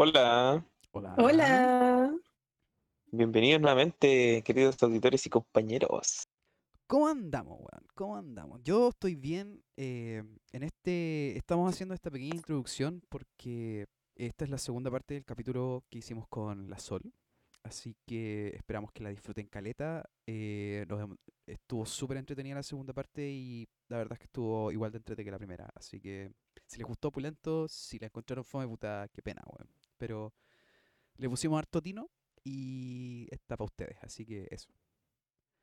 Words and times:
Hola, 0.00 0.64
Hola. 0.92 1.14
Hola. 1.18 2.12
bienvenidos 3.10 3.60
nuevamente, 3.60 4.42
queridos 4.44 4.82
auditores 4.82 5.26
y 5.26 5.30
compañeros. 5.30 6.22
¿Cómo 6.86 7.08
andamos, 7.08 7.58
weón? 7.60 7.86
¿Cómo 7.94 8.16
andamos? 8.16 8.60
Yo 8.64 8.88
estoy 8.90 9.14
bien. 9.14 9.62
eh, 9.76 10.22
en 10.52 10.62
este. 10.62 11.36
Estamos 11.36 11.68
haciendo 11.72 11.94
esta 11.94 12.10
pequeña 12.10 12.34
introducción 12.36 13.02
porque 13.08 13.86
esta 14.16 14.44
es 14.44 14.50
la 14.50 14.58
segunda 14.58 14.90
parte 14.90 15.14
del 15.14 15.24
capítulo 15.24 15.84
que 15.90 15.98
hicimos 15.98 16.26
con 16.28 16.70
la 16.70 16.78
Sol. 16.78 17.02
Así 17.62 17.96
que 18.06 18.48
esperamos 18.56 18.92
que 18.92 19.02
la 19.02 19.10
disfruten 19.10 19.48
caleta. 19.48 20.08
eh, 20.26 20.86
nos 20.88 21.10
estuvo 21.46 21.84
súper 21.86 22.16
entretenida 22.18 22.54
la 22.56 22.62
segunda 22.62 22.92
parte 22.94 23.28
y 23.30 23.68
la 23.88 23.98
verdad 23.98 24.14
es 24.14 24.18
que 24.20 24.24
estuvo 24.26 24.72
igual 24.72 24.92
de 24.92 24.98
entretenida 24.98 25.24
que 25.26 25.32
la 25.32 25.38
primera. 25.38 25.70
Así 25.74 26.00
que 26.00 26.32
si 26.66 26.78
les 26.78 26.86
gustó 26.86 27.10
Pulento, 27.12 27.68
si 27.68 27.98
la 27.98 28.06
encontraron 28.06 28.44
fome, 28.44 28.66
puta, 28.68 29.08
qué 29.12 29.22
pena, 29.22 29.42
weón. 29.46 29.68
Pero 29.98 30.32
le 31.16 31.28
pusimos 31.28 31.58
harto 31.58 31.82
tino 31.82 32.08
y 32.44 33.28
está 33.30 33.56
para 33.56 33.66
ustedes. 33.66 33.98
Así 34.02 34.24
que 34.24 34.48
eso. 34.50 34.70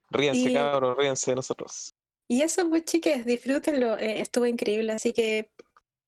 Ríanse, 0.10 0.52
Y- 0.52 0.54
cabros, 0.54 0.96
ríanse 0.98 1.32
de 1.32 1.36
nosotros. 1.36 1.96
Y 2.28 2.42
eso, 2.42 2.68
pues, 2.70 2.86
chiques, 2.86 3.26
disfrútenlo. 3.26 3.98
eh, 3.98 4.20
estuvo 4.22 4.46
increíble, 4.46 4.92
así 4.92 5.14
que 5.14 5.52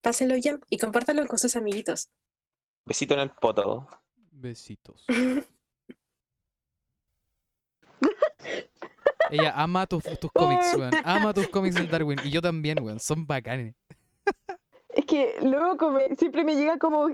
pásenlo 0.01 0.35
bien 0.35 0.59
y 0.69 0.77
compártanlo 0.77 1.25
con 1.27 1.37
sus 1.39 1.55
amiguitos. 1.55 2.09
Besito 2.85 3.13
en 3.15 3.19
el 3.21 3.31
poto. 3.31 3.87
Besitos. 4.31 5.05
Ella 9.29 9.51
ama 9.55 9.85
tus, 9.87 10.03
tus 10.19 10.31
cómics, 10.31 10.73
weón. 10.75 10.91
Ama 11.03 11.33
tus 11.33 11.47
cómics 11.49 11.75
del 11.75 11.89
Darwin. 11.89 12.19
Y 12.23 12.31
yo 12.31 12.41
también, 12.41 12.81
weón. 12.81 12.99
Son 12.99 13.25
bacanes. 13.27 13.75
Es 14.97 15.05
que 15.05 15.35
luego 15.43 15.77
como- 15.77 15.99
siempre 16.17 16.43
me 16.43 16.55
llega 16.55 16.79
como 16.79 17.09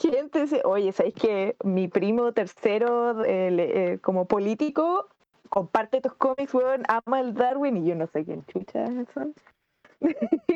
gente, 0.00 0.40
dice, 0.40 0.62
oye, 0.64 0.92
¿sabéis 0.92 1.14
que 1.14 1.56
mi 1.62 1.86
primo 1.86 2.32
tercero 2.32 3.22
eh, 3.22 3.98
como 4.00 4.24
político 4.26 5.08
comparte 5.50 6.00
tus 6.00 6.14
cómics, 6.14 6.54
weón, 6.54 6.84
ama 6.88 7.20
el 7.20 7.34
Darwin 7.34 7.76
y 7.76 7.86
yo 7.86 7.94
no 7.96 8.06
sé 8.06 8.24
quién 8.24 8.46
chucha 8.46 8.86
son? 9.12 9.34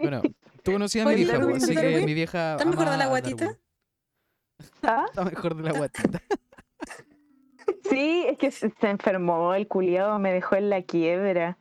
Bueno, 0.01 0.23
tú 0.63 0.73
conocías 0.73 1.05
a 1.07 1.11
mi 1.11 1.17
vieja, 1.17 1.37
Darwin, 1.39 1.57
así 1.57 1.75
que 1.75 1.83
Darwin, 1.83 2.05
mi 2.07 2.15
vieja. 2.15 2.53
¿está 2.53 2.65
mejor 2.65 2.89
de 2.89 2.97
la 2.97 3.07
guatita? 3.09 3.59
¿Ah? 4.83 5.05
Está 5.09 5.25
mejor 5.25 5.55
de 5.55 5.63
la 5.65 5.73
guatita. 5.79 6.23
Sí, 7.91 8.25
es 8.27 8.39
que 8.39 8.51
se, 8.51 8.71
se 8.71 8.89
enfermó 8.89 9.53
el 9.53 9.69
culiado, 9.69 10.19
me 10.19 10.33
dejó 10.33 10.57
en 10.57 10.71
la 10.71 10.81
quiebra. 10.83 11.59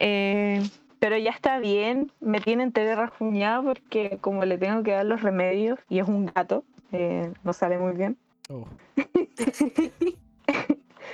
Eh, 0.00 0.62
pero 0.98 1.16
ya 1.16 1.30
está 1.30 1.58
bien, 1.58 2.12
me 2.20 2.40
tiene 2.40 2.62
entera 2.62 2.94
rajuñada 2.96 3.62
porque 3.62 4.18
como 4.20 4.44
le 4.44 4.58
tengo 4.58 4.82
que 4.82 4.92
dar 4.92 5.06
los 5.06 5.22
remedios 5.22 5.78
y 5.88 5.98
es 6.00 6.08
un 6.08 6.26
gato, 6.26 6.64
eh, 6.92 7.32
no 7.44 7.52
sale 7.52 7.78
muy 7.78 7.92
bien. 7.92 8.16
Oh. 8.50 8.66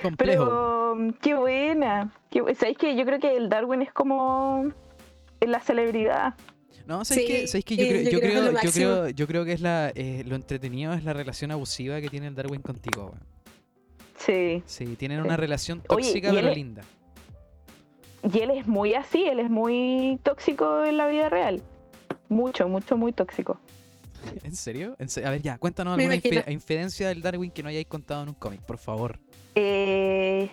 Complejo. 0.01 0.45
Pero 0.45 0.95
mm, 0.97 1.09
qué 1.21 1.35
buena. 1.35 2.13
Qué 2.29 2.41
¿Sabéis 2.55 2.77
que 2.77 2.95
yo 2.95 3.05
creo 3.05 3.19
que 3.19 3.35
el 3.37 3.49
Darwin 3.49 3.81
es 3.81 3.91
como 3.93 4.71
la 5.41 5.59
celebridad? 5.59 6.35
No, 6.85 7.03
¿sabes 7.03 7.25
qué? 7.25 7.39
Sí, 7.41 7.47
¿Sabes 7.47 7.65
qué? 7.65 7.75
Yo, 7.77 7.87
creo, 7.87 8.01
yo 8.03 8.19
creo 8.19 8.53
que 8.53 8.65
yo, 8.65 8.71
creo, 8.71 9.09
yo 9.09 9.27
creo 9.27 9.45
que 9.45 9.53
es 9.53 9.61
la, 9.61 9.91
eh, 9.95 10.23
lo 10.27 10.35
entretenido 10.35 10.93
es 10.93 11.03
la 11.03 11.13
relación 11.13 11.51
abusiva 11.51 11.99
que 11.99 12.09
tiene 12.09 12.27
el 12.27 12.35
Darwin 12.35 12.61
contigo. 12.61 13.13
Sí. 14.17 14.61
Sí, 14.65 14.95
tienen 14.95 15.21
Sí. 15.21 15.25
una 15.27 15.37
relación 15.37 15.81
tóxica 15.81 16.29
pero 16.31 16.47
él 16.47 16.53
linda. 16.53 16.83
Y 18.33 18.39
él 18.39 18.51
es 18.51 18.65
muy 18.67 18.93
así, 18.95 19.25
él 19.25 19.39
es 19.39 19.49
muy 19.49 20.19
tóxico 20.23 20.83
en 20.83 20.97
la 20.97 21.07
vida 21.07 21.29
real. 21.29 21.61
Mucho, 22.29 22.67
mucho, 22.67 22.97
muy 22.97 23.13
tóxico. 23.13 23.59
¿En 24.43 24.55
serio? 24.55 24.95
¿En 24.97 25.09
se- 25.09 25.23
A 25.25 25.29
ver, 25.29 25.41
ya, 25.43 25.57
cuéntanos 25.59 25.95
Me 25.97 26.03
alguna 26.05 26.21
infi- 26.21 26.51
infidencia 26.51 27.07
del 27.09 27.21
Darwin 27.21 27.51
que 27.51 27.61
no 27.61 27.69
hayáis 27.69 27.85
contado 27.85 28.23
en 28.23 28.29
un 28.29 28.35
cómic, 28.35 28.61
por 28.61 28.77
favor. 28.79 29.19
Eh, 29.53 30.49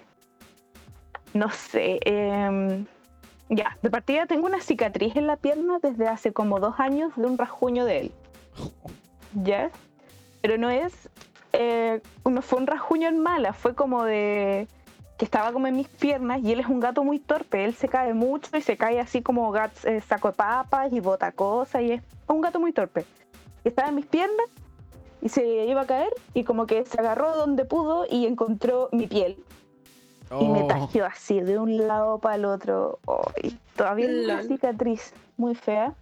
no 1.33 1.51
sé. 1.51 1.99
em, 2.05 2.85
ya, 3.49 3.79
de 3.83 3.91
partida 3.91 4.27
tengo 4.27 4.47
una 4.47 4.61
cicatriz 4.61 5.17
en 5.17 5.27
la 5.27 5.37
pierna 5.37 5.79
desde 5.83 6.07
hace 6.09 6.33
como 6.33 6.61
dos 6.61 6.75
años 6.79 7.13
de 7.17 7.25
un 7.27 7.39
rasguño 7.39 7.85
de 7.87 8.01
él. 8.01 8.13
¿Ya? 9.45 9.71
Pero 10.43 10.59
no 10.59 10.69
es. 10.71 11.09
eh, 11.55 12.01
no 12.25 12.43
fue 12.43 12.59
un 12.61 12.67
rasguño 12.67 13.09
en 13.09 13.19
mala, 13.21 13.55
fue 13.55 13.75
como 13.75 14.05
de. 14.05 14.69
Que 15.23 15.27
estaba 15.27 15.53
como 15.53 15.69
en 15.69 15.77
mis 15.77 15.87
piernas 15.87 16.41
y 16.43 16.51
él 16.51 16.59
es 16.59 16.67
un 16.67 16.81
gato 16.81 17.05
muy 17.05 17.21
torpe. 17.21 17.65
Él 17.65 17.75
se 17.77 17.87
cae 17.87 18.13
mucho 18.13 18.57
y 18.57 18.61
se 18.61 18.77
cae 18.77 18.99
así 18.99 19.23
como 19.23 19.53
gat- 19.53 19.85
eh, 19.85 20.01
saco 20.01 20.27
de 20.33 20.35
papas 20.35 20.93
y 20.93 20.99
bota 20.99 21.31
cosas 21.31 21.81
y 21.83 21.93
es 21.93 22.03
un 22.27 22.41
gato 22.41 22.59
muy 22.59 22.73
torpe. 22.73 23.05
Y 23.65 23.69
estaba 23.69 23.91
en 23.91 23.95
mis 23.95 24.07
piernas 24.07 24.47
y 25.21 25.29
se 25.29 25.47
iba 25.67 25.83
a 25.83 25.87
caer 25.87 26.13
y 26.35 26.43
como 26.43 26.67
que 26.67 26.85
se 26.87 26.99
agarró 26.99 27.37
donde 27.37 27.65
pudo 27.65 28.05
y 28.11 28.27
encontró 28.27 28.89
mi 28.91 29.07
piel 29.07 29.37
y 30.41 30.49
me 30.49 30.65
Oh. 30.65 30.67
tajió 30.67 31.07
así 31.07 31.39
de 31.41 31.57
un 31.57 31.87
lado 31.87 32.19
para 32.19 32.35
el 32.35 32.45
otro. 32.45 32.99
Ay, 33.37 33.57
todavía 33.77 34.07
es 34.11 34.25
una 34.25 34.43
cicatriz 34.43 35.15
muy 35.37 35.55
fea. 35.55 35.95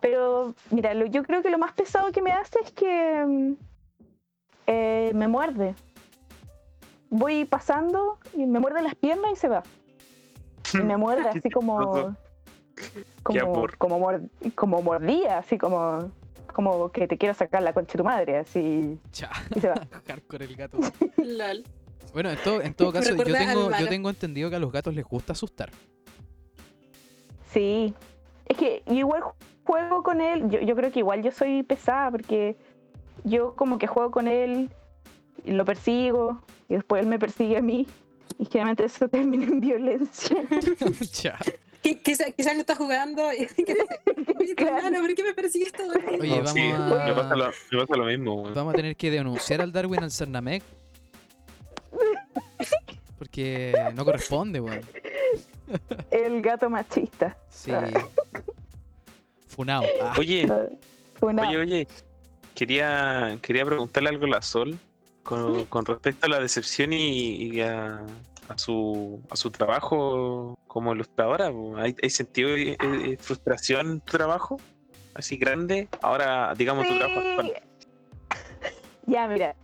Pero 0.00 0.56
mira, 0.72 0.94
lo- 0.94 1.06
yo 1.06 1.22
creo 1.22 1.42
que 1.42 1.50
lo 1.50 1.58
más 1.58 1.74
pesado 1.74 2.10
que 2.10 2.20
me 2.20 2.32
hace 2.32 2.58
es 2.64 2.72
que 2.72 3.24
mm, 3.24 3.52
eh, 4.66 5.12
me 5.14 5.28
muerde. 5.28 5.76
Voy 7.14 7.44
pasando 7.44 8.18
y 8.34 8.46
me 8.46 8.58
muerde 8.58 8.80
las 8.80 8.94
piernas 8.94 9.32
y 9.32 9.36
se 9.36 9.48
va. 9.48 9.62
Y 10.72 10.78
me 10.78 10.96
muerde 10.96 11.28
así 11.28 11.50
como 11.50 12.16
como, 13.22 13.66
como, 13.78 13.98
mor- 13.98 14.22
como 14.54 14.80
mordía, 14.82 15.36
así 15.38 15.58
como 15.58 16.10
como 16.54 16.90
que 16.90 17.06
te 17.06 17.16
quiero 17.18 17.34
sacar 17.34 17.62
la 17.62 17.72
concha 17.74 17.92
de 17.92 17.98
tu 17.98 18.04
madre, 18.04 18.38
así 18.38 18.98
Cha. 19.10 19.30
y 19.54 19.60
se 19.60 19.68
va. 19.68 19.74
Hardcore 20.06 20.46
el 20.46 20.56
gato. 20.56 20.78
Lol. 21.16 21.64
Bueno, 22.14 22.30
en 22.30 22.38
todo, 22.42 22.60
en 22.62 22.74
todo 22.74 22.92
caso, 22.92 23.14
yo 23.14 23.24
tengo, 23.24 23.70
yo 23.78 23.88
tengo 23.88 24.10
entendido 24.10 24.48
que 24.50 24.56
a 24.56 24.58
los 24.58 24.72
gatos 24.72 24.94
les 24.94 25.04
gusta 25.04 25.32
asustar. 25.32 25.70
Sí, 27.52 27.94
es 28.46 28.56
que 28.56 28.82
yo 28.86 28.94
igual 28.94 29.22
juego 29.64 30.02
con 30.02 30.20
él, 30.22 30.48
yo, 30.50 30.60
yo 30.60 30.74
creo 30.76 30.90
que 30.90 31.00
igual 31.00 31.22
yo 31.22 31.30
soy 31.30 31.62
pesada 31.62 32.10
porque 32.10 32.56
yo 33.24 33.54
como 33.54 33.78
que 33.78 33.86
juego 33.86 34.10
con 34.10 34.28
él 34.28 34.70
y 35.44 35.52
lo 35.52 35.64
persigo 35.64 36.42
y 36.68 36.74
después 36.74 37.02
él 37.02 37.08
me 37.08 37.18
persigue 37.18 37.56
a 37.58 37.62
mí 37.62 37.86
y 38.38 38.44
generalmente 38.46 38.84
eso 38.84 39.08
termina 39.08 39.44
en 39.44 39.60
violencia. 39.60 40.36
Cha. 41.12 41.38
Qui- 41.82 42.00
Quizá, 42.00 42.30
quizá 42.30 42.54
no 42.54 42.60
está 42.60 42.76
jugando. 42.76 43.22
Claro. 44.56 45.00
¿por 45.00 45.14
qué 45.14 45.22
me 45.24 45.34
persigues 45.34 45.72
todo 45.72 45.92
el 45.94 46.04
tiempo? 46.04 46.22
Oye, 46.22 46.46
sí, 46.46 46.72
vamos 46.72 47.04
me 47.06 47.12
pasa 47.14 47.32
a, 47.32 47.36
lo, 47.36 47.46
me 47.70 47.78
pasa 47.86 47.96
lo 47.96 48.04
mismo, 48.04 48.42
vamos 48.54 48.74
a 48.74 48.76
tener 48.76 48.96
que 48.96 49.10
denunciar 49.10 49.60
al 49.60 49.72
Darwin 49.72 50.02
al 50.02 50.10
Cernamec. 50.10 50.62
Porque 53.18 53.72
no 53.94 54.04
corresponde, 54.04 54.60
weón. 54.60 54.80
El 56.10 56.42
gato 56.42 56.68
machista. 56.68 57.36
Sí. 57.48 57.70
Funao. 59.48 59.84
Ah, 60.02 60.14
Oye, 60.18 60.46
Una- 61.20 61.48
oye, 61.48 61.56
oye. 61.58 61.88
Quería, 62.54 63.38
quería 63.40 63.64
preguntarle 63.64 64.08
algo 64.10 64.24
a 64.26 64.28
la 64.28 64.42
Sol 64.42 64.78
con, 65.22 65.64
con 65.66 65.84
respecto 65.86 66.26
a 66.26 66.28
la 66.28 66.40
decepción 66.40 66.92
y, 66.92 67.34
y 67.54 67.60
a, 67.60 68.00
a 68.48 68.58
su, 68.58 69.20
a 69.30 69.36
su 69.36 69.50
trabajo 69.50 70.58
como 70.66 70.92
ilustradora. 70.94 71.52
¿Hay, 71.76 71.94
hay 72.02 72.10
sentido 72.10 72.50
de, 72.50 72.76
de- 72.80 72.98
de 73.10 73.16
frustración 73.18 73.86
en 73.92 74.00
tu 74.00 74.16
trabajo? 74.18 74.58
Así 75.14 75.36
grande. 75.36 75.88
Ahora, 76.00 76.54
digamos, 76.56 76.86
tu 76.88 76.96
trabajo 76.96 77.20
actual. 77.20 77.52
Ya, 79.06 79.26
mira. 79.26 79.54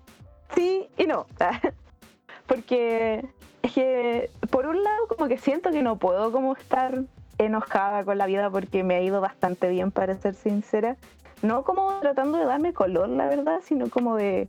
Sí 0.54 0.88
y 0.98 1.04
no. 1.06 1.26
Porque 2.46 3.25
es 3.62 3.72
que, 3.72 4.30
por 4.50 4.66
un 4.66 4.82
lado, 4.82 5.06
como 5.08 5.28
que 5.28 5.38
siento 5.38 5.70
que 5.70 5.82
no 5.82 5.96
puedo 5.96 6.32
como 6.32 6.54
estar 6.54 7.02
enojada 7.38 8.04
con 8.04 8.19
la 8.19 8.26
vida 8.26 8.50
porque 8.50 8.82
me 8.82 8.96
ha 8.96 9.00
ido 9.02 9.20
bastante 9.20 9.69
bien, 9.69 9.90
para 9.92 10.16
ser 10.19 10.34
sincera. 10.34 10.96
No 11.42 11.62
como 11.62 12.00
tratando 12.00 12.36
de 12.38 12.46
darme 12.46 12.72
color, 12.72 13.08
la 13.10 13.26
verdad, 13.28 13.60
sino 13.62 13.88
como 13.90 14.16
de. 14.16 14.48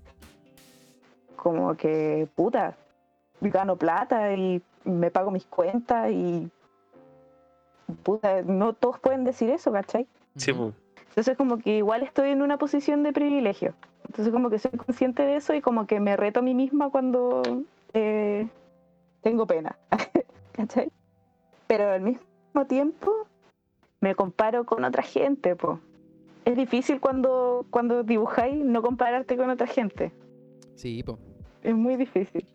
Como 1.42 1.76
que, 1.76 2.28
puta, 2.36 2.76
gano 3.40 3.78
plata 3.78 4.34
y 4.34 4.62
me 4.84 5.10
pago 5.10 5.32
mis 5.32 5.46
cuentas 5.46 6.12
y. 6.12 6.50
Puta, 8.04 8.42
no 8.44 8.74
todos 8.74 9.00
pueden 9.00 9.24
decir 9.24 9.50
eso, 9.50 9.72
¿cachai? 9.72 10.06
Sí, 10.36 10.52
po. 10.54 10.74
Entonces 11.08 11.38
como 11.38 11.58
que 11.58 11.78
igual 11.78 12.04
estoy 12.04 12.30
en 12.30 12.42
una 12.42 12.58
posición 12.58 13.04
de 13.04 13.14
privilegio. 13.14 13.74
Entonces 14.06 14.32
como 14.34 14.50
que 14.50 14.60
soy 14.60 14.72
consciente 14.72 15.24
de 15.24 15.38
eso 15.38 15.54
y 15.54 15.62
como 15.62 15.88
que 15.88 16.00
me 16.00 16.18
reto 16.18 16.42
a 16.42 16.44
mí 16.44 16.54
misma 16.54 16.90
cuando 16.90 17.42
eh, 17.94 18.48
tengo 19.22 19.48
pena. 19.48 19.78
¿Cachai? 20.52 20.92
Pero 21.68 21.90
al 21.90 22.02
mismo 22.02 22.66
tiempo 22.68 23.12
me 24.02 24.14
comparo 24.14 24.66
con 24.66 24.84
otra 24.84 25.04
gente, 25.04 25.56
po. 25.56 25.80
Es 26.46 26.56
difícil 26.56 27.00
cuando, 27.00 27.66
cuando 27.70 28.04
dibujáis 28.04 28.64
no 28.64 28.82
compararte 28.82 29.38
con 29.38 29.50
otra 29.50 29.68
gente. 29.68 30.12
Sí, 30.76 31.02
po. 31.04 31.18
Es 31.64 31.76
muy 31.76 31.96
difícil. 31.96 32.46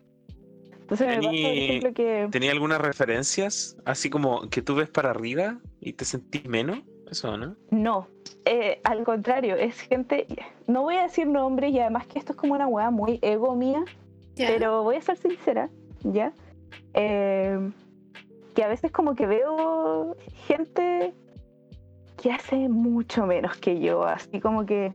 Entonces 0.81 1.07
me 1.07 1.15
pasa, 1.17 1.29
por 1.29 1.35
ejemplo, 1.35 1.93
que... 1.93 2.27
¿Tenía 2.31 2.51
algunas 2.51 2.79
referencias? 2.79 3.75
Así 3.85 4.09
como 4.09 4.49
que 4.49 4.61
tú 4.61 4.75
ves 4.75 4.89
para 4.89 5.09
arriba 5.09 5.57
y 5.79 5.93
te 5.93 6.05
sentís 6.05 6.45
menos. 6.45 6.79
Eso, 7.09 7.37
¿no? 7.37 7.55
No, 7.69 8.07
eh, 8.45 8.81
al 8.83 9.03
contrario, 9.03 9.55
es 9.55 9.79
gente, 9.81 10.25
no 10.67 10.81
voy 10.83 10.95
a 10.95 11.03
decir 11.03 11.27
nombres 11.27 11.71
y 11.71 11.79
además 11.79 12.07
que 12.07 12.17
esto 12.17 12.33
es 12.33 12.37
como 12.37 12.55
una 12.55 12.67
weá 12.67 12.89
muy 12.89 13.19
ego 13.21 13.55
mía, 13.55 13.83
Ya. 14.35 14.47
pero 14.47 14.81
voy 14.81 14.95
a 14.95 15.01
ser 15.01 15.17
sincera, 15.17 15.69
¿ya? 16.03 16.33
Eh, 16.95 17.59
que 18.55 18.63
a 18.63 18.67
veces 18.67 18.91
como 18.91 19.13
que 19.13 19.27
veo 19.27 20.17
gente 20.47 21.13
que 22.21 22.31
hace 22.31 22.69
mucho 22.69 23.27
menos 23.27 23.55
que 23.57 23.79
yo, 23.79 24.03
así 24.03 24.39
como 24.39 24.65
que 24.65 24.91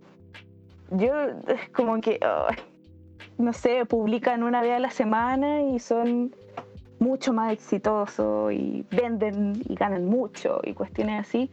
yo 0.90 1.12
como 1.74 2.00
que, 2.00 2.18
no 3.40 3.52
sé, 3.52 3.84
publican 3.86 4.42
una 4.42 4.60
vez 4.62 4.72
a 4.72 4.78
la 4.78 4.90
semana 4.90 5.62
y 5.62 5.78
son 5.78 6.34
mucho 6.98 7.32
más 7.32 7.52
exitosos 7.52 8.52
y 8.52 8.84
venden 8.90 9.62
y 9.68 9.74
ganan 9.74 10.04
mucho 10.04 10.60
y 10.62 10.74
cuestiones 10.74 11.26
así. 11.26 11.50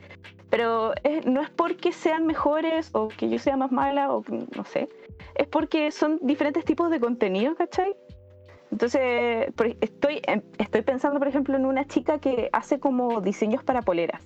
Pero 0.50 0.94
no 1.26 1.42
es 1.42 1.50
porque 1.50 1.92
sean 1.92 2.26
mejores 2.26 2.90
o 2.94 3.10
que 3.10 3.30
yo 3.30 3.40
sea 3.40 3.58
más 3.58 3.72
mala 3.72 4.14
o 4.14 4.24
no 4.56 4.64
sé. 4.64 4.88
Es 5.36 5.48
porque 5.48 5.92
son 5.92 6.20
diferentes 6.22 6.64
tipos 6.66 6.90
de 6.90 7.00
contenido, 7.00 7.56
¿cachai? 7.56 7.96
Entonces, 8.72 9.48
estoy, 9.82 10.22
estoy 10.58 10.82
pensando, 10.82 11.20
por 11.20 11.28
ejemplo, 11.28 11.56
en 11.56 11.66
una 11.66 11.86
chica 11.86 12.20
que 12.20 12.50
hace 12.52 12.80
como 12.80 13.22
diseños 13.22 13.64
para 13.64 13.82
poleras, 13.82 14.22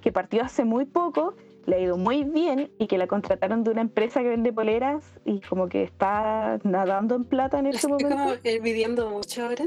que 0.00 0.12
partió 0.12 0.42
hace 0.42 0.64
muy 0.64 0.84
poco, 0.84 1.34
le 1.66 1.76
ha 1.76 1.80
ido 1.80 1.96
muy 1.96 2.24
bien 2.24 2.70
y 2.78 2.86
que 2.86 2.96
la 2.98 3.06
contrataron 3.06 3.64
de 3.64 3.70
una 3.72 3.80
empresa 3.80 4.20
que 4.22 4.28
vende 4.28 4.52
poleras 4.52 5.04
y 5.24 5.40
como 5.40 5.68
que 5.68 5.82
está 5.82 6.58
nadando 6.64 7.14
en 7.16 7.24
plata 7.24 7.58
en 7.58 7.66
estoy 7.66 7.90
momento. 7.92 8.16
como 8.16 8.34
envidiando 8.44 9.10
mucho 9.10 9.44
ahora. 9.46 9.64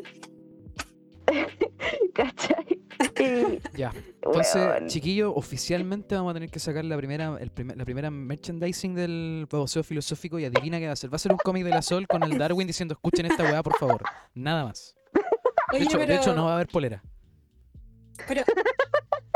¿Cachai? 2.13 2.79
Y, 3.19 3.77
Ya. 3.77 3.91
Entonces, 4.21 4.55
weón, 4.55 4.87
chiquillo, 4.87 5.33
oficialmente 5.35 6.15
vamos 6.15 6.31
a 6.31 6.33
tener 6.33 6.49
que 6.49 6.59
sacar 6.59 6.83
la 6.85 6.97
primera, 6.97 7.37
el 7.39 7.49
primer- 7.51 7.77
la 7.77 7.85
primera 7.85 8.09
merchandising 8.11 8.93
del 8.95 9.47
baboseo 9.49 9.83
filosófico 9.83 10.37
y 10.39 10.45
adivina 10.45 10.79
qué 10.79 10.87
va 10.87 10.93
a 10.93 10.95
ser. 10.95 11.11
Va 11.11 11.15
a 11.15 11.19
ser 11.19 11.31
un 11.31 11.37
cómic 11.37 11.63
de 11.63 11.69
la 11.69 11.81
Sol 11.81 12.07
con 12.07 12.23
el 12.23 12.37
Darwin 12.37 12.67
diciendo 12.67 12.93
escuchen 12.93 13.25
esta 13.25 13.43
weá, 13.43 13.63
por 13.63 13.77
favor. 13.77 14.01
Nada 14.33 14.65
más. 14.65 14.95
De 15.71 15.77
hecho, 15.79 15.97
pero, 15.97 16.07
de 16.13 16.15
hecho 16.15 16.33
no 16.35 16.45
va 16.45 16.51
a 16.51 16.55
haber 16.55 16.67
polera. 16.67 17.01
pero 18.27 18.41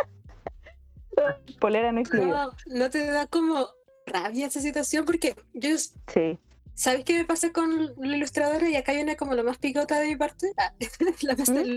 polera 1.60 1.92
no 1.92 2.02
incluida. 2.02 2.28
no, 2.28 2.52
¿no 2.68 2.90
te 2.90 3.06
da 3.06 3.28
como 3.28 3.68
rabia 4.06 4.48
esa 4.48 4.60
situación 4.62 5.06
porque 5.06 5.36
yo 5.54 5.70
Sí. 5.78 6.40
¿Sabes 6.76 7.06
qué 7.06 7.14
me 7.20 7.26
pasa 7.26 7.52
con 7.52 7.94
la 7.98 8.18
ilustradora? 8.18 8.68
Y 8.68 8.76
acá 8.76 8.94
viene 8.94 9.16
como 9.16 9.36
lo 9.36 9.44
más 9.44 9.60
picota 9.60 10.00
de 10.00 10.08
mi 10.08 10.16
parte, 10.16 10.52
ah, 10.58 10.74
la 11.22 11.36
más 11.36 11.50
¿Mm? 11.50 11.76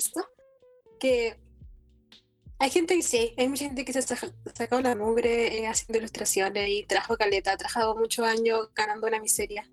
Que 0.98 1.38
hay 2.58 2.70
gente 2.70 2.96
que 2.96 3.02
sí, 3.02 3.34
hay 3.36 3.48
mucha 3.48 3.66
gente 3.66 3.84
que 3.84 3.92
se 3.92 3.98
ha 3.98 4.02
saca- 4.02 4.32
sacado 4.54 4.80
la 4.80 4.96
mugre 4.96 5.58
eh, 5.58 5.66
haciendo 5.66 5.98
ilustraciones 5.98 6.68
y 6.70 6.84
trabajo 6.84 7.16
caleta, 7.18 7.52
ha 7.52 7.56
trabajado 7.58 7.94
muchos 7.94 8.26
años 8.26 8.70
ganando 8.74 9.06
una 9.06 9.20
miseria. 9.20 9.68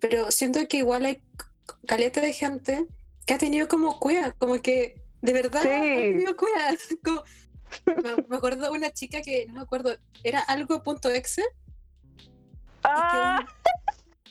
Pero 0.00 0.30
siento 0.32 0.66
que 0.68 0.78
igual 0.78 1.04
hay 1.06 1.22
caleta 1.86 2.20
de 2.20 2.32
gente 2.32 2.86
que 3.26 3.34
ha 3.34 3.38
tenido 3.38 3.68
como 3.68 4.00
cueva, 4.00 4.32
como 4.32 4.60
que 4.60 5.00
de 5.22 5.32
verdad 5.32 5.62
Sí. 5.62 5.68
ha 5.68 5.80
tenido 5.80 6.36
cueva. 6.36 6.58
Como- 7.04 7.22
me, 7.86 8.24
me 8.28 8.36
acuerdo 8.36 8.64
de 8.64 8.70
una 8.70 8.92
chica 8.92 9.22
que, 9.22 9.46
no 9.46 9.54
me 9.54 9.60
acuerdo, 9.60 9.96
era 10.22 10.40
algo 10.40 10.82
punto 10.82 11.10
exe. 11.10 11.42
¡Ah! 12.82 13.44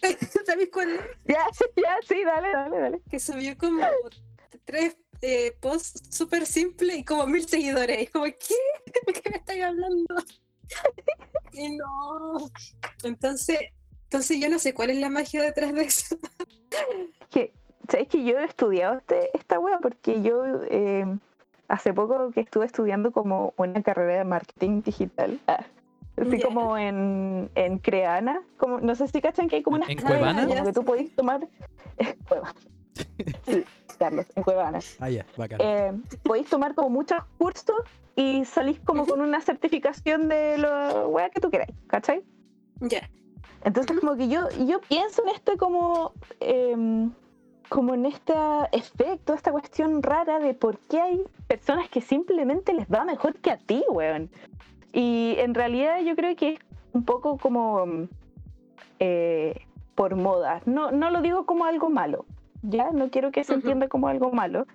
¿Sabes 0.46 0.70
cuál 0.72 0.92
es? 0.92 1.02
Ya, 1.26 1.46
ya, 1.76 1.98
sí, 2.08 2.24
dale, 2.24 2.52
dale, 2.52 2.80
dale. 2.80 3.02
que 3.10 3.20
subió 3.20 3.58
como 3.58 3.86
tres 4.66 4.98
eh, 5.22 5.56
posts 5.62 6.16
súper 6.16 6.46
simples 6.46 6.98
y 6.98 7.04
como 7.04 7.26
mil 7.28 7.48
seguidores. 7.48 8.04
Y 8.04 8.08
como, 8.08 8.26
¿qué? 8.26 8.56
¿De 9.08 9.14
qué 9.14 9.30
me 9.30 9.38
estáis 9.38 9.64
hablando? 9.64 10.16
y 11.54 11.78
no. 11.78 12.50
Entonces, 13.04 13.60
entonces 14.04 14.40
yo 14.40 14.50
no 14.50 14.60
sé 14.60 14.74
cuál 14.74 14.90
es 14.90 14.98
la 14.98 15.10
magia 15.10 15.42
detrás 15.42 15.74
de 15.74 15.84
eso. 15.84 16.18
que, 17.30 17.54
¿sabes 17.90 18.08
que 18.10 18.24
yo 18.24 18.38
he 18.40 18.46
estudiado 18.46 18.98
este, 18.98 19.36
esta 19.38 19.60
wea? 19.60 19.80
Porque 19.80 20.22
yo 20.22 20.44
eh, 20.70 21.06
hace 21.74 21.92
poco 21.92 22.30
que 22.32 22.42
estuve 22.42 22.66
estudiando 22.66 23.12
como 23.12 23.54
una 23.58 23.82
carrera 23.82 24.18
de 24.20 24.24
marketing 24.26 24.84
digital. 24.84 25.40
ah, 25.48 25.66
así 26.18 26.38
Ya. 26.38 26.46
como 26.46 26.78
en, 26.78 27.50
en 27.56 27.80
Creana. 27.80 28.44
Como, 28.58 28.80
no 28.80 28.94
sé 28.94 29.08
si 29.08 29.20
cachan 29.22 29.50
que 29.50 29.56
hay 29.58 29.64
como 29.64 29.78
unas 29.78 29.90
¿En 29.90 30.00
Cuevana? 30.00 30.46
como 30.48 30.64
que 30.66 30.72
tú 30.74 30.82
sí. 30.82 30.86
podés 30.86 31.16
tomar. 31.16 31.48
Cuevana. 32.30 32.54
Sí, 33.48 33.64
Carlos, 33.98 34.28
en 34.36 34.44
Cuevana. 34.44 34.80
Ah, 35.00 35.10
ya, 35.10 35.26
bacán. 35.36 35.60
Eh, 35.64 35.94
podéis 36.22 36.48
tomar 36.48 36.76
como 36.76 36.92
muchos 36.92 37.18
cursos 37.40 37.76
y 38.16 38.46
salís 38.46 38.80
como 38.82 39.08
con 39.08 39.20
una 39.22 39.42
certificación 39.42 40.30
de 40.30 40.60
lo 40.60 41.08
wea 41.10 41.32
que 41.32 41.42
tú 41.42 41.50
queráis, 41.50 41.74
¿cachai? 41.88 42.24
Ya. 42.82 43.10
Entonces 43.64 44.00
como 44.00 44.16
que 44.16 44.28
yo, 44.28 44.48
yo 44.68 44.80
pienso 44.82 45.24
en 45.24 45.30
este 45.30 45.58
como, 45.58 46.12
em, 46.40 47.12
como 47.74 47.96
en 47.96 48.06
este 48.06 48.34
efecto, 48.72 49.34
esta 49.34 49.52
cuestión 49.52 50.04
rara 50.04 50.38
de 50.38 50.54
por 50.54 50.78
qué 50.78 51.02
hay 51.02 51.24
personas 51.48 51.90
que 51.90 52.02
simplemente 52.02 52.72
les 52.72 52.88
va 52.88 53.04
mejor 53.04 53.34
que 53.38 53.50
a 53.50 53.58
ti, 53.58 53.84
weón. 53.90 54.30
Y 54.94 55.34
en 55.40 55.56
realidad 55.56 56.00
yo 56.02 56.16
creo 56.16 56.36
que 56.36 56.50
es 56.50 56.60
un 56.94 57.04
poco 57.04 57.40
como 57.40 58.08
eh, 59.00 59.56
por 59.96 60.16
moda. 60.16 60.62
No, 60.68 60.92
no 60.92 61.10
lo 61.10 61.24
digo 61.24 61.48
como 61.48 61.66
algo 61.66 61.90
malo, 61.90 62.28
¿ya? 62.62 62.92
No 62.92 63.10
quiero 63.10 63.32
que 63.32 63.44
se 63.44 63.56
entienda 63.56 63.88
como 63.88 64.08
algo 64.08 64.32
malo. 64.32 64.68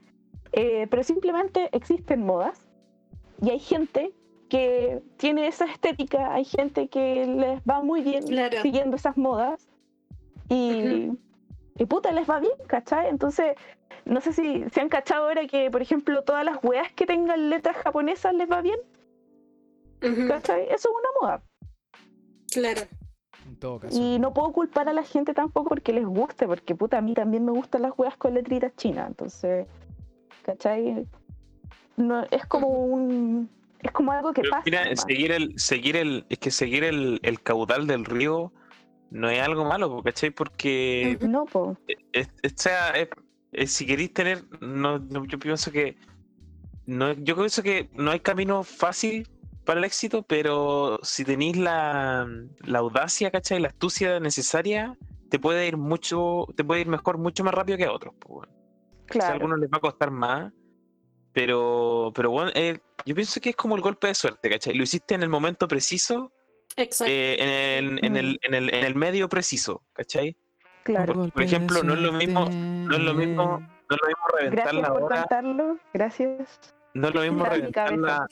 Eh, 0.51 0.89
pero 0.91 1.05
simplemente 1.05 1.69
existen 1.71 2.27
modas 2.27 2.67
y 3.41 3.51
hay 3.51 3.61
gente 3.61 4.13
que 4.49 5.03
tiene 5.19 5.47
esa 5.47 5.67
estética, 5.67 6.35
hay 6.35 6.45
gente 6.45 6.89
que 6.89 7.27
les 7.27 7.61
va 7.63 7.81
muy 7.81 8.03
bien 8.03 8.27
Claro. 8.27 8.61
siguiendo 8.61 8.97
esas 8.97 9.17
modas 9.17 9.69
y, 10.49 11.13
y 11.79 11.87
puta, 11.87 12.13
les 12.13 12.29
va 12.29 12.41
bien, 12.41 12.53
¿cachai? 12.67 13.09
Entonces, 13.09 13.55
no 14.05 14.21
sé 14.21 14.33
si 14.33 14.65
se 14.73 14.81
han 14.81 14.89
cachado 14.89 15.25
ahora 15.29 15.47
que, 15.47 15.71
por 15.71 15.83
ejemplo, 15.83 16.23
todas 16.23 16.45
las 16.45 16.59
weas 16.63 16.93
que 16.93 17.07
tengan 17.07 17.51
letras 17.51 17.77
japonesas 17.77 18.35
les 18.35 18.51
va 18.51 18.61
bien, 18.63 18.79
Ujú, 20.03 20.29
¿cachai? 20.29 20.63
Eso 20.65 20.89
es 20.89 20.95
una 20.95 21.09
moda. 21.21 21.43
Claro. 22.53 22.83
En 23.47 23.57
todo 23.57 23.79
caso. 23.81 23.99
Y 23.99 24.19
no 24.19 24.33
puedo 24.35 24.53
culpar 24.53 24.89
a 24.89 24.93
la 24.93 25.03
gente 25.03 25.35
tampoco 25.35 25.71
porque 25.71 25.93
les 25.93 26.05
guste, 26.05 26.47
porque 26.47 26.75
puta, 26.75 26.99
a 26.99 27.01
mí 27.01 27.15
también 27.15 27.45
me 27.45 27.53
gustan 27.53 27.83
las 27.83 27.93
weas 27.97 28.17
con 28.17 28.35
letritas 28.35 28.75
chinas, 28.77 29.09
entonces, 29.09 29.67
¿cachai? 30.43 31.07
No, 31.97 32.25
es 32.31 32.45
como 32.47 32.69
un... 32.69 33.51
Es 33.81 33.93
como 33.93 34.11
algo 34.11 34.33
que 34.33 34.41
Pero 34.43 34.51
pasa. 34.51 34.65
mira, 34.67 34.97
seguir 34.97 35.31
el, 35.31 35.57
seguir 35.59 35.97
el, 35.97 36.27
es 36.29 36.39
que 36.39 36.51
seguir 36.51 36.83
el, 36.83 37.21
el 37.23 37.41
caudal 37.41 37.87
del 37.87 38.05
río 38.05 38.53
no 39.11 39.29
es 39.31 39.41
algo 39.41 39.65
malo, 39.65 40.03
¿cachai? 40.03 40.31
Porque. 40.31 41.19
No, 41.21 41.45
po. 41.45 41.77
es- 42.13 42.29
es- 42.43 42.53
o 42.53 42.63
sea, 42.63 42.91
es- 42.91 43.09
es- 43.53 43.73
si 43.73 43.87
queréis 43.87 44.13
tener, 44.13 44.45
no, 44.61 44.99
no, 44.99 45.25
yo 45.25 45.39
pienso 45.39 45.71
que 45.73 45.97
no, 46.87 47.13
yo 47.13 47.37
pienso 47.37 47.63
que 47.63 47.91
no 47.95 48.11
hay 48.11 48.21
camino 48.21 48.63
fácil 48.65 49.29
para 49.65 49.79
el 49.81 49.85
éxito, 49.85 50.23
pero 50.23 50.99
si 51.03 51.25
tenéis 51.25 51.57
la, 51.59 52.27
la 52.65 52.79
audacia, 52.79 53.31
¿cachai? 53.31 53.61
La 53.61 53.69
astucia 53.69 54.19
necesaria, 54.21 54.97
te 55.29 55.39
puede 55.39 55.67
ir 55.69 55.77
mucho, 55.77 56.47
te 56.57 56.65
puede 56.65 56.81
ir 56.81 56.89
mejor, 56.89 57.19
mucho 57.19 57.45
más 57.45 57.53
rápido 57.53 57.77
que 57.77 57.85
a 57.85 57.93
otros. 57.93 58.15
po, 58.19 58.35
weón. 58.37 58.49
Quizá 58.49 58.59
a 59.05 59.07
Claro. 59.07 59.35
algunos 59.35 59.59
les 59.59 59.71
va 59.71 59.77
a 59.79 59.81
costar 59.81 60.11
más, 60.11 60.53
pero, 61.33 62.13
pero 62.15 62.31
bueno, 62.31 62.51
eh, 62.55 62.79
yo 63.05 63.15
pienso 63.15 63.41
que 63.41 63.51
es 63.51 63.57
como 63.57 63.77
el 63.77 63.83
golpe 63.83 64.07
de 64.07 64.15
suerte, 64.15 64.49
¿cachai? 64.51 64.75
Lo 64.75 64.83
hiciste 64.85 65.15
en 65.15 65.23
el 65.23 65.29
momento 65.29 65.69
preciso, 65.69 66.33
Exacto. 66.79 67.13
eh, 67.13 67.37
en, 67.81 67.89
el, 67.89 68.05
en, 68.05 68.17
el, 68.17 68.39
en, 68.43 68.55
el, 68.55 68.75
en 68.75 68.85
el 68.85 68.95
medio 68.95 69.29
preciso, 69.29 69.83
¿cachai? 69.93 70.37
Claro. 70.85 71.15
por- 71.15 71.33
por 71.33 71.43
ejemplo, 71.43 71.83
no 71.83 71.95
es 71.95 72.01
lo 72.01 72.13
mismo- 72.13 72.49
no 72.51 72.97
es 72.97 73.03
lo 73.03 73.13
mismo 73.15 73.61
No 73.91 73.97
es 73.97 74.01
lo 74.03 74.09
mismo 74.09 74.25
reventar 74.39 74.65
Gracias 74.65 74.83
la 74.83 74.89
por 74.93 75.03
hora, 75.03 75.17
contarlo. 75.21 75.79
Gracias. 75.95 76.61
no 76.95 77.09
es 77.09 77.15
lo 77.15 77.21
mismo 77.23 77.45
en 77.45 77.51
mi 77.53 77.57
reventar 77.57 77.97
la, 77.99 78.27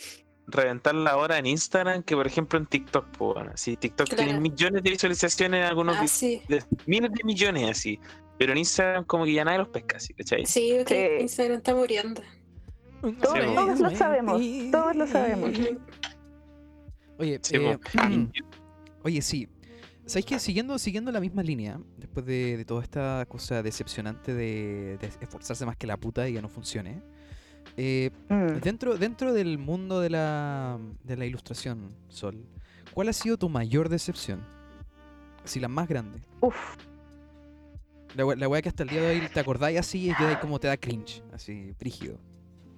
reventar 0.47 0.95
la 0.95 1.17
hora 1.17 1.39
en 1.39 1.47
Instagram 1.47 2.03
que 2.03 2.15
por 2.15 2.27
ejemplo 2.27 2.59
en 2.59 2.67
TikTok, 2.67 3.07
weón. 3.21 3.49
Así, 3.51 3.77
TikTok 3.77 4.09
tiene 4.15 4.39
millones 4.41 4.83
de 4.83 4.91
visualizaciones, 4.91 5.69
algunos 5.69 5.97
Ah, 5.97 6.03
vi- 6.03 6.09
sí. 6.09 6.43
de- 6.49 6.63
miles 6.87 7.11
de 7.13 7.25
millones 7.25 7.71
así. 7.71 7.99
Pero 8.39 8.53
en 8.53 8.59
Instagram 8.59 9.05
como 9.05 9.25
que 9.25 9.33
ya 9.33 9.45
nadie 9.47 9.59
los 9.59 9.69
pesca, 9.69 9.97
así, 9.97 10.13
¿cachai? 10.15 10.45
Sí, 10.47 10.79
ok, 10.79 10.89
Sí. 10.89 11.07
Instagram 11.21 11.57
está 11.59 11.75
muriendo. 11.75 12.23
Todos, 13.01 13.35
Sí, 13.39 13.55
todos 13.55 13.81
lo 13.81 13.91
sabemos. 13.91 14.43
Todos 14.71 14.97
lo 14.97 15.07
sabemos. 15.07 15.51
Oye, 17.19 17.39
Sí, 17.43 17.57
eh, 17.57 17.61
po. 17.61 17.81
oye, 19.05 19.23
sí. 19.23 19.49
¿Sabéis 20.05 20.27
que 20.27 20.39
siguiendo, 20.39 20.79
siguiendo 20.79 21.11
la 21.11 21.19
misma 21.21 21.43
línea, 21.43 21.81
después 21.97 22.25
de, 22.27 22.57
de 22.57 22.65
toda 22.65 22.83
esta 22.83 23.25
cosa 23.29 23.63
decepcionante 23.63 24.33
de, 24.35 24.99
de 24.99 25.07
esforzarse 25.21 25.67
más 25.67 25.77
que 25.77 25.87
la 25.89 25.97
puta 25.97 26.29
y 26.29 26.35
que 26.35 26.43
no 26.43 26.49
funcione, 26.49 27.03
eh, 27.77 28.11
Mm. 28.29 28.61
dentro, 28.63 28.97
dentro 28.97 29.33
del 29.33 29.59
mundo 29.59 30.01
de 30.01 30.11
la, 30.11 30.79
de 31.03 31.17
la 31.17 31.27
ilustración, 31.27 31.89
Sol, 32.09 32.47
¿cuál 32.95 33.09
ha 33.09 33.13
sido 33.13 33.37
tu 33.37 33.49
mayor 33.49 33.89
decepción? 33.89 34.41
Así, 35.45 35.59
la 35.59 35.69
más 35.69 35.89
grande. 35.89 36.21
Uf, 36.41 36.77
La, 38.15 38.25
la 38.37 38.49
weá 38.49 38.63
que 38.63 38.69
hasta 38.69 38.85
el 38.85 38.89
día 38.89 39.01
de 39.03 39.09
hoy 39.21 39.29
te 39.29 39.41
acordáis 39.41 39.79
así 39.79 40.11
y 40.11 40.37
como 40.37 40.59
te 40.61 40.69
da 40.69 40.77
cringe, 40.77 41.23
así, 41.33 41.73
frígido. 41.79 42.19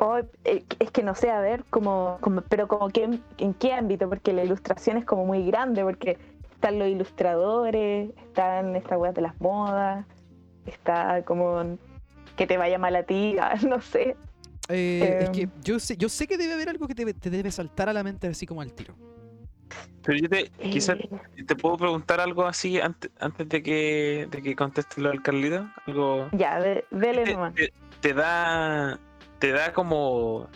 Oh, 0.00 0.18
es 0.44 0.90
que 0.92 1.02
no 1.02 1.14
sé, 1.14 1.30
a 1.30 1.40
ver, 1.40 1.64
como, 1.70 2.18
como 2.20 2.42
pero 2.42 2.68
como 2.68 2.88
que 2.88 3.04
en, 3.04 3.22
en 3.38 3.52
qué 3.54 3.72
ámbito, 3.72 4.08
porque 4.08 4.32
la 4.32 4.44
ilustración 4.44 4.96
es 4.96 5.04
como 5.04 5.24
muy 5.26 5.44
grande, 5.46 5.82
porque 5.82 6.16
están 6.52 6.78
los 6.78 6.88
ilustradores, 6.88 8.10
están 8.28 8.76
estas 8.76 8.98
weas 8.98 9.14
de 9.14 9.22
las 9.22 9.40
modas, 9.40 10.06
está 10.66 11.22
como 11.24 11.76
que 12.36 12.46
te 12.46 12.56
vaya 12.56 12.78
mal 12.78 12.94
a 12.94 13.02
ti, 13.02 13.36
ah, 13.40 13.54
no 13.68 13.80
sé. 13.80 14.14
Eh, 14.68 15.18
es 15.22 15.30
que 15.30 15.42
Em. 15.42 15.50
yo 15.62 15.80
sé, 15.80 15.96
yo 15.96 16.08
sé 16.08 16.26
que 16.28 16.38
debe 16.38 16.52
haber 16.54 16.68
algo 16.68 16.86
que 16.86 16.94
te, 16.94 17.12
te 17.14 17.30
debe 17.30 17.50
saltar 17.50 17.88
a 17.88 17.92
la 17.92 18.04
mente 18.04 18.28
así 18.28 18.46
como 18.46 18.60
al 18.60 18.72
tiro. 18.72 18.94
Pero 20.04 20.18
yo 20.18 20.28
te, 20.28 20.48
quizás 20.70 20.96
Eh, 21.36 21.44
te 21.44 21.56
puedo 21.56 21.76
preguntar 21.76 22.20
algo 22.20 22.46
así 22.46 22.80
antes, 22.80 23.10
antes 23.18 23.48
de 23.48 23.62
que, 23.62 24.28
de 24.30 24.42
que 24.42 24.54
conteste 24.54 25.00
lo 25.00 25.08
del 25.10 25.22
Carlito. 25.22 25.66
Algo. 25.86 26.28
ya, 26.32 26.60
de- 26.60 26.84
dele 26.90 27.24
Te, 27.24 27.32
nomás. 27.32 27.54
te- 27.54 27.72
te 28.00 28.14
da. 28.14 28.98
Te 29.38 29.52
da 29.52 29.72
como. 29.72 30.48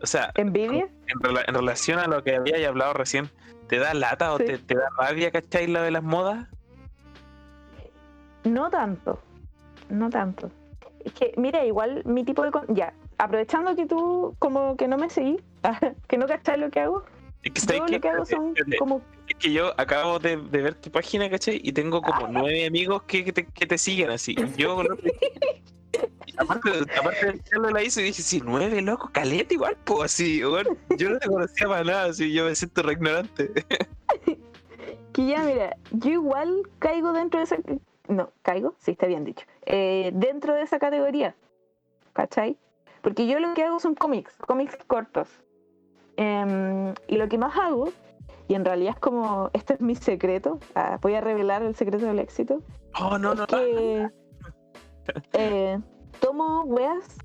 O 0.00 0.06
sea, 0.06 0.30
¿Envidia? 0.34 0.88
en, 1.08 1.18
rela- 1.20 1.44
en 1.46 1.54
relación 1.54 1.98
a 1.98 2.06
lo 2.06 2.22
que 2.22 2.36
había 2.36 2.68
hablado 2.68 2.92
recién, 2.92 3.30
¿te 3.68 3.78
da 3.78 3.94
lata 3.94 4.32
o 4.32 4.38
te, 4.38 4.58
te 4.58 4.74
da 4.76 4.88
rabia, 4.96 5.30
cachai, 5.30 5.66
lo 5.66 5.82
de 5.82 5.90
las 5.90 6.02
modas? 6.02 6.46
No 8.44 8.70
tanto, 8.70 9.20
no 9.88 10.08
tanto. 10.10 10.50
Es 11.04 11.12
que, 11.12 11.32
mira, 11.36 11.64
igual 11.64 12.02
mi 12.04 12.24
tipo 12.24 12.42
de... 12.42 12.50
con- 12.50 12.66
Ya, 12.74 12.92
aprovechando 13.18 13.74
que 13.74 13.86
tú 13.86 14.36
como 14.38 14.76
que 14.76 14.86
no 14.88 14.96
me 14.98 15.10
seguís, 15.10 15.40
que 16.08 16.16
no 16.18 16.26
cachás 16.26 16.58
lo 16.58 16.70
que 16.70 16.80
hago, 16.80 17.04
Es 17.42 17.52
que, 17.52 17.60
¿sabes 17.60 17.80
yo 17.80 17.86
qué? 17.86 17.92
lo 17.94 18.00
que 18.00 18.08
hago 18.08 18.24
son 18.26 18.46
espérate. 18.48 18.76
como... 18.78 19.02
Es 19.28 19.34
que 19.36 19.52
yo 19.52 19.72
acabo 19.78 20.18
de, 20.18 20.36
de 20.36 20.62
ver 20.62 20.74
tu 20.74 20.90
página, 20.90 21.28
¿cachai? 21.28 21.60
Y 21.62 21.72
tengo 21.72 22.00
como 22.02 22.26
nueve 22.28 22.66
amigos 22.66 23.02
que, 23.02 23.24
que 23.24 23.32
te, 23.32 23.46
que 23.46 23.66
te 23.66 23.76
siguen 23.76 24.10
así. 24.10 24.34
Yo, 24.56 24.80
aparte, 26.36 26.70
aparte 26.98 27.26
de 27.26 27.40
Carlos 27.40 27.72
la 27.72 27.82
hice, 27.82 28.02
dije, 28.02 28.22
sí, 28.22 28.42
nueve, 28.44 28.80
loco, 28.82 29.10
caleta 29.12 29.54
igual, 29.54 29.76
pues 29.84 30.12
así, 30.12 30.44
weón. 30.44 30.78
Yo 30.96 31.10
no 31.10 31.18
te 31.18 31.28
conocía 31.28 31.68
para 31.68 31.84
nada, 31.84 32.04
así, 32.06 32.32
yo 32.32 32.44
me 32.44 32.54
siento 32.54 32.82
re 32.82 32.92
ignorante. 32.92 33.50
Que 35.12 35.26
ya, 35.26 35.42
mira, 35.42 35.76
yo 35.90 36.10
igual 36.12 36.62
caigo 36.78 37.12
dentro 37.12 37.40
de 37.40 37.44
esa... 37.44 37.56
No, 38.06 38.30
caigo, 38.42 38.76
sí, 38.78 38.92
está 38.92 39.06
bien 39.06 39.24
dicho. 39.24 39.44
Eh, 39.66 40.12
dentro 40.14 40.54
de 40.54 40.62
esa 40.62 40.78
categoría, 40.78 41.34
¿cachai? 42.12 42.56
Porque 43.02 43.26
yo 43.26 43.40
lo 43.40 43.52
que 43.54 43.64
hago 43.64 43.80
son 43.80 43.96
cómics, 43.96 44.36
cómics 44.46 44.76
cortos. 44.86 45.28
Em, 46.16 46.94
y 47.08 47.16
lo 47.16 47.28
que 47.28 47.36
más 47.36 47.56
hago, 47.56 47.92
y 48.46 48.54
en 48.54 48.64
realidad 48.64 48.94
es 48.94 49.00
como, 49.00 49.50
este 49.54 49.74
es 49.74 49.80
mi 49.80 49.96
secreto, 49.96 50.60
ah, 50.76 50.98
voy 51.02 51.14
a 51.14 51.20
revelar 51.20 51.62
el 51.62 51.74
secreto 51.74 52.06
del 52.06 52.20
éxito, 52.20 52.62
Oh, 53.00 53.18
no, 53.18 53.34
no, 53.34 53.46
que 53.46 54.10
eh, 55.32 55.78
tomo 56.20 56.62
weas 56.64 57.16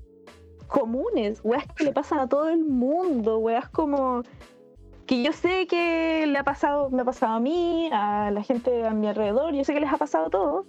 comunes, 0.66 1.40
weas 1.44 1.64
que 1.76 1.84
le 1.84 1.92
pasan 1.92 2.18
a 2.20 2.28
todo 2.28 2.48
el 2.48 2.64
mundo, 2.64 3.38
weas 3.38 3.68
como 3.68 4.22
que 5.06 5.22
yo 5.22 5.32
sé 5.32 5.66
que 5.66 6.26
le 6.26 6.38
ha 6.38 6.44
pasado, 6.44 6.88
me 6.90 7.02
ha 7.02 7.04
pasado 7.04 7.34
a 7.34 7.40
mí, 7.40 7.90
a 7.92 8.30
la 8.30 8.42
gente 8.42 8.86
a 8.86 8.90
mi 8.90 9.06
alrededor, 9.06 9.52
yo 9.54 9.62
sé 9.64 9.74
que 9.74 9.80
les 9.80 9.92
ha 9.92 9.98
pasado 9.98 10.26
a 10.26 10.30
todos, 10.30 10.66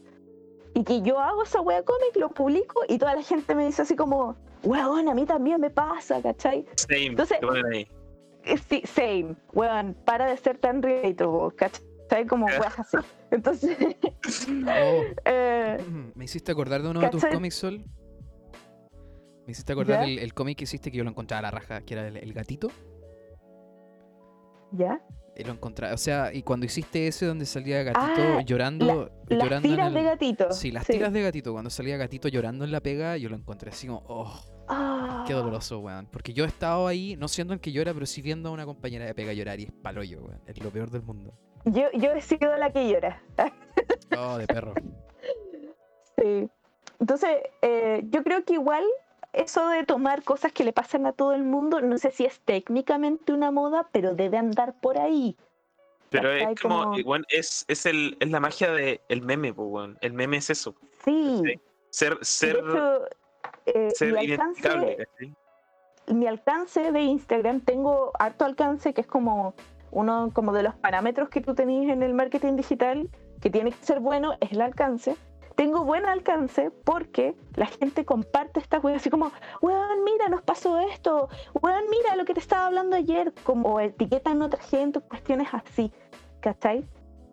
y 0.73 0.83
que 0.83 1.01
yo 1.01 1.19
hago 1.19 1.43
esa 1.43 1.61
wea 1.61 1.83
cómic, 1.83 2.15
lo 2.17 2.29
publico 2.29 2.81
y 2.89 2.97
toda 2.97 3.15
la 3.15 3.21
gente 3.21 3.55
me 3.55 3.65
dice 3.65 3.83
así 3.83 3.95
como, 3.95 4.35
weón, 4.63 5.07
a 5.07 5.13
mí 5.13 5.25
también 5.25 5.61
me 5.61 5.69
pasa, 5.69 6.21
¿cachai? 6.21 6.65
same, 6.75 7.05
Entonces- 7.07 7.39
ahí. 7.71 7.87
Eh, 8.43 8.57
Sí, 8.69 8.83
same, 8.85 9.35
weón, 9.53 9.95
para 10.05 10.27
de 10.27 10.37
ser 10.37 10.57
tan 10.59 10.83
relatable, 10.83 11.55
¿cachai? 11.55 12.27
Como 12.27 12.45
weas 12.45 12.77
así. 12.77 12.97
Entonces, 13.35 13.77
Oh, 14.67 15.03
eh, 15.25 15.77
me 16.15 16.25
hiciste 16.25 16.51
acordar 16.51 16.81
de 16.81 16.89
uno 16.89 16.99
de 17.01 17.09
tus 17.09 17.23
cómics, 17.25 17.55
Sol. 17.55 17.83
Me 19.45 19.51
hiciste 19.51 19.73
acordar 19.73 20.05
¿Ya? 20.07 20.21
el, 20.23 20.33
cómic 20.33 20.57
que 20.57 20.63
hiciste 20.63 20.89
que 20.91 20.97
yo 20.97 21.03
lo 21.03 21.11
encontraba 21.11 21.39
a 21.39 21.41
la 21.43 21.51
raja, 21.51 21.81
que 21.81 21.93
era 21.93 22.07
el, 22.07 22.17
el 22.17 22.33
gatito. 22.33 22.69
¿ya? 24.71 24.99
Y 25.37 25.43
lo 25.43 25.51
encontraba, 25.51 25.93
o 25.93 25.97
sea, 25.97 26.33
y 26.33 26.43
cuando 26.43 26.65
hiciste 26.65 27.07
ese 27.07 27.25
donde 27.25 27.45
salía 27.45 27.83
gatito 27.83 28.37
Ah, 28.37 28.41
llorando, 28.45 29.11
Las 29.27 29.39
llorando 29.39 29.67
en 29.67 29.73
tiras 29.75 29.87
el- 29.89 29.93
de 29.93 30.03
gatito. 30.03 30.51
Sí, 30.51 30.71
las 30.71 30.87
tiras 30.87 31.11
de 31.11 31.21
gatito, 31.21 31.51
cuando 31.51 31.69
salía 31.69 31.97
gatito 31.97 32.29
llorando 32.29 32.63
en 32.63 32.71
la 32.71 32.79
pega, 32.81 33.17
yo 33.17 33.27
lo 33.29 33.35
encontré 33.35 33.69
así 33.69 33.87
como, 33.87 34.03
oh, 34.07 34.33
Ah, 34.67 35.23
qué 35.27 35.33
doloroso, 35.33 35.77
weón. 35.79 36.07
Porque 36.11 36.33
yo 36.33 36.43
he 36.43 36.47
estado 36.47 36.87
ahí, 36.87 37.15
no 37.17 37.27
siendo 37.27 37.53
el 37.53 37.59
que 37.59 37.71
llora, 37.71 37.93
pero 37.93 38.05
sí 38.07 38.23
viendo 38.23 38.49
a 38.49 38.51
una 38.51 38.65
compañera 38.65 39.05
de 39.05 39.13
pega 39.13 39.31
llorar 39.33 39.59
y 39.59 39.65
es 39.65 39.71
paloyo, 39.71 40.21
weón. 40.23 40.41
Es 40.47 40.59
lo 40.63 40.71
peor 40.71 40.89
del 40.89 41.03
mundo. 41.03 41.37
Yo, 41.65 41.91
yo 41.93 42.11
he 42.11 42.21
sido 42.21 42.55
la 42.57 42.71
que 42.71 42.89
llora. 42.89 43.21
Oh, 44.17 44.37
de 44.37 44.47
perro. 44.47 44.73
Sí. 46.17 46.49
Entonces, 46.99 47.37
eh, 47.61 48.01
yo 48.09 48.23
creo 48.23 48.45
que 48.45 48.53
igual 48.53 48.85
eso 49.33 49.67
de 49.67 49.83
tomar 49.83 50.23
cosas 50.23 50.53
que 50.53 50.63
le 50.63 50.71
pasan 50.71 51.05
a 51.05 51.11
todo 51.11 51.33
el 51.33 51.43
mundo, 51.43 51.81
no 51.81 51.97
sé 51.97 52.11
si 52.11 52.25
es 52.25 52.39
técnicamente 52.39 53.33
una 53.33 53.51
moda, 53.51 53.89
pero 53.91 54.15
debe 54.15 54.37
andar 54.37 54.79
por 54.79 54.97
ahí. 54.97 55.35
Pero 56.09 56.31
es 56.31 56.59
como, 56.61 56.83
Como- 56.83 56.97
igual, 56.97 57.25
es, 57.29 57.65
es, 57.67 57.85
el, 57.85 58.15
es 58.21 58.29
la 58.29 58.39
magia 58.39 58.71
del 58.71 59.01
el 59.09 59.21
meme, 59.21 59.53
pues. 59.53 59.89
El 60.01 60.13
meme 60.13 60.37
es 60.37 60.49
eso. 60.49 60.75
Sí. 61.03 61.41
Sí. 61.43 61.59
Ser, 61.89 62.19
De 62.19 62.25
ser, 62.25 62.57
hecho, 62.57 63.05
eh, 63.65 63.89
ser 63.93 64.13
mi, 64.13 64.31
alcance, 64.31 65.07
mi 66.07 66.27
alcance 66.27 66.91
de 66.91 67.01
Instagram, 67.01 67.61
tengo 67.61 68.11
harto 68.19 68.45
alcance, 68.45 68.93
que 68.93 69.01
es 69.01 69.07
como 69.07 69.53
uno 69.95 70.29
como 70.33 70.51
de 70.51 70.61
los 70.61 70.75
parámetros 70.75 71.29
que 71.29 71.39
tú 71.41 71.55
tenés 71.55 71.89
en 71.89 72.03
el 72.03 72.13
marketing 72.13 72.57
digital, 72.57 73.09
que 73.41 73.49
tiene 73.49 73.71
que 73.71 73.83
ser 73.83 74.01
bueno, 74.01 74.33
es 74.41 74.51
el 74.51 74.61
alcance. 74.61 75.15
Tengo 75.55 75.85
buen 75.85 76.05
alcance 76.05 76.69
porque 76.83 77.33
la 77.55 77.67
gente 77.67 78.03
comparte 78.03 78.59
estas 78.59 78.83
weas 78.83 78.97
así 78.97 79.09
como, 79.09 79.31
weón, 79.61 80.03
mira, 80.03 80.27
nos 80.27 80.41
pasó 80.41 80.77
esto, 80.79 81.29
weón, 81.61 81.85
mira 81.89 82.17
lo 82.17 82.25
que 82.25 82.33
te 82.33 82.41
estaba 82.41 82.65
hablando 82.65 82.97
ayer, 82.97 83.33
como 83.43 83.79
etiquetan 83.79 84.41
a 84.41 84.47
otra 84.47 84.61
gente, 84.61 84.99
cuestiones 84.99 85.47
así, 85.53 85.93
¿cachai? 86.41 86.83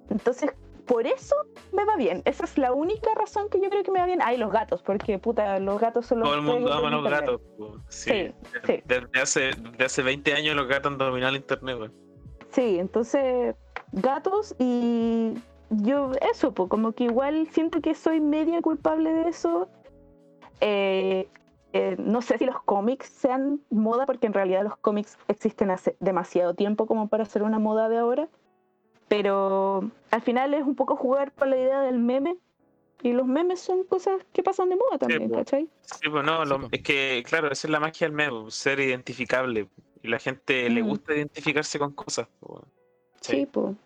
Entonces, 0.08 0.52
por 0.86 1.04
eso 1.04 1.34
me 1.72 1.84
va 1.84 1.96
bien. 1.96 2.22
Esa 2.26 2.44
es 2.44 2.58
la 2.58 2.72
única 2.72 3.10
razón 3.16 3.48
que 3.48 3.60
yo 3.60 3.70
creo 3.70 3.82
que 3.82 3.90
me 3.90 3.98
va 3.98 4.06
bien. 4.06 4.20
Ay, 4.22 4.36
los 4.36 4.52
gatos, 4.52 4.82
porque 4.82 5.18
puta, 5.18 5.58
los 5.58 5.80
gatos 5.80 6.06
son 6.06 6.20
los 6.20 6.28
Todo 6.28 6.38
el 6.38 6.42
mundo 6.42 6.72
ama 6.72 6.90
los 6.90 7.10
gatos. 7.10 7.40
Sí. 7.88 8.10
Sí, 8.10 8.34
sí. 8.66 8.82
Desde, 8.84 9.20
hace, 9.20 9.40
desde 9.56 9.84
hace 9.84 10.02
20 10.02 10.32
años 10.34 10.54
los 10.54 10.68
gatos 10.68 10.92
han 10.92 10.98
dominado 10.98 11.30
el 11.30 11.40
internet. 11.40 11.90
Sí, 12.52 12.78
entonces 12.78 13.54
gatos 13.92 14.54
y 14.58 15.34
yo 15.70 16.12
eso, 16.30 16.52
pues 16.52 16.68
como 16.68 16.92
que 16.92 17.04
igual 17.04 17.48
siento 17.50 17.80
que 17.80 17.94
soy 17.94 18.20
media 18.20 18.60
culpable 18.60 19.12
de 19.12 19.28
eso. 19.28 19.68
Eh, 20.60 21.28
eh, 21.72 21.96
no 21.98 22.20
sé 22.22 22.38
si 22.38 22.44
los 22.44 22.60
cómics 22.62 23.06
sean 23.06 23.60
moda, 23.70 24.04
porque 24.06 24.26
en 24.26 24.34
realidad 24.34 24.62
los 24.64 24.76
cómics 24.76 25.16
existen 25.28 25.70
hace 25.70 25.96
demasiado 26.00 26.54
tiempo 26.54 26.86
como 26.86 27.08
para 27.08 27.24
ser 27.24 27.42
una 27.42 27.58
moda 27.58 27.88
de 27.88 27.98
ahora. 27.98 28.28
Pero 29.08 29.90
al 30.10 30.22
final 30.22 30.54
es 30.54 30.62
un 30.62 30.74
poco 30.74 30.96
jugar 30.96 31.32
con 31.32 31.50
la 31.50 31.56
idea 31.56 31.80
del 31.80 31.98
meme. 31.98 32.36
Y 33.02 33.12
los 33.14 33.26
memes 33.26 33.60
son 33.60 33.82
cosas 33.84 34.24
que 34.32 34.42
pasan 34.44 34.68
de 34.68 34.76
moda 34.76 34.96
también, 34.98 35.28
po. 35.28 35.36
¿cachai? 35.38 35.68
Sí, 35.80 36.08
pues 36.08 36.24
no, 36.24 36.44
Sí, 36.44 36.50
lo- 36.50 36.68
es 36.70 36.82
que, 36.82 37.22
claro, 37.26 37.48
esa 37.50 37.66
es 37.66 37.70
la 37.70 37.80
magia 37.80 38.06
del 38.06 38.14
meme, 38.14 38.50
ser 38.50 38.78
identificable. 38.78 39.68
Y 40.02 40.08
la 40.08 40.18
gente 40.18 40.68
le 40.68 40.82
Mm. 40.82 40.86
gusta 40.88 41.14
identificarse 41.14 41.78
con 41.78 41.92
cosas. 41.92 42.28
po, 42.40 42.54
weón. 42.54 42.64
Sí, 43.20 43.46
pues. 43.50 43.76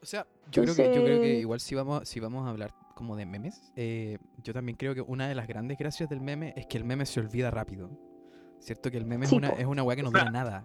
O 0.00 0.06
sea, 0.06 0.26
yo 0.52 0.62
creo 0.62 0.74
que, 0.76 0.84
yo 0.84 0.92
creo 0.92 1.04
que 1.04 1.12
Entonces- 1.14 1.40
igual 1.40 1.60
si 1.60 1.74
vamos, 1.74 2.08
si 2.08 2.20
vamos 2.20 2.46
a 2.46 2.50
hablar 2.50 2.72
como 2.94 3.16
de 3.16 3.26
memes, 3.26 3.60
eh, 3.76 4.18
yo 4.42 4.52
también 4.52 4.76
creo 4.76 4.94
que 4.94 5.00
una 5.00 5.28
de 5.28 5.34
las 5.34 5.46
grandes 5.48 5.76
gracias 5.78 6.08
del 6.08 6.20
meme 6.20 6.52
es 6.56 6.66
que 6.66 6.78
el 6.78 6.84
meme 6.84 7.06
se 7.06 7.20
olvida 7.20 7.50
rápido. 7.50 7.90
¿Cierto? 8.60 8.90
Que 8.90 8.96
el 8.98 9.04
meme 9.06 9.26
Sí, 9.26 9.34
es, 9.34 9.38
una, 9.38 9.50
po. 9.50 9.56
es 9.58 9.66
una 9.66 9.82
weá 9.84 9.96
que 9.96 10.02
no 10.02 10.08
O 10.08 10.12
sea, 10.12 10.20
dura 10.20 10.30
nada. 10.32 10.64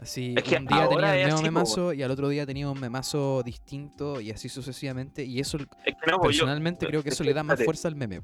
Así, 0.00 0.34
es 0.36 0.42
que 0.42 0.56
un 0.56 0.66
día 0.66 0.88
tenía 0.88 1.24
el 1.28 1.34
po, 1.36 1.42
memazo 1.42 1.92
y 1.92 2.02
al 2.02 2.10
otro 2.10 2.28
día 2.28 2.44
tenía 2.46 2.68
un 2.68 2.78
memazo 2.80 3.42
distinto 3.44 4.20
y 4.20 4.30
así 4.32 4.48
sucesivamente. 4.48 5.24
Y 5.24 5.38
eso, 5.40 5.56
Es 5.56 5.66
que 5.94 6.10
no, 6.10 6.16
yo- 6.16 6.20
personalmente, 6.20 6.86
creo 6.86 7.02
que 7.02 7.10
es 7.10 7.14
eso 7.14 7.22
que 7.24 7.30
le 7.30 7.34
da 7.34 7.42
más 7.44 7.54
espérate, 7.54 7.64
fuerza 7.64 7.88
al 7.88 7.94
meme. 7.96 8.22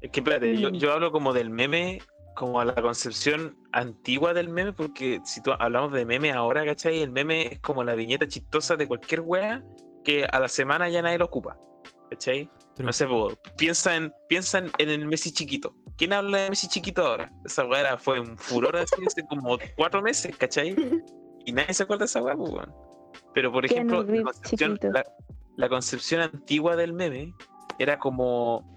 Es 0.00 0.10
que 0.10 0.20
espérate, 0.20 0.56
yo, 0.56 0.70
Mm. 0.70 0.74
yo 0.74 0.92
hablo 0.92 1.10
como 1.10 1.32
del 1.32 1.50
meme, 1.50 2.00
como 2.34 2.60
a 2.60 2.64
la 2.64 2.74
concepción 2.74 3.56
antigua 3.72 4.34
del 4.34 4.48
meme, 4.48 4.72
porque 4.72 5.20
si 5.24 5.42
tú 5.42 5.52
hablamos 5.58 5.92
de 5.92 6.04
meme 6.04 6.32
ahora, 6.32 6.64
¿cachai? 6.64 7.00
El 7.02 7.10
meme 7.10 7.46
es 7.54 7.60
como 7.60 7.82
la 7.84 7.94
viñeta 7.94 8.26
chistosa 8.28 8.76
de 8.76 8.86
cualquier 8.86 9.20
wea 9.20 9.62
que 10.04 10.24
a 10.24 10.38
la 10.40 10.48
semana 10.48 10.88
ya 10.88 11.00
nadie 11.02 11.18
lo 11.18 11.24
ocupa, 11.26 11.56
¿cachai? 12.10 12.50
Pero- 12.76 12.86
No 12.86 12.92
sé, 12.92 13.06
piensa, 13.56 13.96
en, 13.96 14.12
piensa 14.28 14.58
en, 14.58 14.70
en 14.78 14.90
el 14.90 15.06
Messi 15.06 15.32
chiquito. 15.32 15.74
¿Quién 15.96 16.12
habla 16.12 16.38
de 16.38 16.50
Messi 16.50 16.68
chiquito 16.68 17.06
ahora? 17.06 17.30
Esa 17.44 17.64
wea 17.66 17.80
era- 17.80 17.98
fue 17.98 18.18
un 18.20 18.36
furor 18.36 18.76
así 18.76 18.96
hace 19.06 19.24
como 19.26 19.56
cuatro 19.76 20.02
meses, 20.02 20.36
¿cachai? 20.36 20.74
Y 21.46 21.52
nadie 21.52 21.72
se 21.74 21.84
acuerda 21.84 22.00
de 22.00 22.06
esa 22.06 22.22
wea, 22.22 22.34
pues, 22.34 22.50
weón. 22.52 22.74
Pero 23.32 23.52
por 23.52 23.64
ejemplo, 23.64 24.02
la 24.02 24.22
concepción, 24.24 24.78
la, 24.92 25.04
la 25.56 25.68
concepción 25.68 26.20
antigua 26.22 26.74
del 26.76 26.92
meme 26.92 27.32
era 27.78 27.98
como 27.98 28.76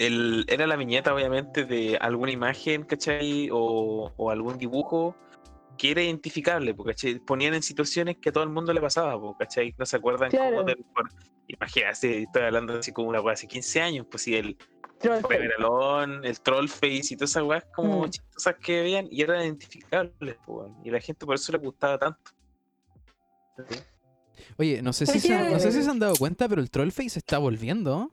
el, 0.00 0.44
era 0.48 0.66
la 0.66 0.76
viñeta, 0.76 1.14
obviamente, 1.14 1.64
de 1.66 1.96
alguna 2.00 2.32
imagen, 2.32 2.84
¿cachai? 2.84 3.48
O, 3.52 4.12
o 4.16 4.30
algún 4.30 4.56
dibujo 4.56 5.14
que 5.76 5.90
era 5.90 6.02
identificable, 6.02 6.74
po, 6.74 6.84
¿cachai? 6.84 7.18
Ponían 7.20 7.52
en 7.54 7.62
situaciones 7.62 8.16
que 8.20 8.30
a 8.30 8.32
todo 8.32 8.44
el 8.44 8.50
mundo 8.50 8.72
le 8.72 8.80
pasaba, 8.80 9.14
¿cachai? 9.38 9.74
No 9.78 9.84
se 9.84 9.96
acuerdan 9.96 10.30
Claro. 10.30 10.56
cómo 10.56 10.62
del- 10.64 10.84
por- 10.94 11.10
Imagínate, 11.48 12.22
estoy 12.22 12.42
hablando 12.42 12.78
así 12.78 12.92
como 12.92 13.08
una 13.08 13.20
cosa 13.20 13.32
hace 13.32 13.46
15 13.48 13.80
años, 13.82 14.06
pues 14.10 14.22
si 14.22 14.36
el, 14.36 14.56
Troll 15.00 15.16
el 15.16 15.22
face. 15.22 15.34
reveralón, 15.34 16.24
el 16.24 16.40
troll 16.40 16.68
face 16.68 17.08
y 17.10 17.16
todas 17.16 17.30
esas 17.30 17.42
weas 17.42 17.64
como 17.74 18.06
Mm. 18.06 18.10
chistosas 18.10 18.56
que 18.62 18.82
veían 18.82 19.08
y 19.10 19.22
eran 19.22 19.42
identificables, 19.42 20.36
y 20.84 20.90
la 20.90 21.00
gente 21.00 21.26
por 21.26 21.34
eso 21.34 21.50
le 21.52 21.58
gustaba 21.58 21.98
tanto. 21.98 22.20
¿Sí? 23.68 23.76
Oye, 24.58 24.80
no 24.82 24.92
sé, 24.92 25.06
si 25.06 25.18
se, 25.20 25.34
han- 25.34 25.50
no 25.52 25.58
sé 25.58 25.72
si 25.72 25.82
se 25.82 25.90
han 25.90 25.98
dado 25.98 26.16
cuenta, 26.16 26.48
pero 26.48 26.60
el 26.62 26.70
Trollface 26.70 27.18
está 27.18 27.38
volviendo. 27.38 28.10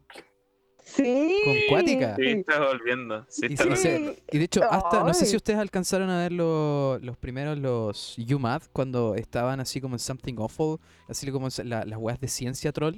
Sí. 0.95 1.41
Con 1.43 1.55
Cuática. 1.69 2.15
Sí, 2.15 2.27
está 2.27 2.59
volviendo. 2.65 3.25
Sí, 3.27 3.47
Y 3.49 3.53
está 3.53 3.63
sí, 3.63 3.69
volviendo. 3.69 4.13
se- 4.13 4.23
y 4.31 4.37
de 4.37 4.43
hecho, 4.45 4.63
hasta, 4.63 5.03
no 5.03 5.13
sé 5.13 5.25
si 5.25 5.35
ustedes 5.35 5.59
alcanzaron 5.59 6.09
a 6.09 6.17
ver 6.19 6.31
lo- 6.31 6.97
los 6.99 7.17
primeros, 7.17 7.57
los 7.57 8.17
UMAD, 8.17 8.61
cuando 8.71 9.13
estaban 9.15 9.59
así 9.59 9.81
como 9.81 9.95
en 9.95 9.99
Something 9.99 10.35
Awful, 10.39 10.79
así 11.09 11.29
como 11.31 11.49
la- 11.65 11.83
las 11.83 11.99
weas 11.99 12.19
de 12.21 12.27
ciencia 12.29 12.71
troll. 12.71 12.95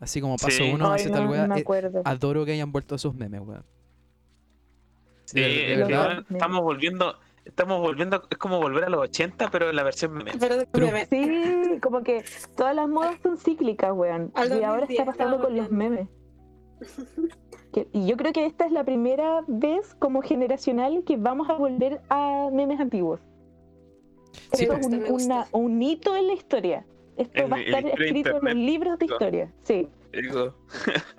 Así 0.00 0.20
como 0.20 0.36
paso 0.36 0.50
Sí. 0.50 0.70
uno, 0.74 0.90
Ay, 0.92 1.00
hace 1.00 1.08
no, 1.10 1.14
tal 1.16 1.28
wea. 1.28 1.42
no 1.46 1.54
me 1.54 1.60
Eh, 1.60 1.62
acuerdo. 1.62 2.02
adoro 2.04 2.44
que 2.44 2.52
hayan 2.52 2.70
vuelto 2.72 2.96
esos 2.96 3.14
memes, 3.14 3.40
weón. 3.40 3.64
Sí, 5.24 5.40
de- 5.40 5.48
de 5.48 5.76
verdad. 5.84 6.24
estamos 6.30 6.60
volviendo, 6.62 7.18
estamos 7.44 7.80
volviendo, 7.80 8.22
es 8.30 8.38
como 8.38 8.60
volver 8.60 8.84
a 8.84 8.88
los 8.90 9.00
80, 9.00 9.50
pero 9.50 9.70
en 9.70 9.76
la 9.76 9.82
versión 9.82 10.12
meme. 10.12 10.32
Pero. 10.38 10.56
Sí, 11.10 11.78
como 11.82 12.02
que 12.02 12.24
todas 12.56 12.74
las 12.76 12.88
modas 12.88 13.16
son 13.22 13.36
cíclicas, 13.38 13.92
weón. 13.94 14.32
Y 14.36 14.38
ahora 14.62 14.80
2010 14.80 14.90
está 15.00 15.04
pasando 15.04 15.40
con 15.40 15.56
los 15.56 15.70
memes. 15.70 16.08
Que- 17.72 17.88
y 17.92 18.06
yo 18.06 18.16
creo 18.16 18.32
que 18.32 18.46
esta 18.46 18.64
es 18.66 18.72
la 18.72 18.84
primera 18.84 19.42
vez 19.46 19.94
como 19.98 20.22
generacional 20.22 21.02
que 21.04 21.16
vamos 21.16 21.48
a 21.50 21.54
volver 21.54 22.00
a 22.08 22.48
memes 22.52 22.80
antiguos. 22.80 23.20
Sí, 24.52 24.64
Esto 24.64 24.74
es 24.74 24.86
un, 24.86 25.04
una- 25.62 25.84
hito 25.84 26.16
en 26.16 26.26
la 26.26 26.32
historia. 26.34 26.86
Esto 27.16 27.42
En 27.42 27.52
va 27.52 27.56
a 27.56 27.60
estar 27.60 27.86
escrito 27.86 28.36
en 28.38 28.44
los 28.44 28.54
libros 28.54 28.98
de 28.98 29.06
historia. 29.06 29.52
Sí. 29.62 29.88
Digo, 30.12 30.54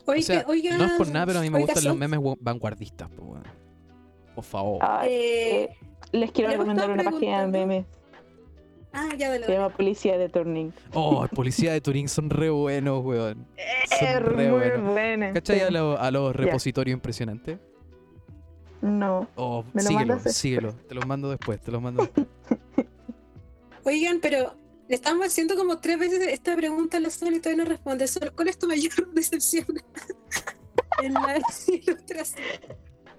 Oiga, 0.06 0.20
O 0.20 0.22
sea, 0.24 0.46
oiga, 0.48 0.78
no 0.78 0.86
es 0.86 0.92
por 0.94 1.08
nada, 1.10 1.26
pero 1.28 1.40
a 1.40 1.42
mí 1.42 1.50
me 1.50 1.58
oiga, 1.58 1.68
gustan 1.74 1.84
los 1.92 1.98
memes 1.98 2.20
we- 2.22 2.36
vanguardistas. 2.40 3.10
Por 4.34 4.44
favor. 4.44 4.80
Ay, 4.82 5.10
eh, 5.12 5.70
les 6.12 6.32
quiero 6.32 6.50
me 6.50 6.58
recomendar 6.58 6.90
una 6.92 7.04
página 7.04 7.42
de 7.42 7.48
memes. 7.48 7.86
Ah, 8.94 9.10
ya 9.18 9.32
de 9.32 9.44
Se 9.44 9.52
llama 9.54 9.70
Policía 9.70 10.18
de 10.18 10.30
Turning. 10.30 10.72
Oh, 10.94 11.28
policía 11.34 11.74
de 11.74 11.82
Turín 11.82 12.08
son 12.10 12.30
re 12.30 12.50
buenos, 12.50 13.04
weón. 13.06 13.46
Son 13.90 14.08
Es 14.08 14.22
re 14.22 14.50
muy 14.52 14.60
buenos. 14.60 14.92
buena. 14.92 15.34
¿Cachai 15.34 15.58
sí. 15.60 15.64
a, 15.66 15.70
lo- 15.72 16.00
a 16.00 16.12
los 16.12 16.36
repositorios 16.36 16.94
impresionantes? 16.94 17.60
No. 18.82 19.28
Oh, 19.36 19.64
Me 19.74 19.82
lo 19.84 19.88
síguelo, 19.90 20.20
síguelo. 20.20 20.74
Te 20.88 20.94
los 20.96 21.06
mando 21.08 21.30
después, 21.30 21.60
te 21.62 21.72
los 21.72 21.82
mando 21.82 22.04
después. 22.04 22.28
Oigan, 23.86 24.20
pero 24.22 24.54
le 24.88 24.96
estamos 24.96 25.26
haciendo 25.28 25.56
como 25.56 25.80
tres 25.80 25.98
veces 25.98 26.20
esta 26.28 26.56
pregunta 26.56 26.98
a 26.98 27.00
la 27.00 27.10
Sol 27.10 27.34
y 27.34 27.40
todavía 27.40 27.64
no 27.64 27.70
responde. 27.70 28.08
Sol, 28.08 28.32
¿cuál 28.36 28.50
es 28.50 28.58
tu 28.60 28.68
mayor 28.68 28.92
decepción 29.14 29.66
en 31.04 31.14
la 31.14 31.40
ilustración? 31.68 32.46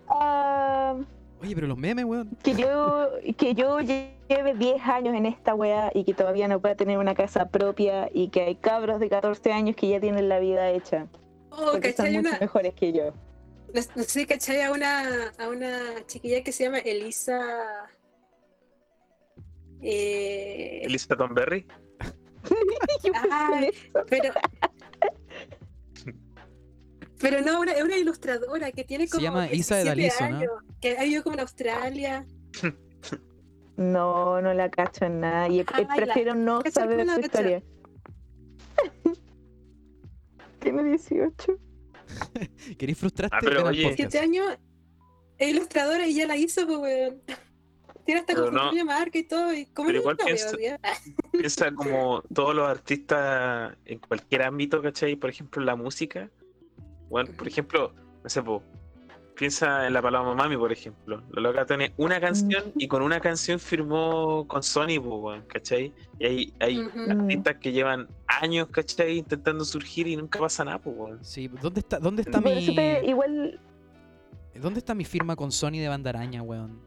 Ah, 0.08 0.96
Oye, 1.40 1.54
pero 1.54 1.66
los 1.68 1.78
memes, 1.78 2.04
weón. 2.04 2.28
que 2.42 2.54
yo 2.54 3.10
que 3.36 3.54
yo 3.54 3.78
lleve 3.80 4.54
10 4.54 4.82
años 4.86 5.14
en 5.14 5.26
esta 5.26 5.54
wea 5.54 5.90
y 5.94 6.04
que 6.04 6.12
todavía 6.14 6.48
no 6.48 6.60
pueda 6.60 6.74
tener 6.74 6.98
una 6.98 7.14
casa 7.14 7.48
propia 7.48 8.10
y 8.12 8.28
que 8.30 8.42
hay 8.42 8.54
cabros 8.56 8.98
de 8.98 9.08
14 9.08 9.52
años 9.52 9.76
que 9.76 9.88
ya 9.88 10.00
tienen 10.00 10.28
la 10.28 10.40
vida 10.40 10.70
hecha. 10.70 11.06
Oh, 11.50 11.70
Porque 11.72 11.94
mucho 11.96 12.18
Una, 12.18 12.38
mejores 12.40 12.74
que 12.74 12.92
yo. 12.92 13.12
no, 13.72 13.80
no 13.94 14.02
sé, 14.02 14.26
¿cachai? 14.26 14.62
A 14.62 14.72
una, 14.72 15.28
a 15.38 15.48
una 15.48 16.04
chiquilla 16.06 16.42
que 16.42 16.50
se 16.52 16.64
llama 16.64 16.78
Elisa. 16.78 17.88
Eh, 19.80 20.80
Elisa 20.84 21.14
en 23.04 23.14
Ay, 23.30 23.70
eso. 23.72 24.04
pero. 24.08 24.32
Pero 27.20 27.40
no, 27.42 27.60
una, 27.60 27.72
es 27.72 27.82
una 27.82 27.96
ilustradora 27.96 28.70
que 28.72 28.84
tiene 28.84 29.06
Se 29.06 29.12
como. 29.12 29.22
llama 29.22 29.52
Isa 29.52 29.76
de 29.76 29.84
17 29.84 29.88
Daliso, 29.88 30.28
¿no? 30.30 30.36
años, 30.36 30.52
Que 30.80 30.96
ha 30.98 31.02
vivido 31.02 31.22
como 31.24 31.34
en 31.34 31.40
Australia. 31.40 32.26
No, 33.76 34.40
no 34.42 34.54
la 34.54 34.70
cacho 34.70 35.04
en 35.04 35.20
nada. 35.20 35.48
Y 35.48 35.60
eh, 35.60 35.66
Ay, 35.72 35.86
la- 35.88 35.94
prefiero 35.94 36.34
no 36.34 36.60
saber 36.70 36.98
¿Cómo 37.00 37.14
su 37.14 37.20
historia. 37.20 37.62
Tiene 40.60 40.82
18. 40.84 41.58
¿Querés 42.78 42.98
frustrarte? 42.98 43.36
Ah, 43.36 43.40
pero 43.42 43.64
oye. 43.66 43.82
podcast. 43.82 43.98
17 44.12 44.18
años, 44.18 44.58
es 45.38 45.48
ilustradora 45.50 46.06
y 46.06 46.14
ya 46.14 46.26
la 46.26 46.36
hizo, 46.36 46.66
pues, 46.66 46.78
weón. 46.78 47.22
Tiene 48.04 48.20
hasta 48.22 48.34
como 48.34 48.46
su 48.46 48.52
no. 48.52 48.60
propia 48.62 48.84
marca 48.86 49.18
y 49.18 49.24
todo. 49.24 49.52
Y 49.52 49.66
como 49.66 49.88
Pero 49.88 50.00
igual 50.00 50.16
piensa-. 50.16 50.56
Piensa 51.30 51.70
como 51.74 52.22
todos 52.32 52.54
los 52.54 52.66
artistas 52.66 53.76
en 53.84 53.98
cualquier 53.98 54.42
ámbito, 54.42 54.80
¿cachai? 54.80 55.14
Por 55.16 55.28
ejemplo, 55.30 55.62
la 55.62 55.76
música. 55.76 56.30
Bueno, 57.10 57.30
por 57.36 57.46
ejemplo, 57.48 57.92
no 58.22 58.28
sé, 58.28 58.42
po, 58.42 58.62
piensa 59.34 59.86
en 59.86 59.92
la 59.94 60.02
Paloma 60.02 60.34
Mami, 60.34 60.56
por 60.56 60.72
ejemplo. 60.72 61.22
La 61.32 61.40
loca 61.40 61.64
tiene 61.64 61.92
una 61.96 62.20
canción 62.20 62.64
y 62.76 62.88
con 62.88 63.02
una 63.02 63.20
canción 63.20 63.58
firmó 63.60 64.46
con 64.48 64.62
Sony, 64.62 65.00
po, 65.02 65.16
weón, 65.18 65.42
¿cachai? 65.46 65.92
Y 66.18 66.26
hay, 66.26 66.54
hay 66.60 66.88
artistas 67.10 67.56
que 67.56 67.72
llevan 67.72 68.08
años, 68.26 68.68
¿cachai? 68.68 69.18
Intentando 69.18 69.64
surgir 69.64 70.06
y 70.08 70.16
nunca 70.16 70.38
pasa 70.38 70.64
nada, 70.64 70.78
po, 70.78 70.90
weón. 70.90 71.18
Sí, 71.24 71.48
¿dónde 71.62 71.80
está, 71.80 71.98
dónde 71.98 72.22
está 72.22 72.40
Por 72.40 72.54
mi. 72.54 72.74
te- 72.74 73.06
igual. 73.06 73.60
¿Dónde 74.60 74.80
está 74.80 74.92
mi 74.94 75.04
firma 75.04 75.36
con 75.36 75.52
Sony 75.52 75.78
de 75.78 75.88
bandaraña, 75.88 76.42
weón? 76.42 76.80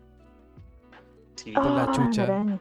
Sí. 1.36 1.54
Con 1.54 1.76
la 1.76 1.84
Ah, 1.86 1.92
chucha. 1.92 2.60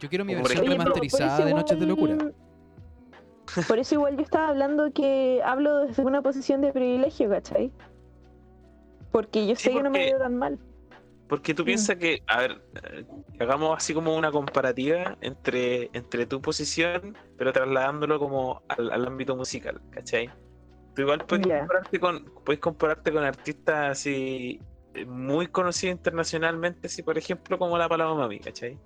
Yo 0.00 0.08
quiero 0.08 0.24
mi 0.24 0.34
versión 0.34 0.64
remasterizada 0.66 1.44
de 1.44 1.52
Noches 1.54 1.78
de 1.78 1.86
Locura. 1.86 2.16
Por 3.66 3.78
eso 3.78 3.94
igual 3.94 4.16
yo 4.16 4.22
estaba 4.22 4.48
hablando 4.48 4.92
que 4.92 5.42
hablo 5.44 5.86
desde 5.86 6.04
una 6.04 6.22
posición 6.22 6.60
de 6.60 6.72
privilegio, 6.72 7.28
¿cachai? 7.30 7.72
Porque 9.10 9.46
yo 9.46 9.56
Sí, 9.56 9.64
sé 9.70 9.72
que 9.72 9.82
no 9.82 9.90
me 9.90 9.98
veo 9.98 10.18
tan 10.18 10.36
mal. 10.36 10.58
Porque 11.28 11.54
tú 11.54 11.62
Mm. 11.62 11.66
piensas 11.66 11.96
que, 11.96 12.22
a 12.26 12.38
ver, 12.38 12.62
eh, 12.90 13.04
hagamos 13.38 13.76
así 13.76 13.92
como 13.92 14.16
una 14.16 14.30
comparativa 14.30 15.16
entre, 15.20 15.90
entre 15.92 16.26
tu 16.26 16.40
posición, 16.40 17.16
pero 17.36 17.52
trasladándolo 17.52 18.18
como 18.18 18.62
al, 18.68 18.90
al 18.90 19.06
ámbito 19.06 19.36
musical, 19.36 19.80
¿cachai? 19.90 20.30
Tú 20.94 21.02
igual 21.02 21.24
puedes 21.26 21.46
compararte 21.46 22.00
con, 22.00 22.24
puedes 22.44 22.60
compararte 22.60 23.12
con 23.12 23.24
artistas 23.24 23.90
así 23.90 24.58
eh, 24.94 25.04
muy 25.04 25.46
conocidos 25.46 25.96
internacionalmente, 25.96 26.86
así 26.86 27.02
por 27.02 27.16
ejemplo 27.18 27.58
como 27.58 27.76
la 27.78 27.88
Paloma 27.88 28.14
Mami, 28.22 28.40
¿cachai? 28.40 28.78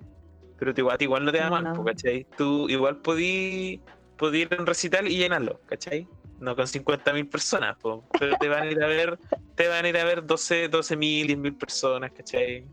Pero 0.59 0.75
tú 0.75 0.81
igual, 1.01 1.25
no 1.25 1.33
te 1.33 1.39
da 1.39 1.51
mal, 1.51 1.65
No. 1.65 1.85
¿cachai? 1.85 2.27
Tú 2.37 2.69
igual 2.69 2.99
podí, 2.99 3.81
un 4.29 4.67
recital 4.67 5.09
y 5.09 5.17
llenarlo, 5.19 5.61
¿cachai? 5.67 6.07
No 6.41 6.57
con 6.57 6.67
50.000 6.67 7.29
personas, 7.31 7.77
po, 7.77 8.05
pero 8.19 8.37
te 8.39 8.49
van 8.49 8.63
a 8.63 8.71
ir 8.71 8.83
a 8.83 8.87
ver, 8.87 9.19
te 9.55 9.69
van 9.69 9.85
a 9.85 9.89
ir 9.89 9.97
a 9.97 10.05
ver 10.05 10.25
12 10.27 10.69
12.000, 10.71 11.27
10.000 11.27 11.57
personas, 11.59 12.13
¿cachai? 12.13 12.65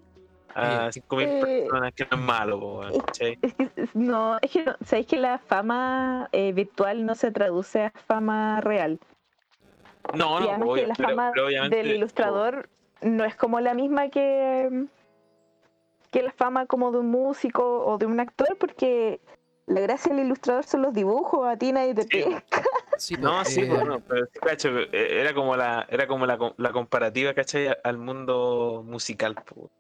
A 0.56 0.90
5.000 0.92 1.28
Eh, 1.28 1.62
personas, 1.68 1.94
que 1.94 2.08
no 2.10 2.18
es 2.18 2.24
malo, 2.24 2.60
po, 2.60 2.82
¿cachai? 3.06 3.38
Es 3.42 3.54
que, 3.54 3.70
es- 3.76 3.96
no, 3.96 4.38
es 4.42 4.50
que 4.52 4.64
no- 4.64 4.76
sabéis 4.84 5.08
que 5.08 5.18
la 5.18 5.38
fama 5.38 6.30
eh, 6.32 6.52
virtual 6.54 7.06
no 7.06 7.14
se 7.16 7.32
traduce 7.32 7.84
a 7.86 7.92
fama 8.08 8.60
real. 8.62 9.00
No, 10.16 10.40
no, 10.40 10.50
además 10.50 10.62
obvio, 10.70 10.76
que 10.84 10.88
la 10.88 10.96
pero- 10.96 11.10
fama 11.10 11.32
pero 11.34 11.46
obviamente- 11.48 11.76
del 11.78 11.92
ilustrador 11.92 12.70
no 13.02 13.24
es 13.26 13.36
como 13.36 13.60
la 13.60 13.76
misma 13.76 14.10
que, 14.10 14.86
que 16.10 16.24
la 16.24 16.32
fama 16.32 16.66
como 16.66 16.92
de 16.92 16.98
un 17.00 17.12
músico 17.12 17.86
o 17.86 17.98
de 18.00 18.08
un 18.08 18.20
actor, 18.20 18.58
porque 18.60 19.22
la 19.70 19.82
gracia 19.82 20.14
del 20.14 20.26
ilustrador 20.26 20.66
son 20.66 20.82
los 20.82 20.94
dibujos, 20.94 21.48
a 21.48 21.58
ti 21.58 21.72
nadie 21.72 21.94
te 21.94 22.02
Sí, 22.04 22.10
pesca. 22.10 22.64
Sí, 22.98 23.16
No, 23.18 23.36
pues, 23.36 23.48
sí, 23.48 23.62
eh, 23.62 23.82
no, 23.86 24.02
pero 24.02 24.28
cacho, 24.42 24.78
eh, 24.78 25.22
era 25.22 25.34
como 25.34 25.56
la, 25.56 25.88
era 25.90 26.06
como 26.06 26.26
la, 26.26 26.38
la 26.58 26.72
comparativa, 26.72 27.34
¿cachai? 27.34 27.70
Al 27.84 27.98
mundo 27.98 28.84
musical, 28.86 29.36
po. 29.36 29.72